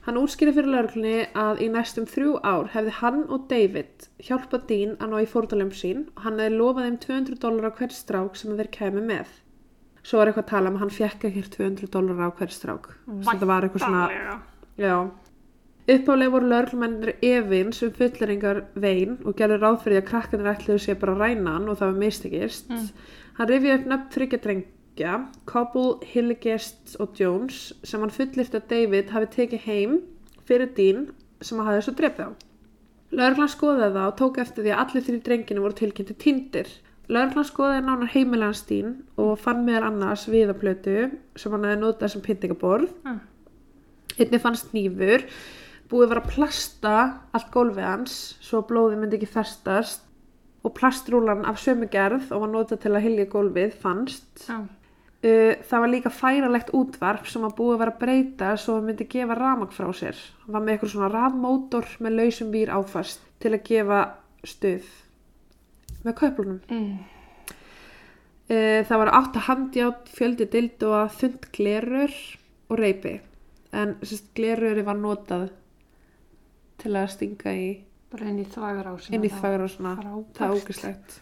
Hann 0.06 0.20
útskýrði 0.20 0.54
fyrir 0.54 0.70
lauruglunni 0.70 1.26
að 1.34 1.62
í 1.64 1.68
næstum 1.74 2.06
þrjú 2.06 2.36
ár 2.46 2.70
hefði 2.70 2.92
hann 3.00 3.24
og 3.28 3.48
David 3.50 4.06
hjálpað 4.22 4.66
Dín 4.70 4.92
að 5.00 5.10
ná 5.10 5.16
í 5.18 5.26
fórtalömb 5.32 5.74
sín 5.74 6.04
og 6.14 6.22
hann 6.22 6.38
hefði 6.38 6.56
lofað 6.60 6.86
þeim 6.86 6.98
200 7.06 7.40
dólar 7.42 7.66
á 7.66 7.76
hver 7.78 7.90
strák 7.90 8.36
sem 8.36 8.54
þeir 8.56 8.70
kæmi 8.70 9.02
með. 9.02 9.26
Svo 10.02 10.18
var 10.18 10.30
eitthvað 10.30 10.44
að 10.46 10.50
tala 10.54 10.70
um 10.70 10.76
að 10.78 10.80
hann 10.84 10.94
fekk 10.94 11.24
ekki 11.28 11.42
200 11.56 11.90
dólar 11.90 12.22
á 12.22 12.28
hver 12.38 12.54
strák. 12.54 12.86
Þetta 13.26 13.46
var 13.50 13.66
eitthvað 13.66 13.82
svona, 13.84 14.06
já. 14.78 15.10
Uppálega 15.90 16.30
voru 16.30 16.46
lauruglumennir 16.46 17.16
efins 17.20 17.82
um 17.82 17.90
fulleringar 17.90 18.60
Vein 18.78 19.16
og 19.26 19.34
gerði 19.34 19.56
ráð 19.58 19.80
fyrir 19.82 19.98
að 20.04 20.08
krakkanir 20.12 20.50
ætluðu 20.52 20.78
sér 20.84 20.98
bara 21.00 21.16
að 21.16 21.22
ræna 21.24 21.54
hann 21.56 21.68
og 21.68 21.78
það 21.80 21.88
var 21.90 21.98
mistekist. 22.04 22.70
Hann 23.38 23.50
rifið 23.50 23.74
upp 23.76 23.88
nöfn 23.90 24.12
þryggja 24.14 24.40
drengja, 24.44 25.14
Cobble, 25.50 25.96
Hilligest 26.12 26.96
og 27.00 27.16
Jones 27.18 27.70
sem 27.86 28.02
hann 28.02 28.14
fullirt 28.14 28.56
að 28.56 28.68
David 28.72 29.14
hafi 29.14 29.30
tekið 29.36 29.66
heim 29.68 29.98
fyrir 30.48 30.72
Dean 30.76 31.08
sem 31.40 31.58
hann 31.60 31.70
hafði 31.70 31.86
svo 31.86 31.96
drefið 32.00 32.26
á. 32.26 32.30
Lörglann 33.10 33.50
skoðaði 33.50 33.94
það 33.96 34.06
og 34.06 34.18
tók 34.20 34.38
eftir 34.38 34.64
því 34.66 34.72
að 34.74 34.82
allir 34.84 35.06
þrjú 35.06 35.20
drenginu 35.26 35.64
voru 35.64 35.78
tilkynnti 35.80 36.16
týndir. 36.20 36.68
Lörglann 37.10 37.48
skoðaði 37.48 37.86
nánar 37.86 38.12
heimilans 38.12 38.60
Dean 38.68 38.92
og 39.18 39.32
fann 39.42 39.64
meðal 39.66 39.88
annars 39.88 40.28
viðaplötu 40.30 41.08
sem 41.38 41.56
hann 41.56 41.66
hefði 41.66 41.80
notað 41.80 42.12
sem 42.12 42.22
pyntingaborð. 42.26 42.92
Mm. 43.02 43.18
Einnig 44.20 44.42
fannst 44.44 44.74
nýfur, 44.76 45.24
búið 45.90 46.12
var 46.12 46.20
að 46.20 46.30
plasta 46.36 46.94
allt 47.34 47.50
gólfið 47.54 47.88
hans 47.88 48.20
svo 48.44 48.60
að 48.60 48.68
blóðið 48.70 49.00
myndi 49.00 49.18
ekki 49.18 49.32
festast 49.32 50.06
og 50.60 50.74
plastrúlan 50.76 51.46
af 51.48 51.60
sömu 51.60 51.88
gerð 51.90 52.32
og 52.34 52.44
var 52.44 52.52
notað 52.52 52.82
til 52.84 52.92
að 52.92 53.04
hylja 53.06 53.26
gólfið 53.32 53.74
fannst. 53.80 54.28
Já. 54.48 54.58
Uh, 55.20 55.52
það 55.68 55.82
var 55.82 55.90
líka 55.92 56.10
færalegt 56.16 56.70
útvarp 56.72 57.26
sem 57.28 57.42
að 57.44 57.58
búið 57.58 57.80
var 57.82 57.90
að 57.92 57.98
breyta 58.00 58.54
svo 58.56 58.78
að 58.78 58.86
myndi 58.88 59.06
gefa 59.12 59.36
ramag 59.36 59.74
frá 59.76 59.90
sér. 59.92 60.16
Það 60.46 60.54
var 60.54 60.64
með 60.64 60.72
eitthvað 60.74 60.92
svona 60.94 61.10
rafmótor 61.12 61.88
með 62.00 62.16
lausum 62.16 62.52
vír 62.54 62.72
áfast 62.72 63.26
til 63.44 63.52
að 63.52 63.66
gefa 63.68 63.98
stuð 64.48 64.88
með 66.06 66.16
kauplunum. 66.22 66.62
Mm. 66.72 66.94
Uh, 68.48 68.80
það 68.88 69.02
var 69.02 69.12
átt 69.18 69.36
að 69.36 69.46
handjátt 69.50 70.08
fjöldi 70.16 70.48
dild 70.56 70.88
og 70.88 70.96
að 71.02 71.12
þund 71.20 71.50
glerur 71.52 72.16
og 72.72 72.80
reypi. 72.80 73.14
En 73.76 73.94
sérst, 74.00 74.32
gleruri 74.34 74.82
var 74.88 74.96
notað 74.98 75.50
til 76.80 76.96
að 76.96 77.12
stinga 77.12 77.52
í 77.54 77.68
Bara 78.10 78.30
inn 78.30 78.40
í 78.42 78.46
þvagar 78.50 78.90
á 78.90 78.94
inn 79.10 79.24
í. 79.24 79.30
Frábært. 79.30 79.76
Það 80.36 80.46
er 80.46 80.54
ógislegt. 80.56 81.20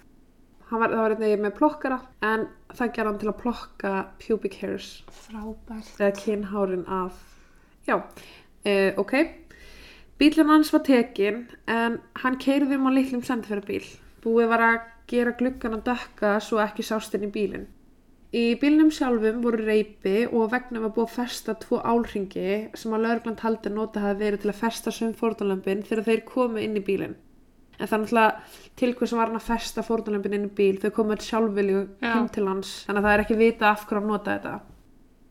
Var, 0.68 0.90
það 0.92 1.00
var 1.00 1.14
einnig 1.14 1.40
með 1.40 1.54
plokkara 1.56 1.96
en 2.28 2.42
það 2.76 2.90
gerði 2.96 3.08
hann 3.08 3.20
til 3.22 3.28
að 3.30 3.38
plokka 3.40 3.92
pubic 4.20 4.56
hairs 4.60 4.88
Frábært. 5.24 5.94
eða 5.96 6.10
kynhárin 6.18 6.84
af 6.92 7.22
já, 7.88 7.96
uh, 7.96 8.90
ok 9.00 9.14
bílinn 10.20 10.52
hans 10.52 10.72
var 10.74 10.84
tekin 10.84 11.46
en 11.72 11.96
hann 12.20 12.36
keirði 12.36 12.76
um 12.76 12.84
á 12.84 12.92
litlum 12.92 13.24
sendifærabíl 13.24 13.86
búið 14.20 14.50
var 14.52 14.64
að 14.66 14.78
gera 15.08 15.32
gluggan 15.40 15.78
að 15.78 15.86
dökka 15.88 16.34
svo 16.44 16.60
ekki 16.60 16.84
sást 16.84 17.16
inn 17.16 17.24
í 17.30 17.32
bílinn 17.32 17.64
í 18.36 18.44
bílnum 18.60 18.90
sjálfum 18.92 19.40
voru 19.44 19.62
reypi 19.64 20.26
og 20.28 20.50
vegna 20.52 20.82
var 20.84 20.92
búið 20.96 21.06
að 21.06 21.14
festa 21.16 21.54
tvo 21.62 21.80
álringi 21.80 22.50
sem 22.76 22.92
að 22.92 23.06
lauruglan 23.06 23.38
taldi 23.40 23.70
að 23.70 23.78
nota 23.78 24.04
hafi 24.04 24.20
verið 24.20 24.44
til 24.44 24.52
að 24.52 24.60
festa 24.60 24.92
söm 24.92 25.14
fórnalömpin 25.16 25.84
þegar 25.88 26.08
þeir 26.10 26.24
komu 26.28 26.60
inn 26.60 26.76
í 26.76 26.84
bílinn 26.84 27.16
en 27.78 27.86
það 27.86 27.94
er 27.94 28.02
náttúrulega 28.02 28.72
til 28.80 28.94
hvers 28.98 29.14
var 29.16 29.30
hann 29.30 29.40
að 29.40 29.48
festa 29.48 29.84
fórnalömpin 29.86 30.34
inn 30.36 30.48
í 30.50 30.56
bíl 30.60 30.80
þau 30.82 30.90
komu 30.98 31.16
sjálfvilju 31.16 31.84
Já. 32.02 32.10
heim 32.16 32.32
til 32.34 32.48
hans 32.50 32.74
þannig 32.88 33.00
að 33.00 33.08
það 33.08 33.14
er 33.14 33.24
ekki 33.24 33.38
vita 33.40 33.70
af 33.70 33.86
hverju 33.86 34.02
hann 34.02 34.12
nota 34.12 34.36
þetta 34.36 34.58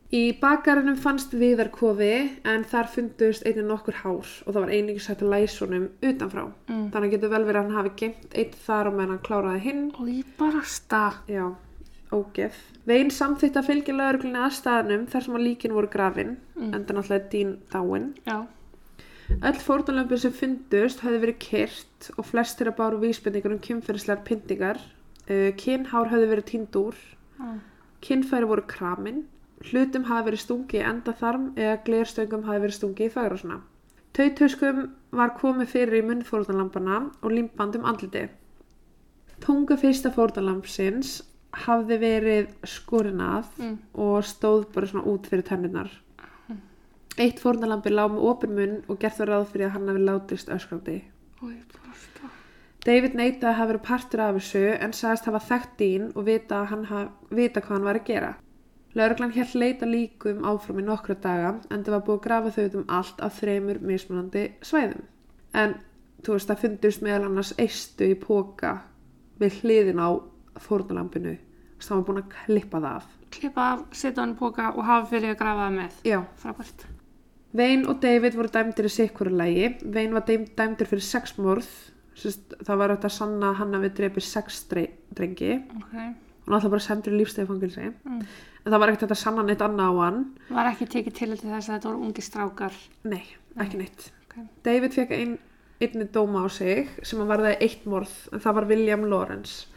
Í 0.08 0.38
bakarinnum 0.40 0.96
fannst 0.96 1.34
viðarkofi 1.36 2.12
en 2.48 2.62
þar 2.64 2.86
fundust 2.88 3.44
einnig 3.44 3.66
nokkur 3.68 3.98
hár 4.00 4.24
og 4.24 4.46
það 4.54 4.62
var 4.62 4.70
einnig 4.72 5.02
sætt 5.04 5.20
að 5.20 5.34
læsunum 5.34 5.84
utanfrá. 6.00 6.46
Mm. 6.70 6.86
Þannig 6.94 7.12
getur 7.12 7.32
vel 7.34 7.42
verið 7.44 7.58
að 7.60 7.66
hann 7.66 7.76
hafi 7.76 7.92
geimt 8.00 8.38
eitt 8.40 8.56
þar 8.64 8.88
og 8.88 8.96
meðan 8.96 9.12
hann 9.12 9.26
kláraði 9.26 9.60
hinn. 9.66 9.82
Og 10.00 10.08
í 10.08 10.22
barasta. 10.38 11.02
Já, 11.28 11.50
ógeð. 12.12 12.54
Veginn 12.88 13.10
samþýtt 13.12 13.56
að 13.60 13.66
fylgja 13.68 13.94
lauruglunni 13.96 14.38
að 14.38 14.54
staðnum 14.58 15.06
þar 15.06 15.24
sem 15.26 15.34
að 15.34 15.44
líkin 15.46 15.72
voru 15.76 15.88
grafin, 15.92 16.36
Mm. 16.56 16.74
enda 16.74 16.94
náttúrulega 16.94 17.28
dýn 17.30 17.56
dáin. 17.72 18.14
Já. 18.26 18.46
Öll 19.42 19.58
fórnalömpur 19.60 20.18
sem 20.18 20.32
fundust 20.32 21.00
hafði 21.00 21.20
verið 21.20 21.38
kyrt 21.38 22.10
og 22.16 22.24
flestir 22.24 22.66
að 22.70 22.76
báru 22.76 22.98
vísbendingur 23.00 23.52
um 23.52 23.58
kynferðislegar 23.58 24.24
pyntingar. 24.24 24.78
Uh, 25.28 25.52
kynhár 25.52 26.08
hafði 26.08 26.28
verið 26.30 26.44
tínd 26.44 26.72
úr, 26.76 26.94
Mm. 27.38 27.60
kynfæri 28.00 28.46
voru 28.48 28.62
kramin, 28.66 29.24
hlutum 29.60 30.04
hafi 30.04 30.30
verið 30.30 30.40
stungi 30.46 30.78
í 30.78 30.84
endaþarm 30.84 31.52
eða 31.56 31.84
glerstöngum 31.84 32.44
hafi 32.44 32.60
verið 32.64 32.78
stungi 32.78 33.04
í 33.06 33.10
þvagrásuna. 33.12 33.60
Tautuskum 34.14 34.90
var 35.12 35.30
komið 35.38 35.66
fyrir 35.68 36.02
í 36.02 36.06
munnfórnalampana 36.06 37.10
og 37.22 37.30
límband 37.30 37.76
um 37.76 37.84
andliti. 37.84 38.28
Tunga 39.40 39.76
fyrsta 39.76 40.10
fórnalampsins 40.10 41.22
hafði 41.52 41.98
verið 42.02 42.48
skorin 42.64 43.20
af 43.20 43.46
Mm. 43.58 43.78
og 43.94 44.22
stóð 44.24 44.66
bara 44.72 44.86
svona 44.86 45.06
út 45.06 45.26
fyrir 45.26 45.42
tenninar. 45.44 45.90
Eitt 47.18 47.40
fórnalampi 47.40 47.90
lá 47.90 48.06
með 48.06 48.22
opin 48.22 48.54
munn 48.54 48.82
og 48.88 48.98
gert 48.98 49.18
var 49.18 49.26
ráð 49.28 49.46
fyrir 49.52 49.66
að 49.66 49.70
hann 49.70 49.88
hafi 49.88 50.04
látist 50.04 50.48
öskrandi. 50.48 51.02
David 52.86 53.14
neitaði 53.18 53.48
að 53.50 53.56
hafa 53.58 53.72
verið 53.72 53.82
partur 53.82 54.20
af 54.20 54.36
þessu 54.36 54.60
en 54.80 54.92
sagðist 54.92 55.26
hafa 55.26 55.40
þekkt 55.48 55.72
Dean 55.78 56.12
og 56.14 56.24
vita, 56.24 56.60
að 56.62 56.84
haf, 56.86 57.08
vita 57.30 57.60
hvað 57.60 57.74
hann 57.76 57.84
var 57.88 57.98
að 57.98 58.04
gera. 58.06 58.30
Lörglan 58.94 59.32
hér 59.34 59.50
leita 59.54 59.86
líkum 59.86 60.44
áfram 60.44 60.78
í 60.80 60.84
nokkra 60.86 61.14
daga 61.20 61.50
en 61.70 61.84
það 61.84 61.90
var 61.96 62.04
búið 62.06 62.18
að 62.18 62.24
grafa 62.28 62.50
þau 62.56 62.78
um 62.78 62.84
allt 62.88 63.20
af 63.20 63.40
þreymur 63.40 63.80
mismunandi 63.80 64.44
svæðum. 64.62 65.02
En 65.54 65.74
þú 66.22 66.32
veist 66.32 66.48
það 66.48 66.62
fundust 66.64 67.02
meðal 67.02 67.26
annars 67.28 67.52
eistu 67.58 68.08
í 68.08 68.14
póka 68.14 68.78
við 69.40 69.60
hliðin 69.62 70.00
á 70.00 70.10
fórnalampinu. 70.64 71.34
Það 71.78 71.94
var 71.94 72.06
búin 72.08 72.22
að 72.22 72.30
klippa 72.34 72.80
það 72.82 72.94
af. 72.98 73.10
Klippa 73.34 73.66
af, 73.72 73.82
setja 73.94 74.22
hann 74.22 74.34
í 74.34 74.38
póka 74.38 74.70
og 74.74 74.86
hafa 74.88 75.10
fyrir 75.12 75.34
að 75.34 75.40
grafa 75.42 75.66
það 75.66 75.76
með. 75.78 75.98
Já. 76.08 76.18
Frábært. 76.42 76.86
Vein 77.58 77.84
og 77.88 78.00
David 78.02 78.36
voru 78.36 78.50
dæmdir 78.52 78.88
í 78.88 78.92
sikkur 78.92 79.30
lægi. 79.32 79.68
Vein 79.94 80.16
var 80.16 80.26
dæm, 80.28 80.48
dæmdur 80.58 80.90
fyrir 80.90 81.04
sex 81.06 81.38
morð. 81.38 81.68
Sist, 82.18 82.56
það 82.66 82.80
var 82.80 82.96
þetta 82.96 83.08
að 83.08 83.14
sanna 83.14 83.52
að 83.52 83.60
hann 83.60 83.76
hafi 83.78 83.92
drepið 84.00 84.26
sex 84.26 84.64
dre 84.70 84.88
drengi. 85.14 85.60
Ok. 85.78 85.94
Hún 86.48 86.56
alltaf 86.56 86.72
bara 86.72 86.82
sendur 86.82 87.14
í 87.14 87.20
lífstæði 87.20 87.48
fangilsi. 87.50 87.90
Mm. 88.08 88.22
En 88.64 88.72
það 88.72 88.82
var 88.82 88.92
ekkert 88.92 89.12
að 89.14 89.20
sanna 89.20 89.44
neitt 89.46 89.62
annað 89.64 89.90
á 89.92 90.00
hann. 90.02 90.22
Var 90.48 90.70
ekki 90.72 90.88
tekið 90.94 91.14
til 91.18 91.28
þess 91.36 91.68
að 91.68 91.74
þetta 91.74 91.90
voru 91.90 92.06
ungi 92.08 92.24
strákar. 92.24 92.78
Nei, 93.08 93.22
ekki 93.60 93.80
neitt. 93.80 94.06
Ok. 94.26 94.38
David 94.66 94.96
fekk 94.96 95.14
ein, 95.14 95.34
einni 95.84 96.08
dóma 96.12 96.42
á 96.44 96.48
sig 96.50 96.90
sem 97.02 97.20
hann 97.20 97.30
varði 97.30 97.54
eitt 97.64 97.84
morð 97.88 98.14
en 98.32 98.42
það 98.44 98.58
var 98.58 98.68
William 98.72 99.04
Lawrence. 99.12 99.68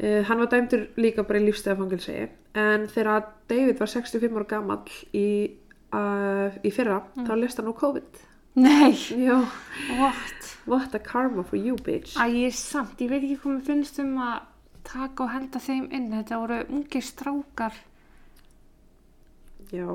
Uh, 0.00 0.22
hann 0.24 0.40
var 0.40 0.48
dæmdur 0.48 0.86
líka 0.96 1.22
bara 1.28 1.40
í 1.42 1.44
lífstæði 1.44 1.76
fangilsi. 1.76 2.16
En 2.56 2.86
þegar 2.88 3.26
David 3.50 3.80
var 3.82 3.90
65 3.92 4.38
ára 4.38 4.46
gamall 4.48 4.94
í, 5.12 5.26
uh, 5.92 6.56
í 6.64 6.72
fyrra, 6.72 7.02
þá 7.20 7.34
list 7.36 7.60
hann 7.60 7.68
á 7.68 7.74
COVID. 7.76 8.22
Nei. 8.60 8.94
Já. 9.14 9.36
What? 9.98 10.48
What 10.66 10.94
a 10.94 10.98
karma 10.98 11.44
for 11.44 11.56
you, 11.56 11.76
bitch. 11.76 12.16
Æ, 12.16 12.24
ég 12.32 12.48
er 12.50 12.56
samt, 12.56 13.00
ég 13.00 13.10
veit 13.12 13.22
ekki 13.22 13.38
hvað 13.42 13.54
mér 13.54 13.66
finnst 13.68 14.00
um 14.02 14.16
að 14.24 14.40
taka 14.88 15.24
og 15.26 15.32
henda 15.34 15.60
þeim 15.62 15.86
inn. 15.92 16.10
Þetta 16.14 16.40
voru 16.42 16.58
ungi 16.68 17.02
strákar. 17.04 17.76
Já. 19.70 19.86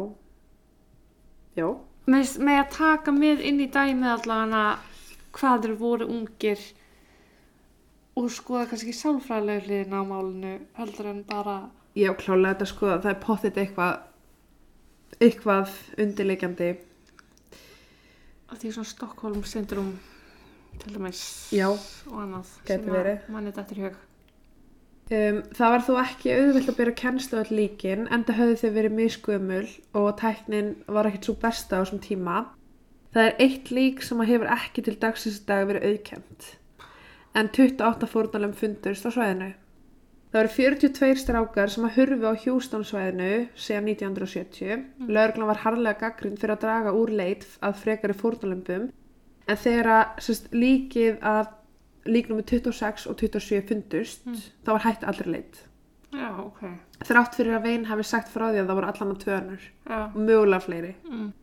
Já. 1.56 1.68
Með, 2.06 2.36
með 2.46 2.62
að 2.62 2.72
taka 2.78 3.14
með 3.16 3.44
inn 3.50 3.62
í 3.64 3.70
dæmið 3.74 4.12
allavega 4.14 4.66
hvað 5.36 5.66
þeir 5.66 5.78
voru 5.80 6.08
ungir 6.14 6.62
og 8.16 8.30
skoða 8.32 8.68
kannski 8.72 8.94
sálfræðilega 8.96 9.66
hliðina 9.68 10.02
á 10.02 10.04
málinu 10.08 10.54
heldur 10.80 11.12
en 11.12 11.24
bara 11.28 11.58
Já, 11.96 12.10
klálega 12.20 12.54
þetta 12.56 12.66
sko, 12.68 12.88
það 13.00 13.12
er 13.14 13.22
pottit 13.24 13.58
eitthvað 13.62 13.94
eitthvað 15.24 15.70
undirleikjandi. 16.04 16.70
að 18.52 18.58
því 18.62 18.72
svona 18.76 18.90
Stockholm 18.90 19.44
syndrom 19.48 19.94
til 20.82 20.92
dæmis 20.96 21.22
Já, 21.56 21.70
og 21.72 22.18
annað 22.20 22.52
gæti 22.68 22.92
verið. 22.92 23.24
manni 23.32 23.52
þetta 23.56 23.78
í 23.80 23.86
hug 23.86 24.04
Um, 25.06 25.44
það 25.54 25.70
var 25.70 25.84
þó 25.86 25.92
ekki 26.02 26.32
auðvitað 26.34 26.70
að 26.72 26.78
byrja 26.80 26.94
kennslu 26.98 27.38
all 27.38 27.52
líkin, 27.54 28.08
enda 28.10 28.34
höfðu 28.34 28.56
þau 28.58 28.72
verið 28.74 28.94
misgömmul 28.98 29.68
og 29.94 30.08
tæknin 30.18 30.72
var 30.90 31.06
ekkert 31.06 31.28
svo 31.28 31.36
besta 31.44 31.78
á 31.78 31.86
þessum 31.86 32.00
tíma. 32.02 32.38
Það 33.14 33.28
er 33.28 33.36
eitt 33.46 33.70
lík 33.70 34.02
sem 34.02 34.24
að 34.24 34.32
hefur 34.32 34.50
ekki 34.56 34.82
til 34.88 34.96
dagsins 34.98 35.38
í 35.38 35.46
dag 35.46 35.68
verið 35.70 35.86
auðkjönd. 35.92 36.48
En 37.36 37.50
28 37.52 38.08
fórnalum 38.08 38.54
fundust 38.56 39.06
á 39.06 39.12
svæðinu. 39.12 39.52
Það 40.32 40.42
eru 40.42 40.52
42 40.52 41.20
strákar 41.22 41.70
sem 41.72 41.86
að 41.88 41.94
hurfi 41.98 42.28
á 42.28 42.34
Hjústónsvæðinu 42.44 43.28
síðan 43.56 43.86
1970. 43.94 44.82
Mm. 45.00 45.12
Lörglan 45.16 45.48
var 45.48 45.62
harlega 45.64 46.00
gaggrind 46.02 46.40
fyrir 46.42 46.56
að 46.58 46.64
draga 46.66 46.92
úr 46.96 47.12
leit 47.16 47.46
að 47.64 47.78
frekari 47.84 48.16
fórnalömpum 48.20 48.90
en 49.48 49.58
þegar 49.62 50.16
sérst, 50.20 50.50
líkið 50.52 51.22
að 51.22 51.54
líknum 52.06 52.42
með 52.42 52.50
26 52.52 53.08
og 53.10 53.16
27 53.22 53.62
fundust 53.70 54.26
Mm. 54.26 54.36
þá 54.66 54.70
var 54.76 54.84
hætt 54.90 55.04
allri 55.08 55.32
leit. 55.32 55.64
Já, 56.16 56.30
ok. 56.40 56.60
Þrátt 57.06 57.36
fyrir 57.36 57.56
að 57.58 57.64
Vein 57.64 57.86
hafi 57.86 58.04
sagt 58.04 58.30
frá 58.32 58.50
því 58.52 58.60
að 58.62 58.68
það 58.70 58.76
voru 58.80 58.88
allan 58.92 59.16
á 59.16 59.18
tvörnur 59.24 59.64
og 59.90 60.16
mögulega 60.16 60.62
fleiri. 60.64 60.94
Mm. 61.10 61.34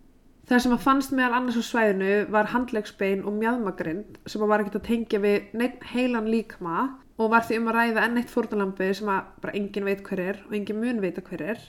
Það 0.49 0.63
sem 0.65 0.73
að 0.75 0.83
fannst 0.83 1.13
meðal 1.15 1.37
annars 1.39 1.59
á 1.61 1.65
svæðinu 1.65 2.15
var 2.35 2.51
handlegsbein 2.51 3.23
og 3.29 3.37
mjadmagrind 3.37 4.19
sem 4.27 4.43
að 4.43 4.51
var 4.51 4.63
ekkert 4.63 4.81
að 4.81 4.89
tengja 4.89 5.21
við 5.23 5.69
heilan 5.93 6.31
líkma 6.31 6.89
og 7.21 7.31
var 7.31 7.47
því 7.47 7.61
um 7.61 7.69
að 7.71 7.77
ræða 7.79 8.07
enn 8.07 8.19
eitt 8.19 8.33
fórnalambi 8.33 8.89
sem 8.99 9.11
að 9.13 9.29
bara 9.45 9.55
engin 9.59 9.87
veit 9.87 10.03
hver 10.07 10.23
er 10.25 10.41
og 10.49 10.57
engin 10.59 10.81
mun 10.83 11.03
veita 11.05 11.23
hver 11.23 11.45
er. 11.55 11.63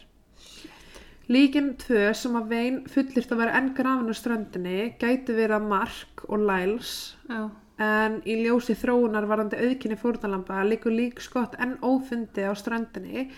Líkin 1.31 1.75
tvö 1.79 2.09
sem 2.17 2.33
að 2.35 2.49
vein 2.51 2.79
fullirt 2.91 3.31
að 3.31 3.43
vera 3.43 3.59
enn 3.59 3.69
grafin 3.77 4.11
á 4.11 4.15
ströndinni 4.17 4.79
gætu 4.99 5.35
verið 5.37 5.55
að 5.59 5.69
Mark 5.69 6.23
og 6.27 6.41
Lyles 6.43 6.95
Já. 7.29 7.43
en 7.85 8.17
í 8.27 8.39
ljósi 8.41 8.75
þróunar 8.79 9.29
varandi 9.29 9.59
auðkynni 9.61 9.99
fórnalamba 10.01 10.65
líkur 10.67 10.91
lík 10.97 11.21
skott 11.23 11.55
enn 11.63 11.77
ófundi 11.79 12.43
á 12.43 12.51
ströndinni 12.57 13.29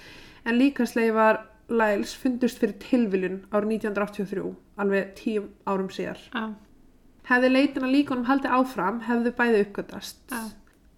en 0.45 0.57
líkastlegi 0.57 1.13
var 1.13 1.43
Lyles 1.70 2.13
fundust 2.13 2.59
fyrir 2.61 2.76
tilviljun 2.80 3.39
árið 3.51 3.72
1983, 3.80 4.53
alveg 4.78 5.13
tíum 5.18 5.47
árum 5.66 5.89
síðar. 5.89 6.20
Já. 6.34 6.53
Hefði 7.26 7.49
leitin 7.49 7.84
að 7.88 7.95
líkunum 7.95 8.26
haldið 8.28 8.53
áfram, 8.53 8.99
hefðu 9.07 9.32
bæði 9.34 9.61
uppgötast. 9.66 10.20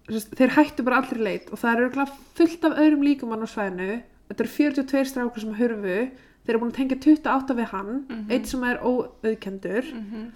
Sest, 0.08 0.34
þeir 0.36 0.52
hættu 0.56 0.84
bara 0.84 0.98
allri 1.00 1.20
leit 1.24 1.48
og 1.52 1.58
það 1.60 1.82
eru 1.86 2.04
fullt 2.36 2.64
af 2.68 2.76
öðrum 2.80 3.02
líkumann 3.06 3.44
á 3.44 3.48
svæðinu. 3.48 4.02
Þetta 4.28 4.44
eru 4.44 4.52
42 4.52 5.04
strákur 5.08 5.40
sem 5.40 5.54
hurfu, 5.56 5.96
þeir 6.44 6.52
eru 6.52 6.60
búin 6.62 6.72
að 6.72 6.76
tengja 6.82 6.98
28 7.00 7.56
við 7.56 7.68
hann, 7.72 8.04
Mhm. 8.08 8.30
eitt 8.30 8.46
sem 8.46 8.64
er 8.64 8.78
óauðkendur. 8.84 9.92
Mm 9.94 10.32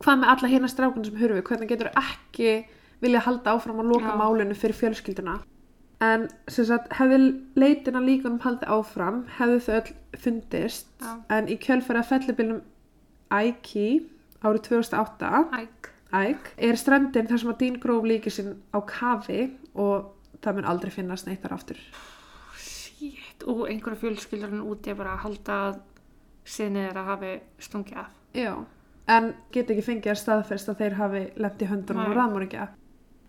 Hvað 0.00 0.18
með 0.22 0.28
alla 0.32 0.48
hérna 0.48 0.68
strákunum 0.72 1.04
sem 1.04 1.16
hurfu, 1.20 1.42
hvernig 1.42 1.68
getur 1.68 1.90
ekki 1.94 2.64
vilja 3.02 3.20
halda 3.20 3.52
áfram 3.52 3.76
að 3.82 3.90
loka 3.92 4.08
Já. 4.08 4.16
málinu 4.16 4.54
fyrir 4.56 4.72
fjölskylduna? 4.74 5.34
En 6.02 6.26
sem 6.50 6.66
sagt, 6.66 6.90
hefði 6.98 7.18
leitin 7.58 7.98
að 7.98 8.08
líkunum 8.08 8.40
haldið 8.42 8.72
áfram, 8.74 9.20
hefðu 9.38 9.58
þau 9.66 9.74
öll 9.76 9.92
fundist, 10.18 10.88
Já. 10.98 11.12
en 11.36 11.50
í 11.52 11.58
kjölfæri 11.62 12.00
að 12.00 12.08
fellibilnum 12.10 12.62
Æki 13.32 13.86
árið 14.42 14.64
2008 14.66 15.30
Æk. 15.60 15.92
Æk 16.12 16.50
er 16.68 16.76
strandin 16.76 17.28
þar 17.30 17.40
sem 17.40 17.52
að 17.52 17.60
Dean 17.62 17.78
gróf 17.80 18.04
líki 18.08 18.32
sinn 18.34 18.58
á 18.74 18.82
kafi 18.84 19.46
og 19.72 20.10
það 20.42 20.58
mun 20.58 20.68
aldrei 20.68 20.92
finnast 20.92 21.28
neitt 21.28 21.40
þar 21.44 21.56
aftur. 21.56 21.80
Shit. 22.58 23.46
Og 23.48 23.64
einhverja 23.70 24.02
fjölskyldurinn 24.02 24.66
úti 24.68 24.94
bara 24.98 25.16
að 25.16 25.24
halda 25.28 25.58
að 25.70 25.80
sinni 26.44 26.84
þeirra 26.84 27.06
hafi 27.08 27.32
stungið 27.62 28.02
af. 28.02 28.12
Já. 28.36 28.52
En 29.12 29.32
get 29.54 29.70
ekki 29.72 29.86
fengið 29.86 30.12
að 30.12 30.20
staðfest 30.20 30.70
að 30.70 30.82
þeir 30.82 30.98
hafi 30.98 31.22
lent 31.42 31.62
í 31.62 31.70
höndunum 31.70 32.10
og 32.10 32.16
raðmóringja. 32.18 32.68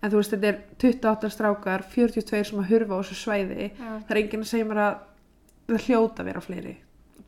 En 0.04 0.12
þú 0.12 0.20
veist, 0.20 0.34
þetta 0.34 0.50
er 0.50 0.58
28 0.82 1.30
strákar, 1.32 1.86
42 1.94 2.42
sem 2.50 2.60
að 2.60 2.68
hurfa 2.74 2.98
á 2.98 3.00
þessu 3.00 3.16
svæði. 3.22 3.70
Já. 3.70 3.88
Það 4.04 4.12
er 4.12 4.20
enginn 4.20 4.44
að 4.44 4.50
segja 4.50 4.68
mér 4.68 4.82
að 4.84 4.98
það 5.70 5.86
hljóta 5.86 6.20
að 6.20 6.28
vera 6.28 6.42
fleiri. 6.44 6.74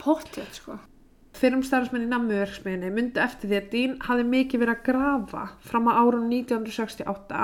Pottið, 0.02 0.50
sko. 0.58 0.76
Fyrrum 1.36 1.64
starfsmenn 1.64 2.06
í 2.06 2.10
nammuverksmiðinni 2.10 2.92
myndi 2.96 3.20
eftir 3.20 3.50
því 3.50 3.56
að 3.58 3.72
Dean 3.72 3.96
hafði 4.06 4.28
mikið 4.32 4.62
verið 4.62 4.76
að 4.76 4.84
grafa 4.86 5.42
fram 5.68 5.88
á 5.88 5.92
árun 6.00 6.30
1968 6.32 7.40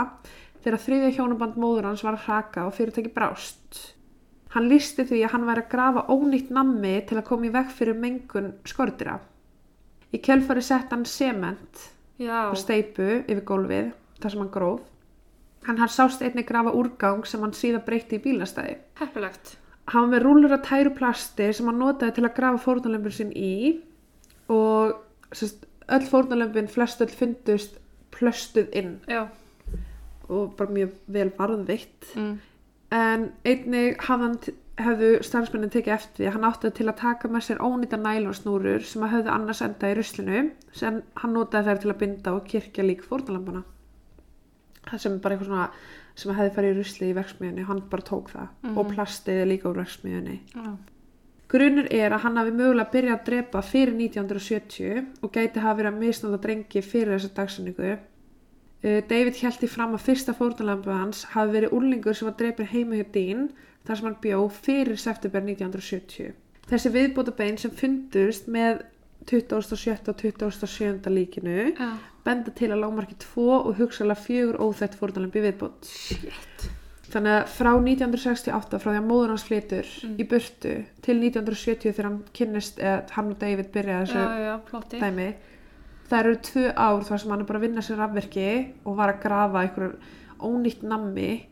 þegar 0.64 0.84
þriðja 0.86 1.10
hjónaband 1.16 1.58
móður 1.60 1.88
hans 1.90 2.04
var 2.06 2.16
að 2.16 2.24
hraka 2.28 2.64
og 2.68 2.76
fyrirtæki 2.76 3.12
brást. 3.12 3.82
Hann 4.54 4.68
listi 4.68 5.04
því 5.08 5.20
að 5.26 5.34
hann 5.34 5.48
væri 5.48 5.64
að 5.64 5.72
grafa 5.74 6.06
ónýtt 6.12 6.52
nammi 6.52 6.94
til 7.08 7.18
að 7.18 7.26
koma 7.28 7.48
í 7.48 7.52
veg 7.52 7.72
fyrir 7.72 8.00
mengun 8.00 8.52
skortira. 8.68 9.18
Í 10.12 10.20
kjölfari 10.20 10.64
sett 10.64 10.92
hann 10.92 11.04
sement 11.08 11.86
Já. 12.20 12.48
og 12.48 12.56
steipu 12.60 13.22
yfir 13.22 13.44
gólfið 13.48 13.92
þar 14.20 14.34
sem 14.34 14.42
hann 14.44 14.52
gróf. 14.52 14.91
Hann 15.66 15.78
hann 15.78 15.88
sást 15.88 16.22
einnig 16.22 16.46
grafa 16.48 16.72
úrgang 16.74 17.24
sem 17.26 17.40
hann 17.44 17.54
síðan 17.54 17.84
breytti 17.86 18.18
í 18.18 18.22
bílastæði. 18.24 18.76
Heppilegt. 18.98 19.56
Hann 19.92 20.08
var 20.08 20.12
með 20.14 20.24
rúlur 20.26 20.54
af 20.56 20.64
tæruplasti 20.66 21.48
sem 21.54 21.68
hann 21.70 21.78
notaði 21.82 22.16
til 22.18 22.24
að 22.26 22.34
grafa 22.38 22.62
fórnalömpin 22.64 23.14
sinn 23.14 23.32
í 23.34 23.52
og 24.50 24.96
sérst, 25.34 25.66
öll 25.88 26.06
fórnalömpin, 26.10 26.70
flest 26.70 27.02
öll 27.02 27.10
fundust 27.14 27.78
plöstuð 28.12 28.68
inn 28.76 28.96
Já. 29.08 29.26
og 30.28 30.56
bara 30.58 30.70
mjög 30.70 30.92
vel 31.06 31.30
varðvitt. 31.38 32.10
Mm. 32.16 32.34
En 32.92 33.30
hann 34.08 34.36
t- 34.38 34.52
hefðu 34.80 35.08
starfsmennin 35.24 35.70
tekið 35.72 35.94
eftir 35.94 36.22
því 36.22 36.28
að 36.28 36.34
hann 36.36 36.46
átti 36.48 36.70
til 36.76 36.86
að 36.88 37.00
taka 37.02 37.28
með 37.28 37.44
sér 37.46 37.60
ónýta 37.64 37.98
nælonsnúrur 38.00 38.84
sem 38.88 39.04
að 39.04 39.12
höfðu 39.16 39.32
annars 39.34 39.60
enda 39.64 39.90
í 39.90 39.96
ruslinu 39.98 40.42
sem 40.72 41.02
hann 41.20 41.34
notaði 41.36 41.68
þær 41.68 41.80
til 41.82 41.92
að 41.92 42.00
binda 42.02 42.34
og 42.36 42.46
kirkja 42.48 42.86
lík 42.86 43.04
fórnalampana. 43.04 43.64
Það 44.88 44.98
sem 45.04 45.18
bara 45.22 45.34
eitthvað 45.36 45.46
svona 45.46 45.68
sem 46.14 46.32
hefði 46.36 46.54
farið 46.54 46.72
í 46.72 46.78
rusli 46.78 47.10
í 47.10 47.14
verksmiðunni, 47.16 47.64
hann 47.68 47.82
bara 47.90 48.02
tók 48.02 48.30
það 48.32 48.48
Mhm. 48.62 48.78
og 48.78 48.90
plastið 48.92 49.42
er 49.42 49.46
líka 49.46 49.68
úr 49.70 49.78
verksmiðunni. 49.84 50.40
Já. 50.54 50.76
Grunur 51.48 51.86
er 51.92 52.10
að 52.12 52.20
hann 52.20 52.36
hafi 52.36 52.50
mögulega 52.50 52.90
byrjað 52.92 53.18
að 53.18 53.24
drepa 53.24 53.62
fyrir 53.62 53.94
1970 53.94 55.06
og 55.22 55.32
gæti 55.32 55.60
hafa 55.60 55.78
verið 55.82 55.92
að 55.92 55.98
misnóta 56.00 56.40
drengi 56.40 56.82
fyrir 56.82 57.18
þessa 57.18 57.34
dagsanningu. 57.34 57.98
Uh, 58.84 59.00
David 59.08 59.36
held 59.36 59.60
í 59.62 59.68
fram 59.68 59.92
að 59.94 60.00
fyrsta 60.08 60.34
fórnalambu 60.34 60.90
hans 60.90 61.24
hafi 61.36 61.52
verið 61.52 61.70
úrlingur 61.76 62.14
sem 62.16 62.26
var 62.26 62.34
drepin 62.40 62.66
heima 62.66 62.96
hjá 62.98 63.04
Dean 63.12 63.50
þar 63.86 63.96
sem 63.96 64.06
hann 64.08 64.16
bjó 64.22 64.48
fyrir 64.50 64.96
september 64.98 65.40
1970. 65.44 66.32
Þessi 66.66 66.90
viðbótabein 66.94 67.58
sem 67.58 67.70
fundust 67.70 68.48
með 68.48 68.82
27. 69.26 70.08
og 70.08 70.16
27. 70.20 71.10
líkinu 71.10 71.74
Já. 71.78 71.90
benda 72.24 72.50
til 72.54 72.70
að 72.70 72.80
lágmarki 72.84 73.16
2 73.18 73.48
og 73.66 73.74
hugsalega 73.78 74.20
4 74.20 74.58
óþætt 74.58 74.94
fórnalambi 74.98 75.42
viðbót. 75.46 75.84
Shit. 75.88 76.70
Þannig 77.12 77.34
að 77.42 77.48
frá 77.52 77.70
1968, 77.76 78.78
frá 78.80 78.90
því 78.94 79.00
að 79.02 79.08
móður 79.10 79.28
hans 79.34 79.42
flytur 79.44 79.88
Mm. 80.02 80.16
í 80.16 80.24
burtu 80.28 80.74
til 81.02 81.16
1970 81.20 81.92
þegar 81.92 82.04
hann 82.08 82.22
kynnist, 82.32 82.78
eða 82.78 83.10
hann 83.10 83.30
og 83.34 83.38
David 83.38 83.72
byrjaði 83.72 84.06
þessu 84.06 85.00
dæmi, 85.00 85.34
það 86.08 86.18
eru 86.20 86.36
tvö 86.36 86.72
ár 86.76 87.02
þar 87.04 87.18
sem 87.20 87.30
hann 87.30 87.40
er 87.40 87.44
bara 87.46 87.58
að 87.58 87.66
vinna 87.66 87.80
sér 87.82 87.96
rafverki 88.00 88.48
og 88.86 88.96
var 88.96 89.12
að 89.12 89.22
grafa 89.22 89.60
einhver 89.66 89.96
ónýtt 90.40 90.82
nammi. 90.82 91.46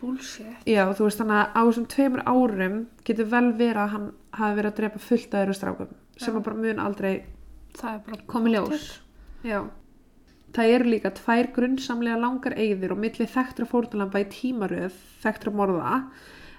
Bullshit. 0.00 0.46
Já, 0.66 0.88
þú 0.94 1.04
veist 1.06 1.20
þannig 1.20 1.38
að 1.38 1.52
á 1.54 1.60
þessum 1.68 1.86
tveimur 1.92 2.22
árum 2.26 2.86
getur 3.04 3.24
vel 3.30 3.52
verið 3.52 3.76
að 3.84 3.88
hann 3.92 4.08
hafi 4.32 4.56
verið 4.56 4.72
að 4.72 4.76
drepa 4.80 4.98
fullt 4.98 5.34
að 5.34 5.42
eru 5.44 5.54
strákum 5.54 5.92
sem 6.24 6.36
að 6.38 6.44
bara 6.48 6.60
mun 6.64 6.82
aldrei 6.82 7.14
komi 8.30 8.52
ljós. 8.54 8.88
Já. 9.46 9.62
Það 10.52 10.74
eru 10.74 10.90
líka 10.92 11.10
tvær 11.16 11.48
grunnsamlega 11.56 12.20
langar 12.20 12.54
eigðir 12.60 12.92
og 12.92 13.00
milli 13.00 13.26
þekktra 13.30 13.64
fórnalamba 13.68 14.20
í 14.20 14.28
tímaröð, 14.34 14.98
þekktra 15.24 15.52
morða. 15.56 15.94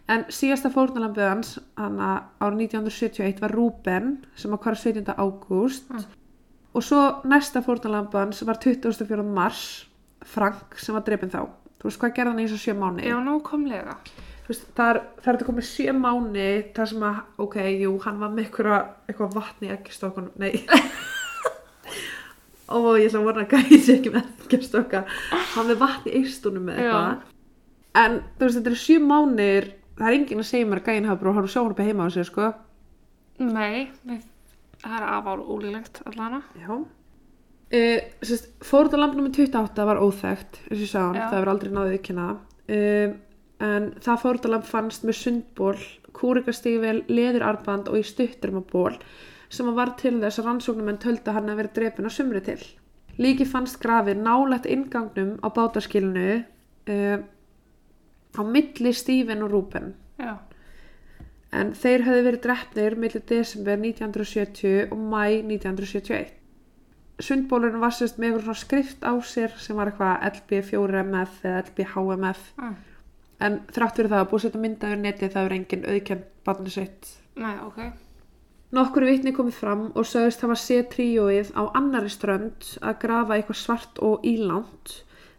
En 0.09 0.25
síðasta 0.33 0.71
fórnalambið 0.73 1.29
hans, 1.29 1.53
árið 1.77 2.65
1971, 2.65 3.39
var 3.43 3.53
Rúben 3.53 4.09
sem 4.35 4.51
að 4.51 4.65
hvar 4.65 4.79
17. 4.81 5.13
ágúst. 5.13 5.93
Mm. 5.93 6.07
Og 6.73 6.83
svo 6.83 7.01
næsta 7.29 7.61
fórnalambið 7.63 8.19
hans 8.19 8.41
var 8.49 8.59
24. 8.59 9.23
mars, 9.23 9.63
Frank, 10.25 10.75
sem 10.81 10.97
var 10.97 11.05
drefin 11.05 11.31
þá. 11.31 11.45
Þú 11.77 11.89
veist, 11.89 12.01
hvað 12.01 12.15
gerði 12.17 12.33
hann 12.33 12.41
í 12.41 12.47
þessu 12.49 12.63
sjö 12.63 12.75
mánu? 12.79 13.05
Já, 13.05 13.17
nákvæmlega. 13.21 13.95
Veist, 14.53 14.67
það 14.77 14.89
er, 14.91 14.97
það 15.17 15.27
er 15.31 15.37
þetta 15.37 15.45
komið 15.47 15.65
sjö 15.65 15.93
mánu 15.97 16.43
þar 16.75 16.89
sem 16.91 17.03
að, 17.07 17.15
ok, 17.41 17.55
jú, 17.81 17.93
hann 18.03 18.19
var 18.21 18.29
með 18.33 18.43
eitthvað, 18.53 19.31
vatni 19.33 19.69
í 19.71 19.73
ekkistokkunum, 19.73 20.35
nei. 20.37 20.59
Og 22.73 22.85
ég 23.01 23.07
ætla 23.09 23.19
að 23.23 23.27
vona 23.27 23.41
að 23.43 23.53
gæði 23.55 23.79
sér 23.81 23.97
ekki 23.97 24.11
með 24.13 24.27
ekkistokka 24.45 25.01
hann 25.55 25.67
með 25.71 25.79
vatni 25.81 26.13
í 26.13 26.21
eistunum 26.21 26.67
með 26.69 26.75
eitthvað. 26.83 27.25
En 28.03 28.19
þú 28.21 28.45
veist, 28.45 28.57
þetta 28.59 28.71
eru 28.71 28.81
sjö 28.83 28.99
mánir 29.01 29.69
það 29.97 30.07
er 30.07 30.17
enginn 30.19 30.43
að 30.45 30.49
segja 30.51 30.69
mér 30.69 30.83
að 30.83 30.87
gæðin 30.91 31.09
hafa 31.09 31.21
bara 31.23 31.35
horfðu 31.39 31.53
sjónarbi 31.55 31.87
heima 31.89 32.05
á 32.05 32.09
sér, 32.13 32.29
sko. 32.29 32.45
Nei, 33.41 33.77
við, 34.05 34.21
það 34.85 34.97
er 34.99 35.03
afár 35.17 35.39
ólílegt 35.49 35.95
allana. 36.09 36.43
já. 36.61 36.73
Uh, 37.73 37.97
fórðalamb 38.61 39.17
nr. 39.17 39.31
28 39.33 39.85
var 39.89 39.97
óþekkt 39.97 40.59
eins 40.67 40.77
og 40.77 40.81
ég 40.83 40.89
sá 40.91 40.99
hann, 41.01 41.17
það 41.17 41.39
hefur 41.39 41.49
aldrei 41.55 41.71
náðið 41.73 41.95
ekki 41.97 42.13
hana 42.13 42.27
uh, 42.37 43.15
en 43.63 43.91
það 44.03 44.23
fórðalamb 44.23 44.65
fannst 44.67 45.05
með 45.07 45.19
sundból 45.19 45.77
kúrikastífvel, 46.13 47.03
leðurarband 47.09 47.89
og 47.89 47.99
í 47.99 48.05
stutturmaból 48.05 48.95
sem 49.53 49.69
að 49.69 49.77
var 49.77 49.93
til 49.99 50.15
þess 50.21 50.41
að 50.41 50.47
rannsóknumenn 50.49 51.01
töldu 51.01 51.29
að 51.29 51.37
hann 51.37 51.51
að 51.53 51.59
vera 51.61 51.75
drepin 51.75 52.09
á 52.09 52.11
sumri 52.13 52.41
til. 52.45 52.61
Líki 53.21 53.45
fannst 53.45 53.77
grafið 53.81 54.23
nálægt 54.25 54.65
ingangnum 54.69 55.35
á 55.45 55.47
bátaskilinu 55.53 56.29
uh, 56.89 57.19
á 58.33 58.41
milli 58.41 58.93
Stífen 58.93 59.43
og 59.45 59.51
Rúben 59.51 59.93
Já. 60.17 60.41
en 61.53 61.73
þeir 61.77 62.05
höfðu 62.07 62.23
verið 62.27 62.45
drefnir 62.47 62.95
millir 62.97 63.25
desember 63.29 63.77
1970 63.77 64.89
og 64.89 64.97
mæ 64.97 65.25
1971. 65.45 66.33
sundbólurinn 67.21 67.83
var 67.83 67.93
sérst 67.93 68.17
með 68.17 68.41
skrift 68.57 69.05
á 69.05 69.13
sér 69.21 69.53
sem 69.61 69.77
var 69.77 69.91
eitthvað 69.91 70.25
LB4MF 70.33 71.45
eða 71.45 71.61
LBHMF 71.67 72.41
ah, 72.57 72.73
en 73.43 73.59
þrátt 73.75 73.99
fyrir 73.99 74.13
það 74.13 74.23
að 74.23 74.31
búið 74.31 74.47
setja 74.47 74.63
myndaður 74.63 75.03
netið 75.03 75.35
það 75.35 75.49
er 75.49 75.57
engin 75.59 75.85
auðkjönd 75.91 76.25
barni 76.47 76.73
sitt 76.73 77.13
nei, 77.39 77.55
ok 77.63 77.79
Nokkur 78.73 79.03
vitni 79.05 79.29
komið 79.37 79.53
fram 79.53 79.81
og 79.93 80.05
sögðist 80.09 80.41
hafa 80.41 80.55
séð 80.57 80.87
tríóið 80.95 81.51
á 81.53 81.61
annari 81.77 82.09
strönd 82.09 82.71
að 82.81 82.95
grafa 83.03 83.35
eitthvað 83.35 83.59
svart 83.59 83.99
og 84.01 84.23
ílangt. 84.25 84.95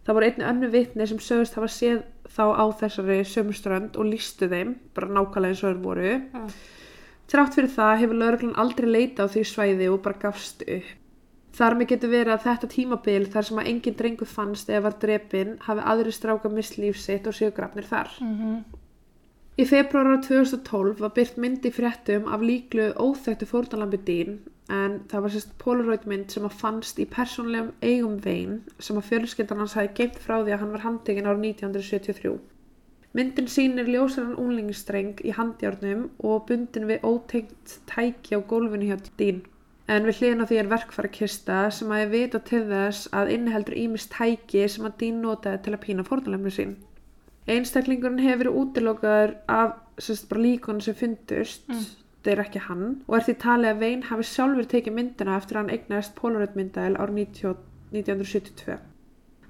Það 0.06 0.14
voru 0.14 0.28
einni 0.28 0.46
önnu 0.46 0.68
vitni 0.70 1.06
sem 1.10 1.18
sögðist 1.18 1.56
hafa 1.58 1.70
séð 1.74 2.04
þá 2.30 2.44
á 2.54 2.64
þessari 2.78 3.16
sömu 3.26 3.56
strönd 3.58 3.98
og 3.98 4.06
lístu 4.06 4.46
þeim, 4.52 4.76
bara 4.94 5.10
nákvæmlega 5.10 5.50
eins 5.50 5.64
og 5.64 5.72
þeir 5.72 5.82
voru. 5.82 6.12
Já. 6.14 6.44
Þrátt 7.34 7.58
fyrir 7.58 7.74
það 7.74 8.00
hefur 8.04 8.20
lauruglan 8.20 8.60
aldrei 8.62 8.88
leita 8.92 9.26
á 9.26 9.32
því 9.34 9.44
svæði 9.50 9.90
og 9.90 10.02
bara 10.06 10.22
gafst 10.28 10.62
upp. 10.62 10.94
Þar 11.54 11.76
með 11.78 11.90
getur 11.92 12.10
verið 12.10 12.34
að 12.34 12.46
þetta 12.48 12.70
tímabil 12.72 13.26
þar 13.30 13.48
sem 13.48 13.58
að 13.62 13.68
engin 13.70 13.98
drengur 13.98 14.30
fannst 14.30 14.70
eða 14.72 14.86
var 14.88 14.96
drepin 15.04 15.52
hafi 15.66 15.84
aðri 15.92 16.14
stráka 16.14 16.50
mist 16.50 16.80
líf 16.82 16.98
sitt 16.98 17.28
og 17.30 17.36
séu 17.36 17.52
grafnir 17.54 17.86
þar. 17.86 18.10
mm 18.20 18.82
Í 19.54 19.62
februar 19.70 20.08
ára 20.10 20.18
2012 20.18 20.98
var 20.98 21.12
byrt 21.14 21.36
mynd 21.38 21.66
í 21.68 21.70
fréttum 21.70 22.24
af 22.26 22.42
líklu 22.42 22.88
óþættu 22.98 23.46
fórnalambi 23.46 24.00
dýn 24.08 24.40
en 24.74 24.96
það 25.10 25.22
var 25.22 25.32
sérst 25.34 25.52
polaroid 25.62 26.08
mynd 26.10 26.34
sem 26.34 26.48
að 26.48 26.56
fannst 26.62 26.98
í 26.98 27.06
persónlegum 27.12 27.68
eigum 27.84 28.16
vein 28.24 28.56
sem 28.82 28.98
að 28.98 29.12
fjölskyldan 29.12 29.62
hans 29.62 29.76
hafi 29.78 29.92
geimt 30.00 30.18
frá 30.24 30.40
því 30.40 30.56
að 30.56 30.60
hann 30.64 30.74
var 30.74 30.84
handtekinn 30.88 31.30
ára 31.30 31.38
1973. 31.38 32.34
Myndin 33.14 33.46
sýnir 33.54 33.92
ljósaran 33.94 34.34
unglingstreng 34.42 35.22
í 35.22 35.36
handjárnum 35.38 36.08
og 36.18 36.48
bundin 36.48 36.90
við 36.90 37.06
ótengt 37.06 37.78
tæki 37.86 38.34
á 38.34 38.42
gólfinu 38.42 38.90
hjá 38.90 38.98
dýn. 39.20 39.44
En 39.88 40.06
við 40.08 40.20
hliðin 40.20 40.40
á 40.40 40.48
því 40.48 40.58
er 40.62 40.68
verkfærakista 40.70 41.56
sem 41.76 41.90
að 41.92 42.00
ég 42.04 42.12
vita 42.14 42.38
til 42.40 42.62
þess 42.70 43.08
að 43.12 43.32
inniheldur 43.34 43.76
ímist 43.76 44.14
tæki 44.14 44.62
sem 44.72 44.86
að 44.88 44.94
dýn 45.02 45.18
notaði 45.20 45.60
til 45.66 45.74
að 45.76 45.82
pína 45.84 46.04
fórnalambi 46.08 46.52
sín. 46.56 46.76
Einstaklingurinn 47.46 48.22
hefur 48.24 48.40
verið 48.44 48.56
útilokaður 48.62 49.34
af 49.52 49.74
sérst, 50.00 50.28
bara 50.30 50.40
líkonu 50.40 50.80
sem 50.80 50.94
fundust, 50.96 51.68
Mm. 51.68 51.84
það 52.24 52.32
er 52.32 52.40
ekki 52.44 52.60
hann, 52.68 53.02
og 53.08 53.16
er 53.18 53.20
því 53.26 53.34
talið 53.42 53.70
að 53.74 53.78
Vein 53.84 54.02
hafi 54.02 54.22
sjálfur 54.24 54.64
tekið 54.72 54.94
myndina 54.96 55.36
eftir 55.36 55.56
að 55.56 55.60
hann 55.60 55.74
eignast 55.76 56.14
Polaroid 56.16 56.56
myndaðil 56.56 56.96
árið 56.96 57.14
90 57.20 57.56
1972. 57.92 58.78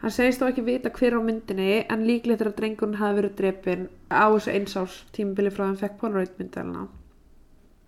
Hann 0.02 0.10
segist 0.10 0.40
þó 0.42 0.48
ekki 0.50 0.64
vita 0.66 0.90
hver 0.90 1.14
á 1.16 1.20
myndinni 1.22 1.86
en 1.88 2.02
líklegt 2.04 2.40
er 2.42 2.50
að 2.50 2.56
drengurinn 2.58 2.98
hafi 2.98 3.20
verið 3.22 3.36
drepin 3.38 3.86
á 4.10 4.26
þessu 4.34 4.50
einsárs 4.52 5.04
tímabili 5.14 5.50
frá 5.54 5.62
að 5.64 5.66
hann 5.70 5.80
fekk 5.84 5.96
Polaroid 6.02 6.34
myndaðilina. 6.38 6.88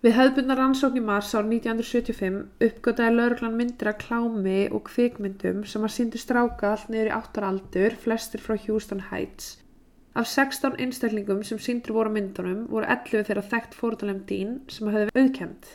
Við 0.07 0.13
hefðbundna 0.15 0.55
rannsókn 0.55 0.99
í 1.01 1.01
mars 1.03 1.33
árið 1.35 1.49
1975 1.67 2.35
uppgötaði 2.63 3.15
lauruglan 3.17 3.57
myndir 3.59 3.89
af 3.91 3.97
klámi 4.05 4.69
og 4.71 4.85
kvikmyndum 4.87 5.65
sem 5.67 5.83
að 5.83 5.91
síndu 5.97 6.21
stráka 6.21 6.69
allt 6.69 6.87
niður 6.93 7.09
í 7.09 7.11
áttar 7.11 7.47
aldur, 7.49 7.97
flestir 8.05 8.39
frá 8.39 8.55
Houston 8.69 9.01
Heights. 9.09 9.49
Af 10.15 10.29
16 10.31 10.79
einstaklingum 10.79 11.43
sem 11.43 11.59
síndur 11.59 11.97
voru 11.97 12.15
myndunum 12.15 12.63
voru 12.71 12.87
11 12.87 13.27
þeirra 13.27 13.45
þekkt 13.51 13.75
fórtalem 13.81 14.23
dýn 14.31 14.55
sem 14.71 14.87
hefði 14.93 15.11
auðkend. 15.11 15.71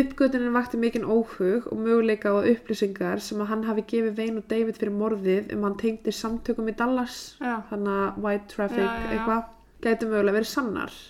Uppgötunin 0.00 0.56
vakti 0.56 0.80
mikinn 0.80 1.04
óhug 1.04 1.68
og 1.68 1.84
möguleika 1.84 2.32
á 2.32 2.40
að 2.40 2.54
upplýsingar 2.54 3.20
sem 3.20 3.44
að 3.44 3.52
hann 3.52 3.68
hafi 3.68 3.84
gefið 3.92 4.20
Vein 4.22 4.40
og 4.40 4.46
David 4.48 4.80
fyrir 4.80 4.96
morðið 4.96 5.52
um 5.58 5.68
hann 5.68 5.76
tengdi 5.82 6.16
samtökum 6.22 6.72
í 6.72 6.80
Dallas, 6.80 7.34
þannig 7.42 7.98
að 7.98 8.22
white 8.24 8.54
traffic 8.56 8.86
Já, 8.86 8.94
já, 8.94 9.02
já. 9.02 9.10
eitthvað, 9.18 9.50
gæti 9.84 10.08
mögulega 10.08 10.40
verið 10.40 10.56
sannar. 10.56 11.02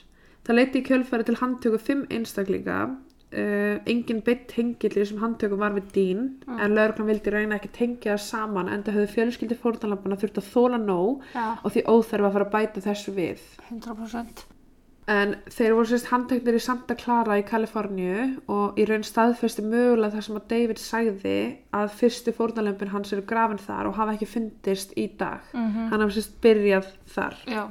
Það 0.46 0.56
leiti 0.58 0.80
í 0.82 0.86
kjölfæri 0.88 1.24
til 1.28 1.36
handtöku 1.38 1.78
fimm 1.78 2.06
einstaklinga, 2.10 2.78
uh, 3.32 3.76
engin 3.86 4.22
beitt 4.26 4.48
tengilli 4.50 5.04
sem 5.06 5.18
handtöku 5.22 5.56
var 5.60 5.70
við 5.76 5.90
dýn, 5.94 6.22
Mm. 6.46 6.58
en 6.60 6.74
lögreglan 6.74 7.06
vildi 7.12 7.30
reyna 7.30 7.58
ekki 7.60 7.70
tengja 7.72 8.16
það 8.16 8.24
saman 8.26 8.68
en 8.68 8.82
það 8.82 8.94
höfðu 8.98 9.12
fjölskyldi 9.16 9.56
fórtanlampana 9.62 10.16
þurft 10.18 10.40
að 10.42 10.50
þóla 10.54 10.80
nóg 10.84 11.22
Já, 11.34 11.58
og 11.64 11.72
því 11.72 11.84
óþarf 11.86 12.24
að 12.26 12.32
fara 12.32 12.44
að 12.48 12.52
bæta 12.56 12.80
þessu 12.88 13.14
við. 13.14 13.38
100% 13.70 14.44
En 15.08 15.32
þeir 15.50 15.72
voru 15.74 15.86
sérst 15.90 16.06
handteknir 16.12 16.54
í 16.54 16.60
Santa 16.62 16.94
Clara 16.94 17.34
í 17.40 17.42
Kaliforníu 17.42 18.36
og 18.48 18.76
í 18.78 18.84
raun 18.86 19.02
staðfesti 19.02 19.62
mögulega 19.66 20.14
það 20.14 20.22
sem 20.22 20.36
að 20.38 20.44
David 20.52 20.78
sagði 20.78 21.56
að 21.74 21.88
fyrstu 21.98 22.32
fórnalömpin 22.36 22.92
hans 22.92 23.10
eru 23.12 23.22
grafin 23.26 23.58
þar 23.58 23.88
og 23.90 23.96
hafa 23.98 24.12
ekki 24.14 24.28
fundist 24.30 24.92
í 24.96 25.08
dag. 25.18 25.40
mm 25.52 25.88
Hann 25.90 26.00
hafa 26.00 26.12
sérst 26.14 26.36
byrjað 26.40 26.86
þar. 27.16 27.34
Já, 27.50 27.64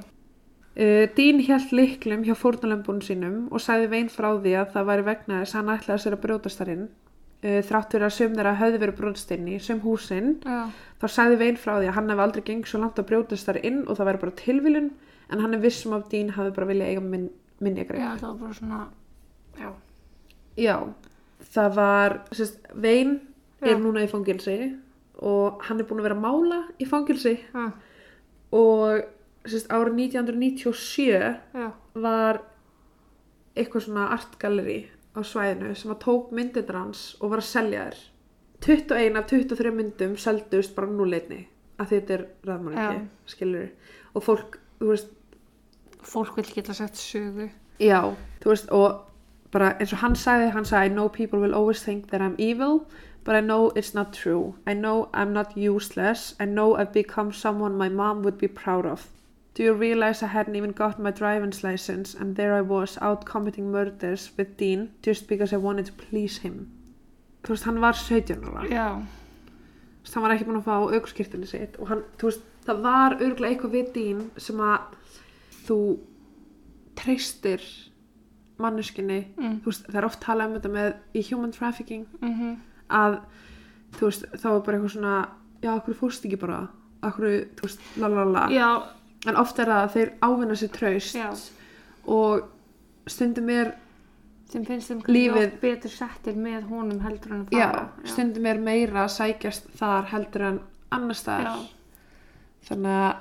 Uh, 0.82 1.06
Dín 1.14 1.44
hjælt 1.46 1.70
liklum 1.78 2.24
hjá 2.26 2.34
fórnalömbunum 2.34 3.04
sínum 3.06 3.36
og 3.54 3.62
sagði 3.62 3.92
vein 3.92 4.10
frá 4.10 4.32
því 4.34 4.56
að 4.58 4.72
það 4.74 4.88
væri 4.90 5.04
vegna 5.12 5.42
þess 5.44 5.54
að 5.54 5.60
hann 5.60 5.76
ætlaði 5.76 6.04
sér 6.04 6.16
að 6.16 6.24
brjótast 6.24 6.62
þar 6.62 6.72
inn. 6.74 6.88
Uh, 7.42 7.60
þrátt 7.68 7.94
fyrir 7.94 8.08
að 8.08 8.16
sum 8.16 8.34
þeirra 8.38 8.56
höfðu 8.58 8.82
verið 8.82 8.98
brjótast 8.98 9.34
inn 9.36 9.48
í 9.52 9.60
sum 9.62 9.84
húsinn 9.86 10.32
já, 10.42 10.58
þá 11.02 11.06
sagði 11.10 11.38
Vein 11.42 11.62
frá 11.62 11.76
því 11.76 11.92
að 11.92 11.96
hann 11.98 12.12
hefði 12.14 12.26
aldrei 12.26 12.44
gengið 12.50 12.72
svo 12.72 12.82
langt 12.82 13.02
að 13.02 13.08
brjótast 13.12 13.50
þar 13.50 13.62
inn 13.66 13.80
og 13.86 13.98
það 13.98 14.10
væri 14.10 14.22
bara 14.24 14.36
tilviljun 14.42 14.90
en 15.32 15.42
hann 15.42 15.56
er 15.58 15.64
vissum 15.64 15.96
af 15.98 16.04
Dín 16.12 16.34
hafi 16.36 16.54
bara 16.58 16.70
viljað 16.70 16.92
eiga 16.92 17.06
minn, 17.06 17.30
minni 17.62 17.86
já, 17.86 18.12
það 18.20 18.28
var 18.28 18.38
bara 18.44 18.58
svona 18.60 18.82
Já, 19.58 19.72
Já, 20.58 20.76
það 21.56 21.74
var 21.78 22.18
sérst, 22.32 22.62
Vein 22.74 23.18
er 23.62 23.76
Já. 23.76 23.80
núna 23.82 24.06
í 24.06 24.12
fangilsi 24.12 24.60
og 25.22 25.66
hann 25.66 25.82
er 25.82 25.90
búin 25.90 26.02
að 26.02 26.10
vera 26.10 26.22
mála 26.22 26.62
í 26.82 26.88
fangilsi 26.90 27.38
og 28.52 29.02
sérst, 29.46 29.70
árið 29.74 29.98
1997 30.06 31.06
já, 31.54 31.68
var 31.94 32.42
eitthvað 33.58 33.86
svona 33.88 34.10
artgalleri 34.16 34.82
á 35.12 35.20
svæðinu 35.28 35.76
sem 35.76 35.92
að 35.92 36.04
tók 36.06 36.32
myndir 36.36 36.70
hans 36.76 37.16
og 37.20 37.34
var 37.34 37.42
að 37.42 37.50
selja 37.50 37.86
þér 37.90 38.02
21 38.62 39.18
af 39.18 39.26
23 39.32 39.74
myndum 39.74 40.18
seldust 40.22 40.76
bara 40.76 40.88
núleitni 40.92 41.48
að 41.82 41.96
þetta 41.96 42.14
er 42.14 42.26
ræðmanningi, 42.46 43.06
skilur 43.26 43.70
og 44.14 44.26
fólk, 44.26 44.60
þú 44.80 44.92
veist, 44.92 45.14
fólk 46.06 46.36
vil 46.38 46.46
geta 46.52 46.76
sett 46.78 47.00
sögu. 47.00 47.50
Já 47.82 48.14
þú 48.44 48.52
veist, 48.52 48.70
og 48.70 49.08
bara 49.52 49.74
eins 49.80 49.94
og 49.96 50.04
hann 50.04 50.16
sagði 50.16 50.52
hann 50.54 50.68
sagði, 50.68 50.92
I 50.92 50.94
know 50.94 51.10
people 51.10 51.42
will 51.42 51.56
always 51.58 51.82
think 51.84 52.12
that 52.12 52.22
I'm 52.22 52.38
evil 52.38 52.86
but 53.24 53.36
I 53.36 53.42
know 53.42 53.72
it's 53.76 53.94
not 53.94 54.14
true. 54.14 54.56
I 54.66 54.74
know 54.74 55.10
I'm 55.14 55.34
not 55.34 55.56
useless. 55.56 56.36
I 56.40 56.46
know 56.46 56.76
I've 56.76 56.94
become 56.94 57.32
someone 57.32 57.78
my 57.78 57.90
mom 57.90 58.24
would 58.24 58.38
be 58.38 58.48
proud 58.48 58.86
of 58.86 59.08
Do 59.54 59.64
you 59.64 59.74
realize 59.74 60.24
I 60.24 60.28
hadn't 60.28 60.56
even 60.56 60.72
got 60.72 61.00
my 61.00 61.12
driver's 61.12 61.64
license 61.64 62.14
and 62.16 62.36
there 62.36 62.56
I 62.56 62.62
was 62.62 62.98
out 63.02 63.26
committing 63.26 63.72
murders 63.72 64.32
with 64.38 64.56
Dean 64.58 64.92
just 65.02 65.28
because 65.28 65.52
I 65.54 65.58
wanted 65.58 65.86
to 65.88 65.94
please 65.94 66.38
him? 66.38 66.72
Þú 67.44 67.56
veist, 67.56 67.66
hann 67.66 67.82
var 67.82 67.94
17 67.94 68.46
ára. 68.46 68.64
Já, 68.70 69.02
Þú 70.02 70.06
veist, 70.06 70.14
hann 70.16 70.24
var 70.24 70.34
ekki 70.36 70.48
búin 70.48 70.62
að 70.62 70.68
fá 70.70 70.96
aukskirtinni 70.96 71.50
sitt 71.50 71.78
og 71.82 71.92
hann, 71.92 72.04
þú 72.18 72.30
veist, 72.30 72.48
það 72.66 72.82
var 72.86 73.18
örgulega 73.20 73.54
eitthvað 73.54 73.76
við 73.76 73.94
Dean 73.98 74.24
sem 74.38 74.62
að 74.62 74.80
þú 75.68 75.80
treystir 77.02 77.66
manneskinni 78.62 79.20
mm. 79.36 79.60
þú 79.64 79.72
veist, 79.72 79.88
það 79.90 80.00
er 80.02 80.08
oft 80.08 80.22
talað 80.24 80.50
um 80.50 80.58
þetta 80.60 80.74
með 80.78 80.92
í 81.18 81.26
human 81.32 81.56
trafficking 81.56 82.06
Mm 82.22 82.60
að 82.92 83.20
þú 83.98 84.08
veist, 84.10 84.26
þá 84.36 84.48
er 84.52 84.64
bara 84.66 84.78
eitthvað 84.78 84.94
svona 84.96 85.16
já, 85.64 85.72
okkur 85.76 85.98
fórst 86.00 86.26
ekki 86.28 86.40
bara? 86.42 86.62
Okkur, 87.08 87.28
þú 87.58 87.68
veist, 87.68 87.86
lalala 88.02 88.46
já, 88.54 88.68
en 89.28 89.38
oft 89.38 89.60
er 89.60 89.66
það 89.66 89.84
að 89.84 89.94
þeir 89.96 90.14
ávinna 90.22 90.56
sér 90.56 90.72
traust 90.78 91.16
já 91.16 91.30
og 92.06 92.48
stundum 93.10 93.50
er 93.50 93.74
sem 94.52 94.66
finnst 94.68 94.92
þeim 94.92 95.04
Lífið- 95.08 95.60
betur 95.62 95.94
settir 95.94 96.36
með 96.36 96.68
honum 96.70 97.00
heldur 97.06 97.32
en 97.32 97.46
að 97.46 97.56
já, 97.56 97.88
stundum 98.04 98.46
er 98.46 98.60
meira 98.60 99.06
að 99.06 99.14
sækjast 99.16 99.70
þar 99.80 100.10
heldur 100.12 100.42
en 100.42 100.60
annars 100.92 101.24
Já. 101.24 101.56
þannig 102.68 102.98
að 102.98 103.16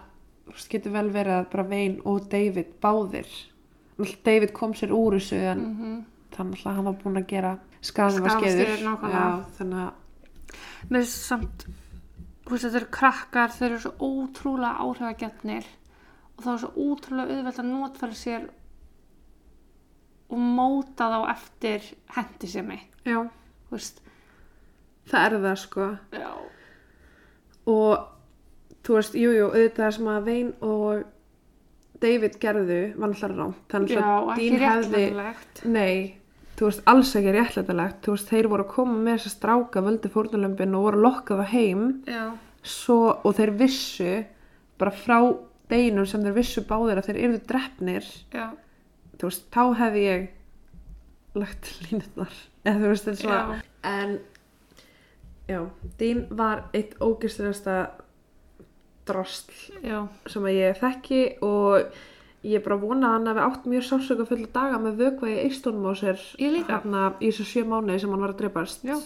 þú 0.46 0.54
veist, 0.56 0.70
getur 0.70 0.92
vel 0.92 1.10
verið 1.10 1.36
að 1.36 1.50
bara 1.52 1.68
Vein 1.70 2.00
og 2.04 2.28
David 2.30 2.72
báðir 2.82 3.28
David 4.24 4.52
kom 4.52 4.74
sér 4.74 4.90
úr 4.90 5.18
þessu 5.18 5.36
en 5.36 5.58
mm 5.58 5.76
-hmm. 5.80 6.04
þannig 6.36 6.66
að 6.66 6.74
hann 6.74 6.84
var 6.84 6.96
búin 7.04 7.16
að 7.16 7.26
gera 7.26 7.58
nákvæmlega. 8.84 9.44
þannig 9.58 9.86
að 9.86 9.92
Mér 10.90 11.00
finnst 11.00 11.26
samt 11.26 11.66
þú 12.44 12.50
veist, 12.50 12.64
þetta 12.64 12.76
eru 12.76 12.90
krakkar, 12.90 13.50
þeir 13.50 13.70
eru 13.70 13.78
svo 13.78 13.92
ótrúlega 14.00 14.78
áhrifagjarnir 14.80 15.64
og 16.40 16.46
þá 16.46 16.52
er 16.54 16.60
svo 16.62 16.70
ótrúlega 16.88 17.36
auðvelt 17.36 17.60
að 17.60 17.68
notfæra 17.68 18.16
sér 18.16 18.46
og 20.30 20.46
móta 20.56 21.10
þá 21.12 21.18
eftir 21.34 21.88
hendi 22.16 22.48
sem 22.48 22.68
mig 22.70 22.86
já, 23.04 23.18
veist, 23.72 24.00
það 25.10 25.26
er 25.26 25.36
það 25.44 25.56
sko. 25.64 25.88
Já, 26.14 26.30
og 27.70 28.06
þú 28.86 28.96
veist, 28.96 29.18
jú, 29.18 29.32
jú, 29.36 29.48
auðvitað 29.50 29.84
það 29.84 29.96
sem 29.98 30.12
að 30.14 30.30
Vein 30.30 30.52
og 30.64 31.04
David 32.00 32.38
gerðu 32.40 32.80
var 32.96 33.12
náttúrulega 33.12 33.42
rámt 33.42 33.74
þannig 33.74 33.98
að 34.00 34.30
Dean 34.38 34.62
hefði 34.64 35.04
nei, 35.68 35.96
þú 36.56 36.70
veist, 36.70 36.84
alls 36.88 37.12
ekki 37.20 37.34
réttlætilegt 37.36 38.00
þú 38.06 38.16
veist, 38.16 38.32
þeir 38.32 38.50
voru 38.54 38.64
að 38.64 38.72
koma 38.78 38.96
með 38.96 39.18
þess 39.18 39.28
að 39.28 39.36
stráka 39.36 39.84
völdi 39.84 40.12
fórnulömpin 40.14 40.78
og 40.78 40.86
voru 40.88 41.02
að 41.02 41.06
lokka 41.10 41.40
það 41.42 41.52
heim. 41.52 41.84
Já, 42.08 42.24
svo, 42.64 43.00
og 43.24 43.36
þeir 43.36 43.56
vissu 43.58 44.14
bara 44.80 44.92
frá 44.94 45.18
deginum 45.70 46.08
sem 46.10 46.24
þeir 46.26 46.36
vissu 46.36 46.64
báðir 46.68 47.00
að 47.00 47.10
þeir 47.10 47.22
yrðu 47.24 47.40
drefnir 47.50 48.10
já, 48.34 48.46
þú 49.16 49.30
veist, 49.30 49.46
þá 49.54 49.62
hefði 49.84 50.04
ég 50.06 50.28
lagt 51.40 51.72
línutnar 51.86 52.36
eða 52.64 52.76
þú 52.82 52.92
veist, 52.92 53.08
þetta 53.08 53.16
er 53.16 53.24
svona 53.24 53.40
já, 53.40 53.64
en 53.94 54.18
Já, 55.50 55.64
Dean 55.98 56.26
var 56.30 56.68
eitt 56.76 56.94
ógislegasta 57.02 57.90
drosl 59.08 59.50
já, 59.82 60.04
sem 60.30 60.46
að 60.46 60.58
ég 60.60 60.78
þekki 60.78 61.22
og 61.42 61.96
ég 62.46 62.60
er 62.60 62.64
bara 62.64 62.76
að 62.78 62.84
vona 62.86 63.08
að 63.08 63.14
hann 63.16 63.30
hafi 63.30 63.42
átt 63.46 63.66
mjög 63.72 63.86
sásöka 63.88 64.26
fulla 64.28 64.50
daga 64.54 64.78
með 64.80 65.00
vökva 65.00 65.30
í 65.32 65.40
eistónum 65.42 65.90
á 65.90 65.94
sér 65.98 66.22
hérna, 66.38 67.02
í 67.18 67.32
þessu 67.32 67.48
sjö 67.48 67.64
mánuði 67.66 67.98
sem 68.04 68.14
hann 68.14 68.22
var 68.22 68.34
að 68.36 68.42
dreipast 68.44 68.86
Já. 68.86 68.96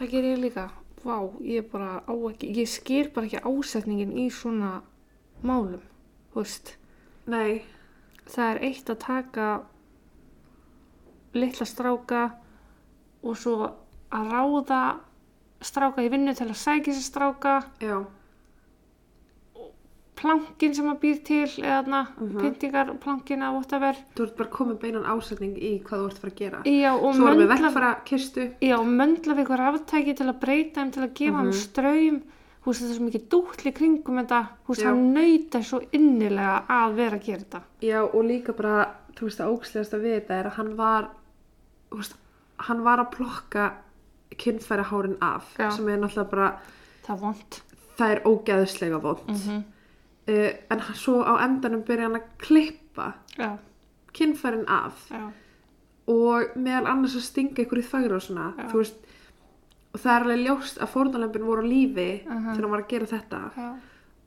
það 0.00 0.12
ger 0.12 0.28
ég 0.34 0.42
líka. 0.42 0.66
Vá, 1.04 1.16
ég 1.44 1.70
bara 1.72 2.02
á 2.04 2.14
ekki 2.28 2.52
ég 2.60 2.68
skil 2.68 3.08
bara 3.14 3.30
ekki 3.30 3.40
ásetningin 3.40 4.12
í 4.20 4.28
svona 4.32 4.82
málum, 5.44 5.80
þú 6.32 6.40
veist. 6.42 6.74
Nei, 7.26 7.62
það 8.26 8.50
er 8.54 8.62
eitt 8.70 8.90
að 8.90 8.98
taka 9.04 9.48
litla 11.34 11.66
stráka 11.66 12.24
og 13.24 13.36
svo 13.40 13.70
að 14.14 14.28
ráða 14.34 14.82
stráka 15.64 16.04
í 16.04 16.10
vinnu 16.12 16.34
til 16.36 16.46
að 16.50 16.60
sækja 16.60 16.92
sér 16.94 17.08
stráka. 17.08 17.54
Já, 17.80 18.04
plankin 20.14 20.74
sem 20.76 20.86
að 20.88 21.00
býr 21.02 21.16
til 21.26 21.42
eða 21.44 21.80
þarna, 21.82 22.00
Mhm. 22.20 22.40
pyntingar, 22.40 22.92
plankina, 23.00 23.50
whatever. 23.52 23.96
Þú 24.14 24.22
ert 24.22 24.36
bara 24.36 24.48
komið 24.50 24.78
beinan 24.80 25.04
ásetning 25.04 25.56
í 25.58 25.82
hvað 25.82 25.98
þú 25.98 26.06
ert 26.06 26.14
að 26.14 26.20
fara 26.20 26.30
að 26.32 26.36
gera. 26.36 26.62
Já, 26.64 26.92
og 26.94 27.14
Svo 27.14 27.26
erum 27.26 27.38
við 27.38 27.48
möndla, 27.48 27.70
verkfæra 27.72 28.04
kistu. 28.04 28.50
Já, 28.62 28.78
og 28.78 28.86
möndla 28.86 29.34
við 29.34 29.44
eitthvað 29.46 29.62
ráftæki 29.64 30.16
til 30.16 30.26
að 30.26 30.40
breyta 30.40 30.74
þeim, 30.80 30.92
til 30.92 31.02
að 31.02 31.14
gefa 31.14 31.42
Mhm. 31.42 31.50
þeim 31.50 31.52
ströym 31.66 32.22
þú 32.64 32.70
veist, 32.72 32.80
það 32.82 32.90
er 32.90 32.96
svo 32.96 33.04
mikið 33.04 33.24
dútli 33.28 33.72
kringum 33.76 34.18
þetta. 34.22 34.38
Þú 34.64 34.72
veist, 34.74 34.84
hann 34.88 35.02
nauta 35.14 35.60
svo 35.62 35.80
innilega 35.92 36.54
að 36.68 36.94
vera 36.96 37.16
að 37.18 37.24
gera 37.26 37.42
þetta. 37.44 37.60
Já, 37.84 38.00
og 38.04 38.24
líka 38.24 38.52
bara, 38.56 38.86
þú 39.14 39.28
veist, 39.28 39.40
að 39.44 39.52
ógslegast 39.58 39.94
að 39.94 40.00
við 40.08 40.14
þetta 40.20 40.38
er 40.40 40.48
að 40.50 40.56
hann 40.58 40.72
var, 40.76 41.08
þú 41.90 42.00
veist, 42.00 42.16
hann 42.68 42.82
var 42.86 42.98
að 43.04 43.10
plokka 43.18 43.68
kynfæri 44.40 44.84
hárin 44.90 45.18
af, 45.22 45.52
Já. 45.58 45.70
sem 45.70 45.88
er 45.88 45.98
náttúrulega 46.00 46.30
bara, 46.30 46.48
það 47.06 47.14
er 47.14 47.20
vond 47.20 47.60
það 47.98 48.10
er 48.16 48.22
ógeðslega 48.26 49.00
vond. 49.02 49.28
mm 49.28 49.62
Uh, 50.26 50.56
en 50.72 50.80
hann- 50.80 50.96
svo 50.96 51.20
á 51.20 51.36
endanum 51.44 51.82
byrja 51.84 52.06
hann 52.08 52.14
að 52.16 52.22
klippa 52.40 53.12
já, 53.36 53.58
kynfærin 54.16 54.64
af. 54.66 54.94
Já, 55.12 55.28
og 56.08 56.54
meðal 56.56 56.86
annars 56.88 57.16
að 57.18 57.26
stinga 57.26 57.60
ykkur 57.60 57.80
í 57.82 57.84
þvægur 57.84 58.14
og 58.16 58.22
svona, 58.24 58.46
Já. 58.56 58.64
þú 58.72 58.78
veist, 58.80 59.03
og 59.94 60.00
það 60.02 60.14
er 60.16 60.24
alveg 60.26 60.40
ljóst 60.46 60.78
að 60.82 60.92
fórnalömpin 60.94 61.44
voru 61.46 61.62
á 61.62 61.66
lífi 61.70 62.08
Mhm. 62.26 62.44
þegar 62.54 62.60
hann 62.62 62.70
var 62.70 62.82
að 62.82 62.88
gera 62.88 63.06
þetta 63.06 63.40
já, 63.56 63.68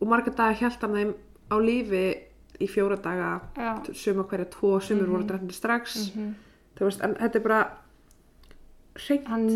og 0.01 0.07
marga 0.07 0.31
daga 0.35 0.55
hjælt 0.61 0.81
hann 0.81 0.93
þeim 0.95 1.13
á 1.51 1.55
lífi 1.59 2.05
í 2.59 2.67
fjóra 2.67 2.97
daga, 3.01 3.41
suma 3.93 4.23
hverja 4.23 4.49
tvo, 4.49 4.79
sumir 4.81 5.05
voru 5.07 5.23
drefnir 5.27 5.53
strax. 5.53 6.11
mhm. 6.15 6.33
þú 6.77 6.85
veist, 6.85 7.03
en 7.03 7.13
þetta 7.15 7.35
er 7.35 7.43
bara 7.43 7.71
hreint 8.97 9.27
hann 9.27 9.47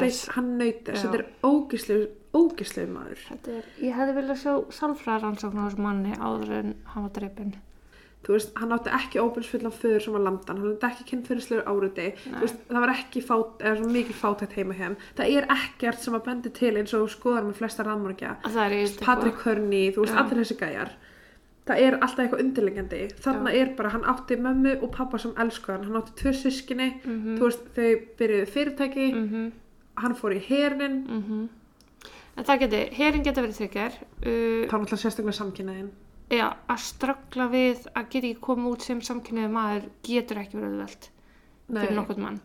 beint, 0.00 0.28
hann 0.36 0.58
Já. 0.94 1.02
þetta 1.02 1.18
er 1.18 1.24
ógislegu, 1.42 2.08
ógislegu 2.34 2.92
maður 2.94 3.18
er, 3.58 3.64
ég 3.82 3.94
hefði 3.94 4.14
viljað 4.18 4.38
sjá 4.42 4.52
sálfræðarannsókn 4.78 5.58
á 5.58 5.64
þessu 5.66 5.78
manni 5.82 6.12
áður 6.18 6.50
en 6.60 6.74
hann 6.92 7.02
var 7.08 7.10
dreipin. 7.10 7.54
Þú 8.24 8.32
veist, 8.36 8.52
hann 8.56 8.72
átti 8.72 8.90
ekki 8.98 9.20
óbyrgsfullan 9.22 9.72
föður 9.72 10.02
sem 10.04 10.12
var 10.16 10.24
landan, 10.24 10.58
hann 10.62 10.72
átti 10.74 10.86
ekki 10.90 11.04
kynfyrirslegur 11.10 11.64
áriði 11.70 12.06
þú 12.24 12.40
veist, 12.40 12.60
það 12.68 12.80
var 12.84 12.92
ekki 12.94 13.22
fát, 13.24 13.64
mikil 13.92 14.14
fátætt 14.18 14.52
heima 14.58 14.74
hann 14.78 14.96
það 15.16 15.36
er 15.38 15.46
ekkert 15.56 15.98
sem 16.00 16.14
að 16.14 16.24
bendi 16.28 16.50
til 16.50 16.76
eins 16.76 16.94
og 16.94 17.08
skoðar 17.10 17.44
með 17.48 17.58
flesta 17.60 17.82
rannmörgja. 17.86 18.36
Patrick 19.04 19.42
Hörni, 19.44 19.82
þú 19.94 20.04
veist, 20.06 20.14
Já. 20.14 20.20
allir 20.24 20.40
þessi 20.44 20.56
gæjar. 20.60 20.94
Það 21.64 21.78
er 21.80 21.94
alltaf 21.96 22.18
eitthvað 22.26 22.40
undirlegjandi 22.44 23.02
þarna 23.24 23.52
er 23.56 23.68
bara, 23.76 23.88
hann 23.94 24.02
átti 24.04 24.36
mömmu 24.36 24.82
og 24.82 24.90
pappa 24.92 25.18
sem 25.18 25.32
elsku 25.40 25.72
hann, 25.72 25.96
átti 25.96 26.12
tvö 26.20 26.32
sískinni 26.36 26.90
Mhm. 27.04 27.36
þú 27.38 27.44
veist, 27.48 27.68
þau 27.74 27.90
byrjuðu 28.18 28.46
fyrirtæki. 28.48 29.12
Mm 29.14 29.52
hann 29.96 30.14
fór 30.14 30.32
í 30.34 30.40
hernin 30.42 31.06
-hmm. 31.06 31.48
En 32.36 32.44
það 32.44 32.58
geti, 32.60 32.94
herin 32.96 33.22
geta 33.22 33.40
verið 33.42 33.58
þykjar. 33.62 33.92
Uh, 34.26 34.66
þá 34.66 34.74
er 34.74 34.80
náttúrulega 34.80 35.02
sérstaklega 35.04 35.32
samkynnaðin 35.38 35.90
já, 36.30 36.48
að 36.68 36.78
ströggla 36.80 37.48
við 37.52 37.86
að 37.94 38.08
geta 38.10 38.26
ekki 38.30 38.40
komið 38.40 38.70
út 38.72 38.82
sem 38.82 39.00
samkynniði 39.04 39.50
maður 39.52 39.88
getur 40.06 40.40
ekki 40.42 40.58
verið 40.58 40.74
auðvelt 40.74 41.08
fyrir 41.68 41.96
nokkurn 41.96 42.22
mann. 42.22 42.40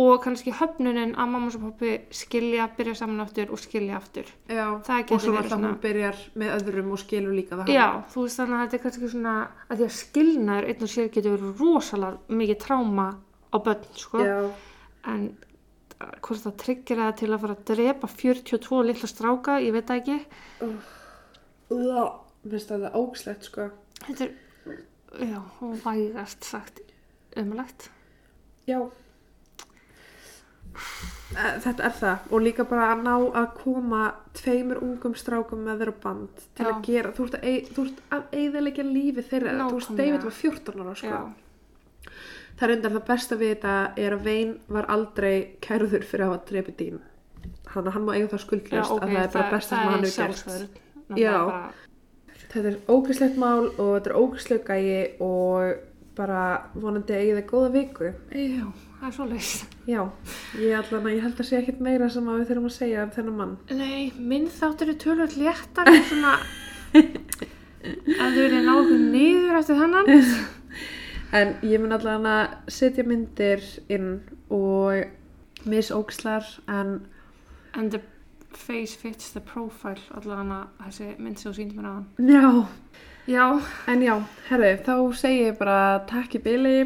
Og 0.00 0.20
kannski 0.22 0.52
höfnunin 0.54 1.16
að 1.18 1.28
mamma 1.32 1.48
og 1.50 1.62
pappi 1.64 1.96
skilja, 2.14 2.68
byrja 2.76 2.94
saman 3.00 3.20
aftur 3.24 3.50
og 3.50 3.58
skilja 3.58 3.96
aftur. 3.98 4.28
Já, 4.46 4.68
og 4.78 5.20
svo 5.20 5.34
alltaf 5.34 5.50
svona- 5.50 5.72
hún 5.72 5.80
byrjar 5.82 6.16
með 6.38 6.52
öðrum 6.60 6.92
og 6.92 6.98
skilur 7.02 7.34
líka 7.34 7.58
það 7.58 7.72
Já, 7.74 8.04
þú 8.12 8.22
veist 8.22 8.38
þannig 8.38 8.54
að 8.54 8.62
þetta 8.68 8.74
er 8.78 8.84
kannski 8.84 9.10
svona 9.10 9.48
að 9.68 9.76
því 9.76 9.84
að 9.84 9.98
skilnaður 9.98 10.68
einn 10.70 10.82
og 10.82 10.88
sér 10.88 11.08
getur 11.10 11.36
verið 11.36 11.58
rosalega 11.60 12.18
mikið 12.28 12.58
tráma 12.62 13.08
á 13.50 13.56
börn, 13.58 13.84
sko. 13.96 14.18
En 15.04 15.36
uh, 16.00 16.06
hvort 16.22 16.40
það 16.46 16.56
tryggir 16.56 16.96
það 16.96 17.16
til 17.16 17.28
að 17.34 17.40
fara 17.40 17.54
að 17.56 17.64
drepa 17.74 18.06
42 18.06 18.82
litla 18.86 19.08
stráka, 19.08 19.58
ég 19.60 19.72
veit 19.72 19.90
ekki 19.90 20.20
Já. 21.70 22.19
Mér 22.42 22.56
finnst 22.56 22.70
það 22.72 22.94
ógslegt 22.96 23.48
sko. 23.48 23.68
Þetta 24.06 24.26
er, 24.26 24.78
já, 25.28 25.40
vægast 25.84 26.46
sagt 26.48 26.80
umlegt 27.38 27.90
Já. 28.68 28.80
Þetta 31.30 31.84
er 31.86 31.94
það. 31.94 32.24
Og 32.30 32.42
líka 32.44 32.64
bara 32.68 32.90
að 32.94 33.02
ná 33.06 33.14
að 33.40 33.46
koma 33.58 34.00
tveimur 34.38 34.80
ungum 34.84 35.14
strákum 35.18 35.62
með 35.66 35.82
þeirra 35.82 35.94
band 36.04 36.42
til 36.58 36.66
Já. 36.66 36.70
að 36.70 36.80
gera, 36.86 37.12
þú 37.16 37.26
ert 37.26 37.36
að, 37.40 38.24
eigðilegja 38.38 38.86
lífi 38.86 39.24
þeirra, 39.30 39.54
þú 39.60 39.78
veist. 39.78 39.92
David 39.98 40.26
var 40.26 40.36
14 40.38 40.82
ára 40.84 40.96
sko. 40.98 41.12
já, 41.14 42.10
Það 42.60 42.66
er 42.66 42.74
undar 42.76 42.92
það 42.96 43.06
besta 43.08 43.36
við 43.40 43.52
þetta 43.54 43.74
er 44.04 44.16
að 44.16 44.24
Vein 44.26 44.50
var 44.68 44.88
aldrei 44.92 45.34
kærður 45.64 46.02
fyrir 46.04 46.26
að 46.26 46.32
hafa 46.32 46.48
drepið 46.50 46.76
dýn 46.80 46.98
þannig 47.70 47.86
að 47.86 47.94
hann 47.94 48.04
má 48.06 48.12
eiga 48.16 48.26
það 48.26 48.36
já, 48.36 48.44
skuldlust 48.44 48.94
ok, 48.94 49.02
að 49.04 49.14
það 49.14 49.22
er 49.22 49.32
bara 49.36 49.52
besta 49.54 49.70
sem 49.70 49.90
hann 49.90 50.04
hefur 50.04 50.26
gert. 50.26 50.80
Já. 51.20 51.36
Þetta 52.50 52.68
er 52.72 52.78
ógæslegt 52.90 53.36
mál 53.38 53.68
og 53.70 53.88
þetta 53.94 54.10
er 54.10 54.16
ógæsleg 54.18 54.64
gæi 54.66 55.20
og 55.22 55.86
bara 56.18 56.40
vonandi 56.74 57.14
að 57.14 57.20
eiga 57.22 57.36
það 57.38 57.50
góða 57.52 57.68
viku. 57.76 58.08
já, 58.34 58.64
það 59.00 59.06
er 59.08 59.14
svo 59.16 59.26
leist 59.30 59.76
Já, 59.88 60.00
ég, 60.58 60.74
allan, 60.76 61.06
ég 61.14 61.22
held 61.24 61.38
að 61.40 61.46
sé 61.48 61.60
ekkert 61.60 61.80
meira 61.86 62.08
sem 62.10 62.26
við 62.26 62.42
þurfum 62.50 62.66
að 62.68 62.74
segja 62.74 63.04
um 63.06 63.12
þennan 63.14 63.38
mann. 63.38 63.54
nei, 63.70 64.10
minn 64.18 64.48
þáttur 64.50 64.90
er 64.92 64.98
tölvöld 65.00 65.36
léttar 65.38 65.88
en 65.88 66.02
svona 66.10 66.34
að 68.20 68.34
þau 68.34 68.42
vilja 68.42 68.62
ná 68.66 68.72
okkur 68.74 69.04
niður 69.14 69.60
eftir 69.62 69.80
þennan 69.80 70.10
En 71.38 71.52
ég 71.62 71.78
mun 71.78 71.94
allan 71.94 72.24
að 72.26 72.70
setja 72.74 73.04
myndir 73.06 73.62
inn 73.94 74.16
og 74.50 75.04
misógslar 75.70 76.42
en 76.66 76.96
and 77.78 77.92
the 77.94 78.00
face 78.56 78.96
fits 78.96 79.30
the 79.34 79.40
profile 79.40 80.00
allan 80.16 80.52
að 80.56 80.66
þessi 80.86 81.08
mynd 81.18 81.40
sem 81.40 81.50
þú 81.50 81.56
síndi 81.58 81.78
mér 81.78 81.88
á 81.88 81.92
hann 81.94 82.30
já, 82.30 82.66
já, 83.30 83.46
en 83.92 84.04
já, 84.06 84.14
herru, 84.50 84.74
þá 84.86 84.94
segi 85.22 85.46
ég 85.48 85.58
bara 85.60 85.80
takk 86.10 86.38
í 86.40 86.44
byli, 86.44 86.76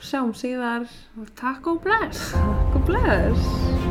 sjáum 0.00 0.34
síðar, 0.36 0.88
takk 1.38 1.72
og 1.72 1.82
bless. 1.86 2.32
Takk 2.36 2.80
og 2.80 2.88
bless. 2.90 3.85